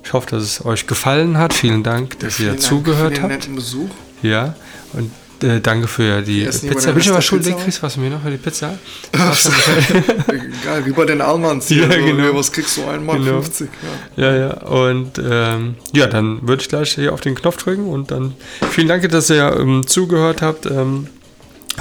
[0.04, 1.52] ich hoffe, dass es euch gefallen hat.
[1.52, 3.32] Vielen Dank, dass Vielen ihr Dank zugehört für den habt.
[3.32, 3.88] netten Besuch.
[4.22, 4.54] Ja,
[4.92, 5.10] und
[5.42, 6.94] äh, danke für die Pizza.
[6.96, 8.78] ich den aber schuldig, kriegst was mir noch für die Pizza?
[10.64, 11.84] Geil, wie bei den Almans hier.
[11.88, 12.34] Ja, so, genau.
[12.34, 12.84] Was kriegst du?
[12.86, 13.40] Einmal Genau.
[13.42, 13.68] 50.
[14.16, 14.30] Ja.
[14.30, 14.50] Ja, ja.
[14.64, 18.34] Und ähm, ja, dann würde ich gleich hier auf den Knopf drücken und dann
[18.70, 20.66] vielen Dank, dass ihr ähm, zugehört habt.
[20.66, 21.08] Ähm,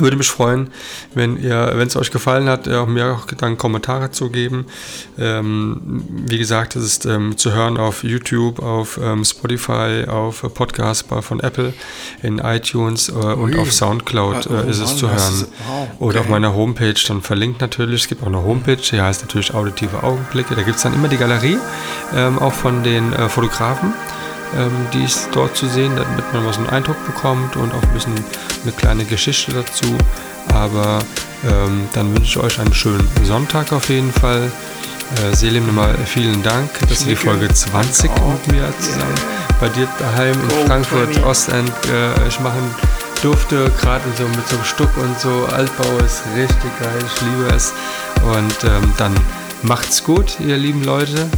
[0.01, 0.69] würde mich freuen,
[1.13, 4.65] wenn ihr, wenn es euch gefallen hat, äh, auch mir auch dann Kommentare zu geben.
[5.17, 5.81] Ähm,
[6.27, 11.07] wie gesagt, es ist ähm, zu hören auf YouTube, auf ähm, Spotify, auf äh, Podcast
[11.09, 11.73] bei- von Apple,
[12.23, 15.45] in iTunes äh, und auf Soundcloud Ah, oh äh, ist es Mann, zu hören.
[15.67, 18.01] wow, Oder auf meiner Homepage dann verlinkt natürlich.
[18.03, 20.55] Es gibt auch eine Homepage, die heißt natürlich Auditive Augenblicke.
[20.55, 21.57] Da gibt es dann immer die Galerie,
[22.15, 23.93] ähm, auch von den äh, Fotografen,
[24.93, 27.93] die ist dort zu sehen, damit man mal so einen Eindruck bekommt und auch ein
[27.93, 28.15] bisschen
[28.63, 29.95] eine kleine Geschichte dazu.
[30.53, 30.99] Aber
[31.45, 34.51] ähm, dann wünsche ich euch einen schönen Sonntag auf jeden Fall.
[35.15, 37.25] Äh, Selim, nochmal vielen Dank, dass du die nicke.
[37.25, 38.31] Folge 20 Danke auch.
[38.47, 39.15] mit mir zusammen
[39.59, 41.25] bei dir daheim in Frankfurt, 20.
[41.25, 42.75] Ostend äh, ich machen
[43.21, 45.45] durfte, gerade so mit so einem Stuck und so.
[45.51, 47.73] Altbau ist richtig geil, ich liebe es.
[48.23, 49.13] Und ähm, dann
[49.63, 51.29] macht's gut, ihr lieben Leute.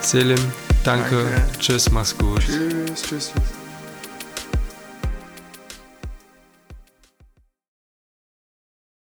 [0.00, 0.40] Selim,
[0.86, 1.24] danke.
[1.24, 1.58] Danke.
[1.58, 2.40] Tschüss, mach's gut.
[2.40, 3.65] Tschüss, tschüss, tschüss.